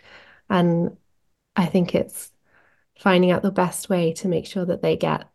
And 0.50 0.98
I 1.56 1.68
think 1.68 1.96
it's 1.96 2.32
finding 3.00 3.32
out 3.32 3.42
the 3.42 3.52
best 3.52 3.90
way 3.90 4.14
to 4.14 4.28
make 4.28 4.46
sure 4.46 4.66
that 4.66 4.82
they 4.82 4.98
get 4.98 5.28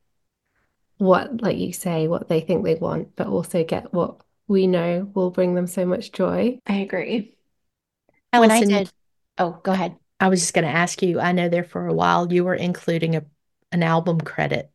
what, 0.98 1.42
like 1.42 1.56
you 1.56 1.72
say, 1.72 2.08
what 2.08 2.28
they 2.28 2.40
think 2.40 2.64
they 2.64 2.74
want, 2.74 3.16
but 3.16 3.26
also 3.26 3.64
get 3.64 3.92
what 3.92 4.20
we 4.46 4.66
know 4.66 5.10
will 5.14 5.30
bring 5.30 5.54
them 5.54 5.66
so 5.66 5.84
much 5.86 6.12
joy. 6.12 6.58
I 6.66 6.76
agree. 6.76 7.34
when 8.32 8.50
I 8.50 8.60
did, 8.62 8.90
oh, 9.38 9.58
go 9.62 9.72
ahead. 9.72 9.96
I 10.20 10.28
was 10.28 10.40
just 10.40 10.54
going 10.54 10.64
to 10.64 10.70
ask 10.70 11.02
you, 11.02 11.20
I 11.20 11.32
know 11.32 11.48
there 11.48 11.64
for 11.64 11.86
a 11.86 11.94
while 11.94 12.32
you 12.32 12.44
were 12.44 12.54
including 12.54 13.16
a 13.16 13.24
an 13.72 13.82
album 13.82 14.20
credit 14.20 14.70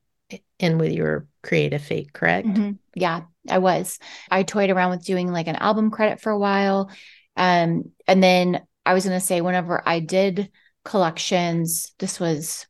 in 0.59 0.77
with 0.77 0.91
your 0.91 1.25
creative 1.41 1.81
fee, 1.81 2.09
correct? 2.11 2.47
Mhm. 2.47 2.77
Yeah, 2.95 3.21
I 3.49 3.59
was. 3.59 3.97
I 4.29 4.43
toyed 4.43 4.69
around 4.69 4.89
with 4.91 5.05
doing 5.05 5.31
like 5.31 5.47
an 5.47 5.55
album 5.55 5.89
credit 5.89 6.19
for 6.19 6.31
a 6.31 6.37
while. 6.37 6.91
Um, 7.37 7.91
and 8.07 8.21
then 8.21 8.61
I 8.85 8.93
was 8.93 9.05
going 9.05 9.17
to 9.17 9.25
say, 9.25 9.39
whenever 9.39 9.81
I 9.85 10.01
did 10.01 10.51
collections, 10.83 11.93
this 11.99 12.19
was, 12.19 12.67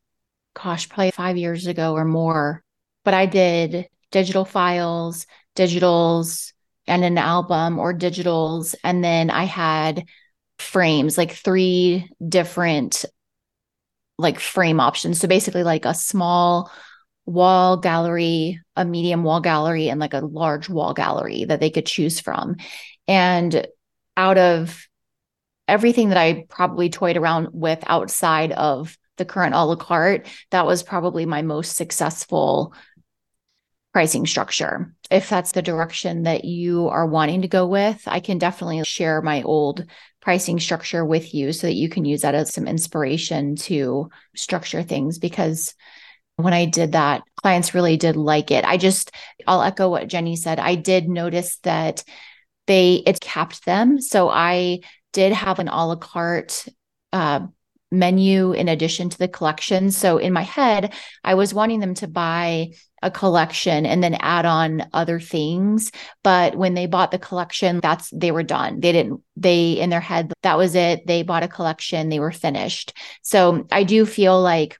gosh, 0.54 0.88
probably 0.88 1.10
five 1.10 1.36
years 1.36 1.66
ago 1.66 1.94
or 1.94 2.04
more, 2.04 2.62
but 3.04 3.14
I 3.14 3.26
did 3.26 3.88
digital 4.10 4.44
files, 4.44 5.26
digitals, 5.56 6.52
and 6.86 7.04
an 7.04 7.18
album 7.18 7.78
or 7.78 7.94
digitals. 7.94 8.74
And 8.82 9.02
then 9.02 9.30
I 9.30 9.44
had 9.44 10.04
frames, 10.58 11.16
like 11.16 11.32
three 11.32 12.08
different 12.26 13.04
like 14.18 14.38
frame 14.38 14.80
options. 14.80 15.20
So 15.20 15.28
basically 15.28 15.62
like 15.62 15.84
a 15.84 15.94
small 15.94 16.70
wall 17.24 17.76
gallery, 17.76 18.60
a 18.76 18.84
medium 18.84 19.22
wall 19.22 19.40
gallery, 19.40 19.88
and 19.88 20.00
like 20.00 20.14
a 20.14 20.20
large 20.20 20.68
wall 20.68 20.92
gallery 20.92 21.44
that 21.44 21.60
they 21.60 21.70
could 21.70 21.86
choose 21.86 22.20
from. 22.20 22.56
And 23.08 23.66
out 24.16 24.36
of 24.36 24.86
everything 25.66 26.08
that 26.08 26.18
I 26.18 26.44
probably 26.48 26.90
toyed 26.90 27.16
around 27.16 27.48
with 27.52 27.82
outside 27.86 28.52
of 28.52 28.98
the 29.20 29.24
current 29.24 29.54
a 29.54 29.64
la 29.64 29.76
carte, 29.76 30.26
that 30.50 30.66
was 30.66 30.82
probably 30.82 31.24
my 31.26 31.42
most 31.42 31.76
successful 31.76 32.74
pricing 33.92 34.26
structure. 34.26 34.94
If 35.10 35.28
that's 35.28 35.52
the 35.52 35.62
direction 35.62 36.24
that 36.24 36.44
you 36.44 36.88
are 36.88 37.06
wanting 37.06 37.42
to 37.42 37.48
go 37.48 37.66
with, 37.66 38.02
I 38.06 38.20
can 38.20 38.38
definitely 38.38 38.82
share 38.84 39.20
my 39.20 39.42
old 39.42 39.84
pricing 40.20 40.60
structure 40.60 41.04
with 41.04 41.34
you 41.34 41.52
so 41.52 41.66
that 41.66 41.74
you 41.74 41.88
can 41.88 42.04
use 42.04 42.22
that 42.22 42.34
as 42.34 42.52
some 42.52 42.68
inspiration 42.68 43.56
to 43.56 44.08
structure 44.36 44.82
things 44.82 45.18
because 45.18 45.74
when 46.36 46.54
I 46.54 46.66
did 46.66 46.92
that, 46.92 47.22
clients 47.42 47.74
really 47.74 47.96
did 47.96 48.16
like 48.16 48.50
it. 48.50 48.64
I 48.64 48.76
just, 48.76 49.10
I'll 49.46 49.62
echo 49.62 49.88
what 49.88 50.08
Jenny 50.08 50.36
said. 50.36 50.58
I 50.58 50.74
did 50.74 51.08
notice 51.08 51.58
that 51.64 52.04
they, 52.66 53.02
it 53.06 53.20
capped 53.20 53.64
them. 53.64 54.00
So 54.00 54.30
I 54.30 54.80
did 55.12 55.32
have 55.32 55.58
an 55.58 55.68
a 55.68 55.86
la 55.86 55.96
carte 55.96 56.66
uh, 57.12 57.46
menu 57.90 58.52
in 58.52 58.68
addition 58.68 59.10
to 59.10 59.18
the 59.18 59.28
collection. 59.28 59.90
So 59.90 60.18
in 60.18 60.32
my 60.32 60.42
head, 60.42 60.94
I 61.24 61.34
was 61.34 61.52
wanting 61.52 61.80
them 61.80 61.94
to 61.94 62.08
buy 62.08 62.72
a 63.02 63.10
collection 63.10 63.86
and 63.86 64.02
then 64.02 64.14
add 64.14 64.46
on 64.46 64.88
other 64.92 65.18
things. 65.18 65.90
But 66.22 66.54
when 66.54 66.74
they 66.74 66.86
bought 66.86 67.10
the 67.10 67.18
collection, 67.18 67.80
that's 67.80 68.10
they 68.10 68.30
were 68.30 68.42
done. 68.42 68.80
They 68.80 68.92
didn't, 68.92 69.22
they 69.36 69.72
in 69.72 69.90
their 69.90 70.00
head, 70.00 70.32
that 70.42 70.58
was 70.58 70.74
it. 70.74 71.06
They 71.06 71.22
bought 71.22 71.42
a 71.42 71.48
collection, 71.48 72.08
they 72.08 72.20
were 72.20 72.32
finished. 72.32 72.92
So 73.22 73.66
I 73.72 73.84
do 73.84 74.06
feel 74.06 74.40
like 74.40 74.78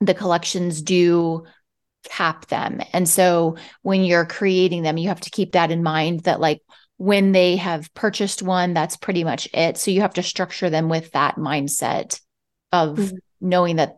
the 0.00 0.14
collections 0.14 0.82
do 0.82 1.44
cap 2.04 2.46
them. 2.46 2.80
And 2.92 3.08
so 3.08 3.56
when 3.82 4.04
you're 4.04 4.26
creating 4.26 4.82
them, 4.82 4.98
you 4.98 5.08
have 5.08 5.20
to 5.22 5.30
keep 5.30 5.52
that 5.52 5.70
in 5.70 5.82
mind 5.82 6.20
that 6.20 6.40
like 6.40 6.62
when 6.96 7.32
they 7.32 7.56
have 7.56 7.92
purchased 7.94 8.42
one, 8.42 8.74
that's 8.74 8.96
pretty 8.96 9.24
much 9.24 9.48
it. 9.52 9.78
So 9.78 9.90
you 9.90 10.02
have 10.02 10.14
to 10.14 10.22
structure 10.22 10.70
them 10.70 10.88
with 10.88 11.12
that 11.12 11.36
mindset 11.36 12.20
of 12.74 12.98
Mhm. 12.98 13.18
knowing 13.40 13.76
that 13.76 13.96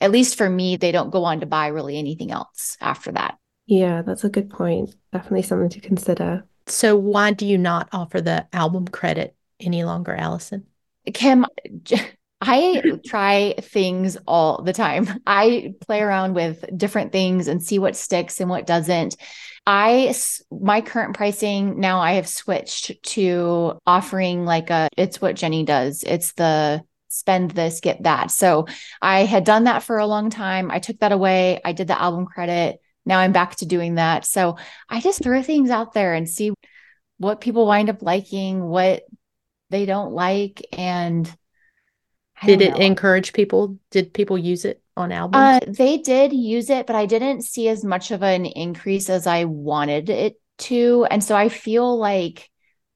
at 0.00 0.10
least 0.12 0.36
for 0.36 0.48
me, 0.48 0.76
they 0.76 0.92
don't 0.92 1.10
go 1.10 1.24
on 1.24 1.40
to 1.40 1.46
buy 1.46 1.66
really 1.68 1.98
anything 1.98 2.30
else 2.30 2.76
after 2.80 3.12
that. 3.12 3.36
Yeah, 3.66 4.02
that's 4.02 4.24
a 4.24 4.28
good 4.30 4.48
point. 4.48 4.94
Definitely 5.12 5.42
something 5.42 5.68
to 5.70 5.80
consider. 5.80 6.44
So 6.66 6.96
why 6.96 7.32
do 7.32 7.44
you 7.46 7.58
not 7.58 7.88
offer 7.92 8.20
the 8.20 8.46
album 8.52 8.86
credit 8.86 9.34
any 9.60 9.84
longer, 9.84 10.14
Allison? 10.14 10.64
Kim, 11.12 11.46
j- 11.82 12.00
I 12.40 12.80
try 13.04 13.54
things 13.60 14.16
all 14.26 14.62
the 14.62 14.72
time. 14.72 15.08
I 15.26 15.74
play 15.80 16.00
around 16.00 16.34
with 16.34 16.64
different 16.76 17.10
things 17.10 17.48
and 17.48 17.60
see 17.60 17.80
what 17.80 17.96
sticks 17.96 18.40
and 18.40 18.48
what 18.48 18.66
doesn't. 18.66 19.16
I 19.66 20.14
my 20.50 20.80
current 20.80 21.16
pricing 21.16 21.80
now 21.80 21.98
I 22.00 22.12
have 22.12 22.28
switched 22.28 23.02
to 23.14 23.78
offering 23.86 24.44
like 24.44 24.70
a 24.70 24.88
it's 24.96 25.20
what 25.20 25.34
Jenny 25.36 25.64
does. 25.64 26.04
It's 26.04 26.32
the 26.34 26.84
spend 27.08 27.50
this, 27.52 27.80
get 27.80 28.02
that. 28.04 28.30
So 28.30 28.66
I 29.02 29.24
had 29.24 29.44
done 29.44 29.64
that 29.64 29.82
for 29.82 29.98
a 29.98 30.06
long 30.06 30.30
time. 30.30 30.70
I 30.70 30.78
took 30.78 30.98
that 31.00 31.12
away. 31.12 31.60
I 31.64 31.72
did 31.72 31.88
the 31.88 32.00
album 32.00 32.26
credit. 32.26 32.80
Now 33.04 33.18
I'm 33.18 33.32
back 33.32 33.56
to 33.56 33.66
doing 33.66 33.94
that. 33.94 34.26
So 34.26 34.58
I 34.88 35.00
just 35.00 35.22
throw 35.22 35.42
things 35.42 35.70
out 35.70 35.94
there 35.94 36.14
and 36.14 36.28
see 36.28 36.52
what 37.18 37.40
people 37.40 37.66
wind 37.66 37.90
up 37.90 38.02
liking, 38.02 38.62
what 38.62 39.02
they 39.70 39.86
don't 39.86 40.12
like, 40.12 40.66
and 40.76 41.30
I 42.40 42.46
Did 42.46 42.62
it 42.62 42.70
know. 42.70 42.76
encourage 42.76 43.32
people? 43.32 43.78
Did 43.90 44.14
people 44.14 44.38
use 44.38 44.64
it 44.64 44.80
on 44.96 45.10
albums? 45.10 45.60
Uh, 45.62 45.72
they 45.72 45.98
did 45.98 46.32
use 46.32 46.70
it, 46.70 46.86
but 46.86 46.94
I 46.94 47.06
didn't 47.06 47.42
see 47.42 47.68
as 47.68 47.84
much 47.84 48.10
of 48.10 48.22
an 48.22 48.46
increase 48.46 49.10
as 49.10 49.26
I 49.26 49.44
wanted 49.44 50.08
it 50.08 50.40
to. 50.58 51.06
And 51.10 51.22
so 51.22 51.34
I 51.34 51.48
feel 51.48 51.98
like, 51.98 52.48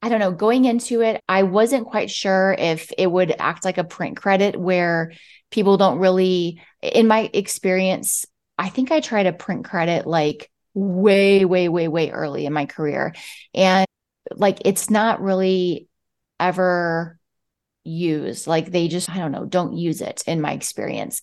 I 0.02 0.08
don't 0.08 0.18
know, 0.18 0.32
going 0.32 0.64
into 0.64 1.00
it, 1.00 1.22
I 1.28 1.44
wasn't 1.44 1.86
quite 1.86 2.10
sure 2.10 2.56
if 2.58 2.90
it 2.98 3.06
would 3.06 3.34
act 3.38 3.64
like 3.64 3.78
a 3.78 3.84
print 3.84 4.16
credit 4.16 4.58
where 4.58 5.12
people 5.52 5.76
don't 5.76 5.98
really, 5.98 6.60
in 6.82 7.06
my 7.06 7.30
experience, 7.32 8.26
I 8.58 8.68
think 8.68 8.90
I 8.90 9.00
tried 9.00 9.26
a 9.26 9.32
print 9.32 9.64
credit 9.64 10.06
like 10.06 10.50
way, 10.74 11.44
way, 11.44 11.68
way, 11.68 11.86
way 11.86 12.10
early 12.10 12.46
in 12.46 12.52
my 12.52 12.66
career. 12.66 13.14
And 13.54 13.86
like 14.34 14.62
it's 14.64 14.90
not 14.90 15.20
really 15.20 15.88
ever 16.40 17.18
used. 17.84 18.48
Like 18.48 18.72
they 18.72 18.88
just, 18.88 19.08
I 19.08 19.18
don't 19.18 19.32
know, 19.32 19.44
don't 19.44 19.76
use 19.76 20.00
it 20.00 20.24
in 20.26 20.40
my 20.40 20.52
experience, 20.52 21.20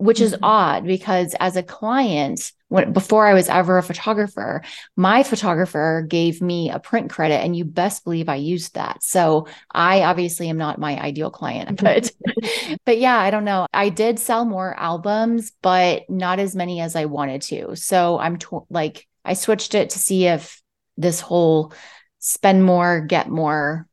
which 0.00 0.20
is 0.20 0.34
Mhm. 0.34 0.38
odd 0.42 0.84
because 0.84 1.34
as 1.40 1.56
a 1.56 1.62
client, 1.62 2.52
when 2.68 2.92
before 2.92 3.26
I 3.26 3.34
was 3.34 3.48
ever 3.48 3.78
a 3.78 3.82
photographer, 3.82 4.62
my 4.96 5.22
photographer 5.22 6.06
gave 6.08 6.40
me 6.40 6.70
a 6.70 6.78
print 6.78 7.10
credit 7.10 7.42
and 7.44 7.54
you 7.56 7.64
best 7.64 8.04
believe 8.04 8.28
I 8.28 8.36
used 8.36 8.74
that. 8.74 9.02
So 9.02 9.46
I 9.70 10.02
obviously 10.04 10.48
am 10.48 10.56
not 10.56 10.78
my 10.78 10.98
ideal 11.00 11.30
client, 11.30 11.78
but 11.82 12.10
but 12.86 12.98
yeah, 12.98 13.18
I 13.18 13.30
don't 13.30 13.44
know. 13.44 13.66
I 13.72 13.88
did 13.90 14.18
sell 14.18 14.44
more 14.44 14.74
albums, 14.78 15.52
but 15.62 16.08
not 16.08 16.38
as 16.38 16.56
many 16.56 16.80
as 16.80 16.96
I 16.96 17.04
wanted 17.06 17.42
to. 17.42 17.76
So 17.76 18.18
I'm 18.18 18.38
like 18.70 19.06
I 19.24 19.34
switched 19.34 19.74
it 19.74 19.90
to 19.90 19.98
see 19.98 20.26
if 20.26 20.62
this 20.96 21.20
whole 21.20 21.72
spend 22.20 22.64
more, 22.64 23.00
get 23.00 23.28
more 23.28 23.86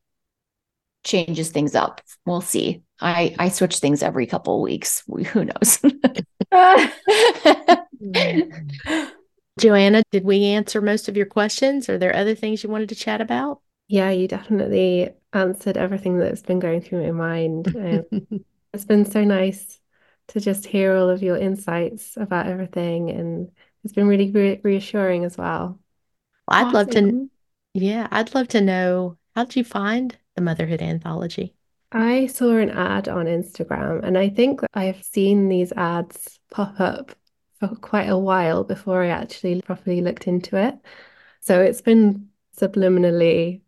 changes 1.04 1.50
things 1.52 1.76
up. 1.76 2.02
We'll 2.26 2.42
see. 2.42 2.84
I 3.00 3.36
I 3.38 3.50
switch 3.50 3.80
things 3.80 4.04
every 4.04 4.26
couple 4.26 4.56
of 4.56 4.62
weeks. 4.62 5.04
Who 5.08 5.46
knows? 5.46 5.80
Joanna, 9.60 10.04
did 10.12 10.24
we 10.24 10.46
answer 10.46 10.82
most 10.82 11.10
of 11.10 11.18
your 11.18 11.26
questions? 11.26 11.90
Are 11.90 11.98
there 11.98 12.16
other 12.16 12.36
things 12.36 12.64
you 12.64 12.70
wanted 12.70 12.90
to 12.90 12.96
chat 12.96 13.22
about? 13.22 13.62
Yeah, 13.88 14.10
you 14.12 14.28
definitely 14.28 15.10
answered 15.34 15.78
everything 15.78 16.18
that's 16.20 16.42
been 16.42 16.60
going 16.60 16.82
through 16.82 17.04
my 17.06 17.12
mind. 17.12 17.76
Um, 17.76 18.06
it's 18.74 18.86
been 18.86 19.06
so 19.06 19.24
nice 19.24 19.80
to 20.30 20.40
just 20.40 20.66
hear 20.66 20.96
all 20.96 21.10
of 21.10 21.24
your 21.24 21.38
insights 21.38 22.18
about 22.18 22.48
everything, 22.48 23.10
and 23.10 23.52
it's 23.84 23.94
been 23.94 24.08
really 24.08 24.32
re 24.32 24.60
reassuring 24.64 25.26
as 25.26 25.38
well. 25.38 25.80
well 26.50 26.60
I'd 26.60 26.74
love 26.74 26.90
to, 26.92 27.14
yeah, 27.74 28.08
I'd 28.12 28.34
love 28.36 28.48
to 28.50 28.62
know 28.62 29.18
how 29.36 29.46
did 29.46 29.58
you 29.58 29.64
find 29.66 30.18
the 30.36 30.42
Motherhood 30.42 30.82
Anthology? 30.82 31.57
I 31.92 32.28
saw 32.28 32.58
an 32.58 32.70
ad 32.70 33.08
on 33.08 33.26
Instagram, 33.26 34.04
and 34.04 34.18
I 34.18 34.30
think 34.30 34.62
I've 34.74 35.04
seen 35.04 35.48
these 35.48 35.72
ads 35.74 36.40
pop 36.52 36.80
up 36.80 37.16
for 37.60 37.70
quite 37.76 38.10
a 38.10 38.18
while 38.18 38.64
before 38.64 39.04
I 39.04 39.08
actually 39.08 39.62
properly 39.62 40.02
looked 40.02 40.28
into 40.28 40.58
it. 40.58 40.76
So 41.40 41.62
it's 41.62 41.82
been 41.82 42.30
subliminally 42.58 43.62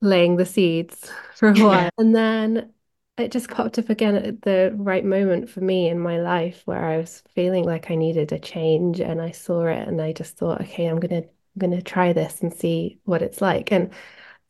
laying 0.00 0.36
the 0.36 0.46
seeds 0.46 1.10
for 1.34 1.50
a 1.50 1.58
while. 1.58 1.90
And 1.98 2.14
then 2.14 2.72
it 3.16 3.30
just 3.32 3.50
popped 3.50 3.78
up 3.78 3.90
again 3.90 4.16
at 4.16 4.42
the 4.42 4.74
right 4.76 5.04
moment 5.04 5.48
for 5.48 5.60
me 5.60 5.88
in 5.88 5.98
my 6.00 6.20
life 6.20 6.62
where 6.64 6.84
I 6.84 6.96
was 6.96 7.22
feeling 7.34 7.64
like 7.64 7.90
I 7.90 7.94
needed 7.94 8.32
a 8.32 8.38
change 8.38 9.00
and 9.00 9.20
I 9.20 9.30
saw 9.30 9.66
it 9.66 9.86
and 9.86 10.00
I 10.00 10.12
just 10.12 10.36
thought, 10.36 10.60
okay, 10.62 10.86
I'm 10.86 11.00
gonna 11.00 11.22
I'm 11.22 11.58
gonna 11.58 11.82
try 11.82 12.12
this 12.12 12.40
and 12.42 12.52
see 12.52 12.98
what 13.04 13.22
it's 13.22 13.40
like. 13.40 13.70
And 13.72 13.92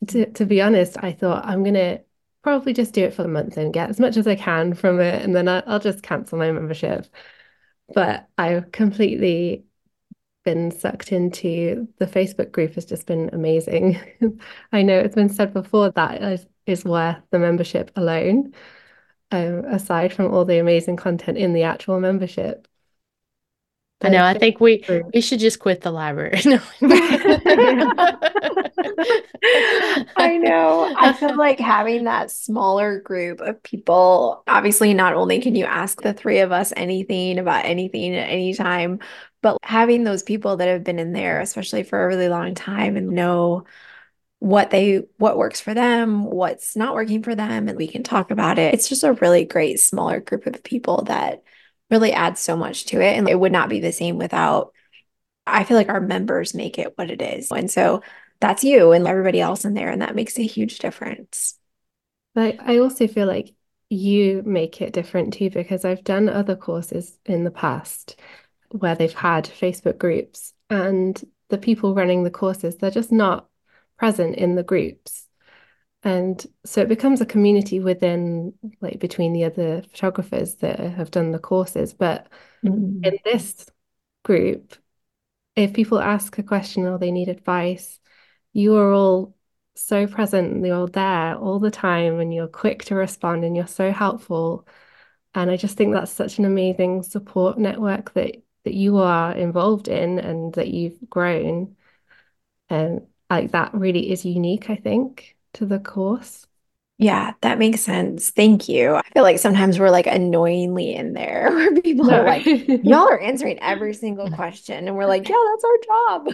to, 0.08 0.26
to 0.32 0.46
be 0.46 0.62
honest, 0.62 0.96
I 1.02 1.12
thought 1.12 1.44
I'm 1.46 1.64
gonna 1.64 2.00
probably 2.44 2.74
just 2.74 2.94
do 2.94 3.04
it 3.04 3.14
for 3.14 3.22
the 3.22 3.28
month 3.28 3.56
and 3.56 3.72
get 3.72 3.90
as 3.90 3.98
much 3.98 4.16
as 4.18 4.26
I 4.28 4.36
can 4.36 4.74
from 4.74 5.00
it, 5.00 5.22
and 5.22 5.34
then 5.34 5.48
I'll 5.48 5.80
just 5.80 6.02
cancel 6.02 6.38
my 6.38 6.52
membership. 6.52 7.06
But 7.94 8.28
I've 8.38 8.70
completely 8.72 9.66
been 10.44 10.70
sucked 10.70 11.12
into 11.12 11.88
the 11.98 12.06
Facebook 12.06 12.52
group 12.52 12.74
has 12.74 12.84
just 12.84 13.06
been 13.06 13.30
amazing. 13.32 13.98
I 14.72 14.82
know 14.82 14.98
it's 14.98 15.14
been 15.14 15.30
said 15.30 15.54
before 15.54 15.90
that 15.92 16.22
is, 16.66 16.84
worth 16.84 17.18
the 17.30 17.38
membership 17.38 17.90
alone, 17.96 18.54
um, 19.30 19.64
aside 19.66 20.12
from 20.12 20.32
all 20.32 20.44
the 20.44 20.58
amazing 20.58 20.96
content 20.96 21.38
in 21.38 21.54
the 21.54 21.64
actual 21.64 22.00
membership. 22.00 22.68
I 24.04 24.10
know. 24.10 24.24
I 24.24 24.34
think 24.34 24.60
we 24.60 24.84
we 25.12 25.20
should 25.20 25.40
just 25.40 25.58
quit 25.58 25.80
the 25.80 25.90
library. 25.90 26.40
I 30.16 30.36
know. 30.38 30.92
I 30.96 31.12
feel 31.18 31.36
like 31.36 31.58
having 31.58 32.04
that 32.04 32.30
smaller 32.30 33.00
group 33.00 33.40
of 33.40 33.62
people, 33.62 34.42
obviously, 34.46 34.94
not 34.94 35.14
only 35.14 35.40
can 35.40 35.54
you 35.54 35.64
ask 35.64 36.02
the 36.02 36.14
three 36.14 36.40
of 36.40 36.52
us 36.52 36.72
anything 36.76 37.38
about 37.38 37.64
anything 37.64 38.14
at 38.14 38.28
any 38.28 38.54
time, 38.54 39.00
but 39.42 39.58
having 39.62 40.04
those 40.04 40.22
people 40.22 40.56
that 40.56 40.68
have 40.68 40.84
been 40.84 40.98
in 40.98 41.12
there, 41.12 41.40
especially 41.40 41.82
for 41.82 42.02
a 42.02 42.06
really 42.08 42.28
long 42.28 42.54
time 42.54 42.96
and 42.96 43.10
know 43.10 43.64
what 44.40 44.70
they 44.70 45.02
what 45.16 45.38
works 45.38 45.60
for 45.60 45.74
them, 45.74 46.24
what's 46.24 46.76
not 46.76 46.94
working 46.94 47.22
for 47.22 47.34
them, 47.34 47.68
and 47.68 47.78
we 47.78 47.88
can 47.88 48.02
talk 48.02 48.30
about 48.30 48.58
it. 48.58 48.74
It's 48.74 48.88
just 48.88 49.04
a 49.04 49.12
really 49.14 49.44
great 49.44 49.80
smaller 49.80 50.20
group 50.20 50.46
of 50.46 50.62
people 50.62 51.02
that 51.04 51.42
really 51.90 52.12
adds 52.12 52.40
so 52.40 52.56
much 52.56 52.86
to 52.86 53.00
it. 53.00 53.16
And 53.16 53.28
it 53.28 53.38
would 53.38 53.52
not 53.52 53.68
be 53.68 53.80
the 53.80 53.92
same 53.92 54.18
without 54.18 54.72
I 55.46 55.64
feel 55.64 55.76
like 55.76 55.90
our 55.90 56.00
members 56.00 56.54
make 56.54 56.78
it 56.78 56.96
what 56.96 57.10
it 57.10 57.20
is. 57.20 57.50
And 57.50 57.70
so 57.70 58.02
that's 58.40 58.64
you 58.64 58.92
and 58.92 59.06
everybody 59.06 59.40
else 59.40 59.64
in 59.64 59.74
there. 59.74 59.90
And 59.90 60.02
that 60.02 60.14
makes 60.14 60.38
a 60.38 60.46
huge 60.46 60.78
difference. 60.78 61.58
But 62.34 62.56
I 62.60 62.78
also 62.78 63.06
feel 63.06 63.26
like 63.26 63.54
you 63.90 64.42
make 64.44 64.80
it 64.80 64.92
different 64.92 65.34
too, 65.34 65.50
because 65.50 65.84
I've 65.84 66.02
done 66.02 66.28
other 66.28 66.56
courses 66.56 67.18
in 67.26 67.44
the 67.44 67.50
past 67.50 68.18
where 68.70 68.94
they've 68.94 69.12
had 69.12 69.44
Facebook 69.44 69.98
groups 69.98 70.52
and 70.70 71.22
the 71.50 71.58
people 71.58 71.94
running 71.94 72.24
the 72.24 72.30
courses, 72.30 72.76
they're 72.76 72.90
just 72.90 73.12
not 73.12 73.46
present 73.98 74.36
in 74.36 74.56
the 74.56 74.62
groups. 74.62 75.28
And 76.04 76.46
so 76.64 76.82
it 76.82 76.88
becomes 76.88 77.20
a 77.20 77.26
community 77.26 77.80
within, 77.80 78.52
like, 78.82 79.00
between 79.00 79.32
the 79.32 79.44
other 79.44 79.82
photographers 79.82 80.56
that 80.56 80.78
have 80.78 81.10
done 81.10 81.32
the 81.32 81.38
courses. 81.38 81.94
But 81.94 82.28
mm-hmm. 82.62 83.02
in 83.02 83.18
this 83.24 83.66
group, 84.22 84.76
if 85.56 85.72
people 85.72 85.98
ask 85.98 86.36
a 86.36 86.42
question 86.42 86.86
or 86.86 86.98
they 86.98 87.10
need 87.10 87.28
advice, 87.28 87.98
you 88.52 88.76
are 88.76 88.92
all 88.92 89.34
so 89.76 90.06
present 90.06 90.64
you're 90.64 90.76
all 90.76 90.86
there 90.86 91.34
all 91.34 91.58
the 91.58 91.70
time 91.70 92.20
and 92.20 92.32
you're 92.32 92.46
quick 92.46 92.84
to 92.84 92.94
respond 92.94 93.44
and 93.44 93.56
you're 93.56 93.66
so 93.66 93.90
helpful. 93.90 94.66
And 95.34 95.50
I 95.50 95.56
just 95.56 95.76
think 95.76 95.92
that's 95.92 96.12
such 96.12 96.38
an 96.38 96.44
amazing 96.44 97.02
support 97.02 97.58
network 97.58 98.14
that 98.14 98.36
that 98.64 98.74
you 98.74 98.98
are 98.98 99.32
involved 99.32 99.88
in 99.88 100.18
and 100.18 100.54
that 100.54 100.68
you've 100.68 100.98
grown. 101.10 101.76
And 102.70 103.06
like 103.30 103.52
that 103.52 103.74
really 103.74 104.10
is 104.10 104.24
unique, 104.24 104.70
I 104.70 104.76
think, 104.76 105.33
to 105.54 105.66
the 105.66 105.78
course. 105.78 106.46
Yeah, 106.96 107.32
that 107.40 107.58
makes 107.58 107.80
sense. 107.80 108.30
Thank 108.30 108.68
you. 108.68 108.94
I 108.94 109.02
feel 109.12 109.24
like 109.24 109.40
sometimes 109.40 109.80
we're 109.80 109.90
like 109.90 110.06
annoyingly 110.06 110.94
in 110.94 111.12
there 111.12 111.50
where 111.54 111.74
people 111.80 112.04
no. 112.06 112.20
are 112.20 112.24
like, 112.24 112.46
y'all 112.46 113.08
are 113.08 113.20
answering 113.22 113.58
every 113.60 113.94
single 113.94 114.30
question. 114.30 114.86
And 114.86 114.96
we're 114.96 115.06
like, 115.06 115.28
yeah, 115.28 115.34
that's 115.50 115.64
our 115.64 115.78
job. 115.88 116.28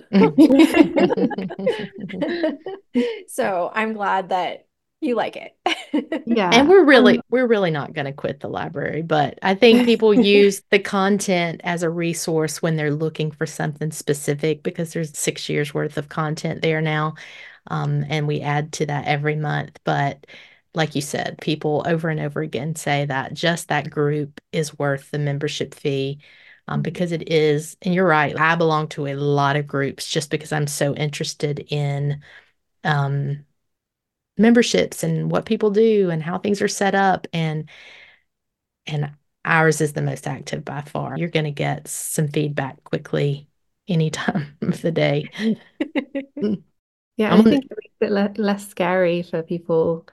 so 3.29 3.71
I'm 3.75 3.95
glad 3.95 4.29
that 4.29 4.67
you 5.01 5.15
like 5.15 5.37
it. 5.37 5.57
yeah. 6.27 6.51
And 6.53 6.69
we're 6.69 6.85
really, 6.85 7.23
we're 7.31 7.47
really 7.47 7.71
not 7.71 7.95
going 7.95 8.05
to 8.05 8.13
quit 8.13 8.41
the 8.41 8.49
library, 8.49 9.01
but 9.01 9.39
I 9.43 9.55
think 9.55 9.87
people 9.87 10.13
use 10.13 10.61
the 10.69 10.79
content 10.79 11.63
as 11.65 11.83
a 11.83 11.89
resource 11.89 12.61
when 12.61 12.77
they're 12.77 12.93
looking 12.93 13.31
for 13.31 13.47
something 13.47 13.93
specific 13.93 14.63
because 14.63 14.93
there's 14.93 15.17
six 15.17 15.49
years 15.49 15.73
worth 15.73 15.97
of 15.97 16.11
content 16.11 16.61
there 16.61 16.83
now. 16.83 17.15
Um, 17.67 18.05
and 18.09 18.27
we 18.27 18.41
add 18.41 18.73
to 18.75 18.87
that 18.87 19.07
every 19.07 19.37
month. 19.37 19.79
But 19.85 20.27
like 20.75 20.95
you 20.95 21.03
said, 21.03 21.39
people 21.41 21.83
over 21.87 22.09
and 22.09 22.21
over 22.21 22.41
again 22.43 22.77
say 22.77 23.05
that 23.07 23.35
just 23.35 23.69
that 23.69 23.91
group 23.91 24.41
is 24.53 24.79
worth 24.79 25.11
the 25.11 25.19
membership 25.19 25.75
fee 25.75 26.21
um, 26.69 26.77
mm-hmm. 26.77 26.83
because 26.83 27.13
it 27.13 27.31
is. 27.31 27.77
And 27.83 27.95
you're 27.95 28.07
right, 28.07 28.39
I 28.39 28.55
belong 28.57 28.89
to 28.89 29.07
a 29.07 29.15
lot 29.15 29.57
of 29.57 29.67
groups 29.67 30.09
just 30.09 30.31
because 30.31 30.53
I'm 30.53 30.67
so 30.67 30.95
interested 30.95 31.61
in 31.71 32.23
um, 32.85 33.45
memberships 34.39 35.03
and 35.03 35.31
what 35.31 35.47
people 35.47 35.71
do 35.71 36.11
and 36.11 36.23
how 36.23 36.39
things 36.39 36.63
are 36.63 36.69
set 36.69 36.95
up. 36.95 37.27
And 37.33 37.69
and 38.87 39.13
ours 39.45 39.81
is 39.81 39.93
the 39.93 40.03
most 40.03 40.27
active 40.27 40.65
by 40.65 40.83
far. 40.83 41.17
You're 41.17 41.29
going 41.29 41.45
to 41.45 41.51
get 41.51 41.89
some 41.89 42.29
feedback 42.29 42.83
quickly 42.85 43.49
any 43.89 44.11
time 44.11 44.57
of 44.63 44.81
the 44.83 44.93
day. 44.93 45.31
yeah, 47.21 47.33
I'm 47.33 47.41
i 47.41 47.43
think 47.43 47.65
it 47.67 47.79
makes 47.83 47.95
it 48.01 48.11
le- 48.11 48.43
less 48.43 48.69
scary 48.69 49.23
for 49.23 49.43
people 49.43 50.07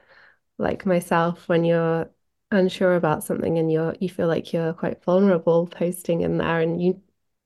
like 0.57 0.85
myself 0.85 1.47
when 1.47 1.63
you're 1.63 2.09
unsure 2.51 2.95
about 2.95 3.23
something 3.23 3.57
and 3.57 3.71
you're 3.71 3.95
you 3.99 4.09
feel 4.09 4.27
like 4.27 4.53
you're 4.53 4.73
quite 4.73 5.03
vulnerable 5.03 5.67
posting 5.67 6.21
in 6.21 6.37
there 6.37 6.59
and 6.59 6.81
you 6.81 7.01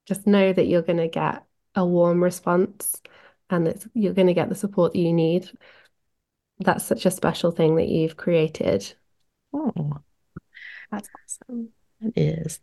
just 0.06 0.28
know 0.28 0.52
that 0.52 0.66
you're 0.66 0.82
going 0.82 0.98
to 0.98 1.08
get 1.08 1.44
a 1.76 1.86
warm 1.86 2.24
response 2.24 3.02
and 3.50 3.68
that 3.68 3.86
you're 3.94 4.14
going 4.14 4.28
to 4.28 4.34
get 4.34 4.50
the 4.50 4.56
support 4.56 4.94
that 4.94 5.00
you 5.00 5.14
need. 5.14 5.50
That's 6.60 6.86
such 6.86 7.06
a 7.06 7.12
special 7.12 7.52
thing 7.52 7.76
that 7.76 7.88
you've 7.88 8.18
created. 8.18 8.94
Oh. 9.54 9.94
That's 10.92 11.10
awesome. 11.16 11.70
It 12.02 12.14
is. 12.18 12.60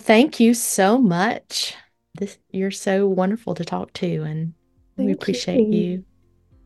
Thank 0.00 0.40
you 0.40 0.54
so 0.54 0.98
much. 0.98 1.74
This 2.14 2.38
you're 2.50 2.70
so 2.70 3.06
wonderful 3.06 3.54
to 3.54 3.64
talk 3.64 3.92
to 3.94 4.22
and 4.22 4.54
thank 4.96 5.06
we 5.06 5.12
appreciate 5.12 5.66
you. 5.68 5.78
you 5.78 6.04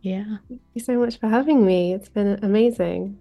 yeah. 0.07 0.37
Thank 0.49 0.61
you 0.75 0.81
so 0.81 0.97
much 1.01 1.19
for 1.19 1.27
having 1.27 1.67
me. 1.67 1.93
It's 1.93 2.09
been 2.09 2.39
amazing. 2.43 3.19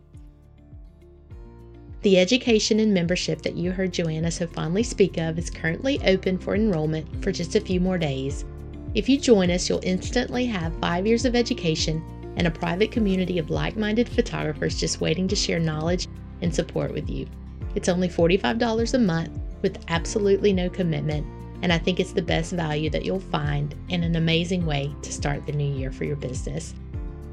The 2.03 2.19
education 2.19 2.79
and 2.79 2.93
membership 2.93 3.41
that 3.41 3.55
you 3.55 3.71
heard 3.71 3.91
Joanna 3.91 4.29
so 4.29 4.45
fondly 4.45 4.83
speak 4.83 5.17
of 5.17 5.39
is 5.39 5.49
currently 5.49 5.99
open 6.05 6.37
for 6.37 6.53
enrollment 6.53 7.23
for 7.23 7.31
just 7.31 7.55
a 7.55 7.59
few 7.59 7.79
more 7.79 7.97
days. 7.97 8.45
If 8.93 9.09
you 9.09 9.19
join 9.19 9.49
us, 9.49 9.67
you'll 9.67 9.79
instantly 9.81 10.45
have 10.45 10.79
five 10.79 11.07
years 11.07 11.25
of 11.25 11.35
education 11.35 12.03
and 12.37 12.45
a 12.45 12.51
private 12.51 12.91
community 12.91 13.39
of 13.39 13.49
like 13.49 13.75
minded 13.75 14.07
photographers 14.07 14.79
just 14.79 15.01
waiting 15.01 15.27
to 15.29 15.35
share 15.35 15.59
knowledge 15.59 16.07
and 16.43 16.53
support 16.53 16.93
with 16.93 17.09
you. 17.09 17.25
It's 17.73 17.89
only 17.89 18.09
$45 18.09 18.93
a 18.93 18.99
month 18.99 19.39
with 19.63 19.83
absolutely 19.87 20.53
no 20.53 20.69
commitment 20.69 21.25
and 21.65 21.73
I 21.73 21.79
think 21.79 21.99
it's 21.99 22.13
the 22.13 22.21
best 22.21 22.51
value 22.51 22.91
that 22.91 23.05
you'll 23.05 23.19
find 23.19 23.73
and 23.89 24.03
an 24.03 24.17
amazing 24.17 24.67
way 24.67 24.93
to 25.01 25.11
start 25.11 25.47
the 25.47 25.51
new 25.51 25.75
year 25.75 25.91
for 25.91 26.03
your 26.03 26.15
business. 26.15 26.75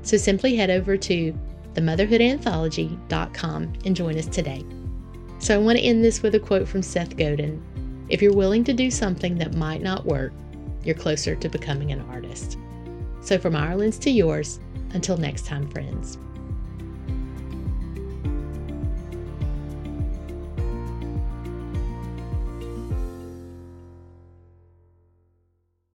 So 0.00 0.16
simply 0.16 0.56
head 0.56 0.70
over 0.70 0.96
to 0.96 1.38
themotherhoodanthology.com 1.74 3.72
and 3.84 3.94
join 3.94 4.16
us 4.16 4.24
today. 4.28 4.64
So 5.38 5.54
I 5.54 5.58
want 5.58 5.76
to 5.76 5.84
end 5.84 6.02
this 6.02 6.22
with 6.22 6.34
a 6.34 6.40
quote 6.40 6.66
from 6.66 6.80
Seth 6.80 7.14
Godin 7.14 7.62
If 8.08 8.22
you're 8.22 8.32
willing 8.32 8.64
to 8.64 8.72
do 8.72 8.90
something 8.90 9.36
that 9.36 9.52
might 9.52 9.82
not 9.82 10.06
work, 10.06 10.32
you're 10.82 10.94
closer 10.94 11.36
to 11.36 11.48
becoming 11.50 11.92
an 11.92 12.00
artist. 12.08 12.56
So 13.20 13.38
from 13.38 13.52
lens 13.52 13.98
to 13.98 14.10
yours, 14.10 14.60
until 14.94 15.18
next 15.18 15.44
time, 15.44 15.68
friends. 15.68 16.16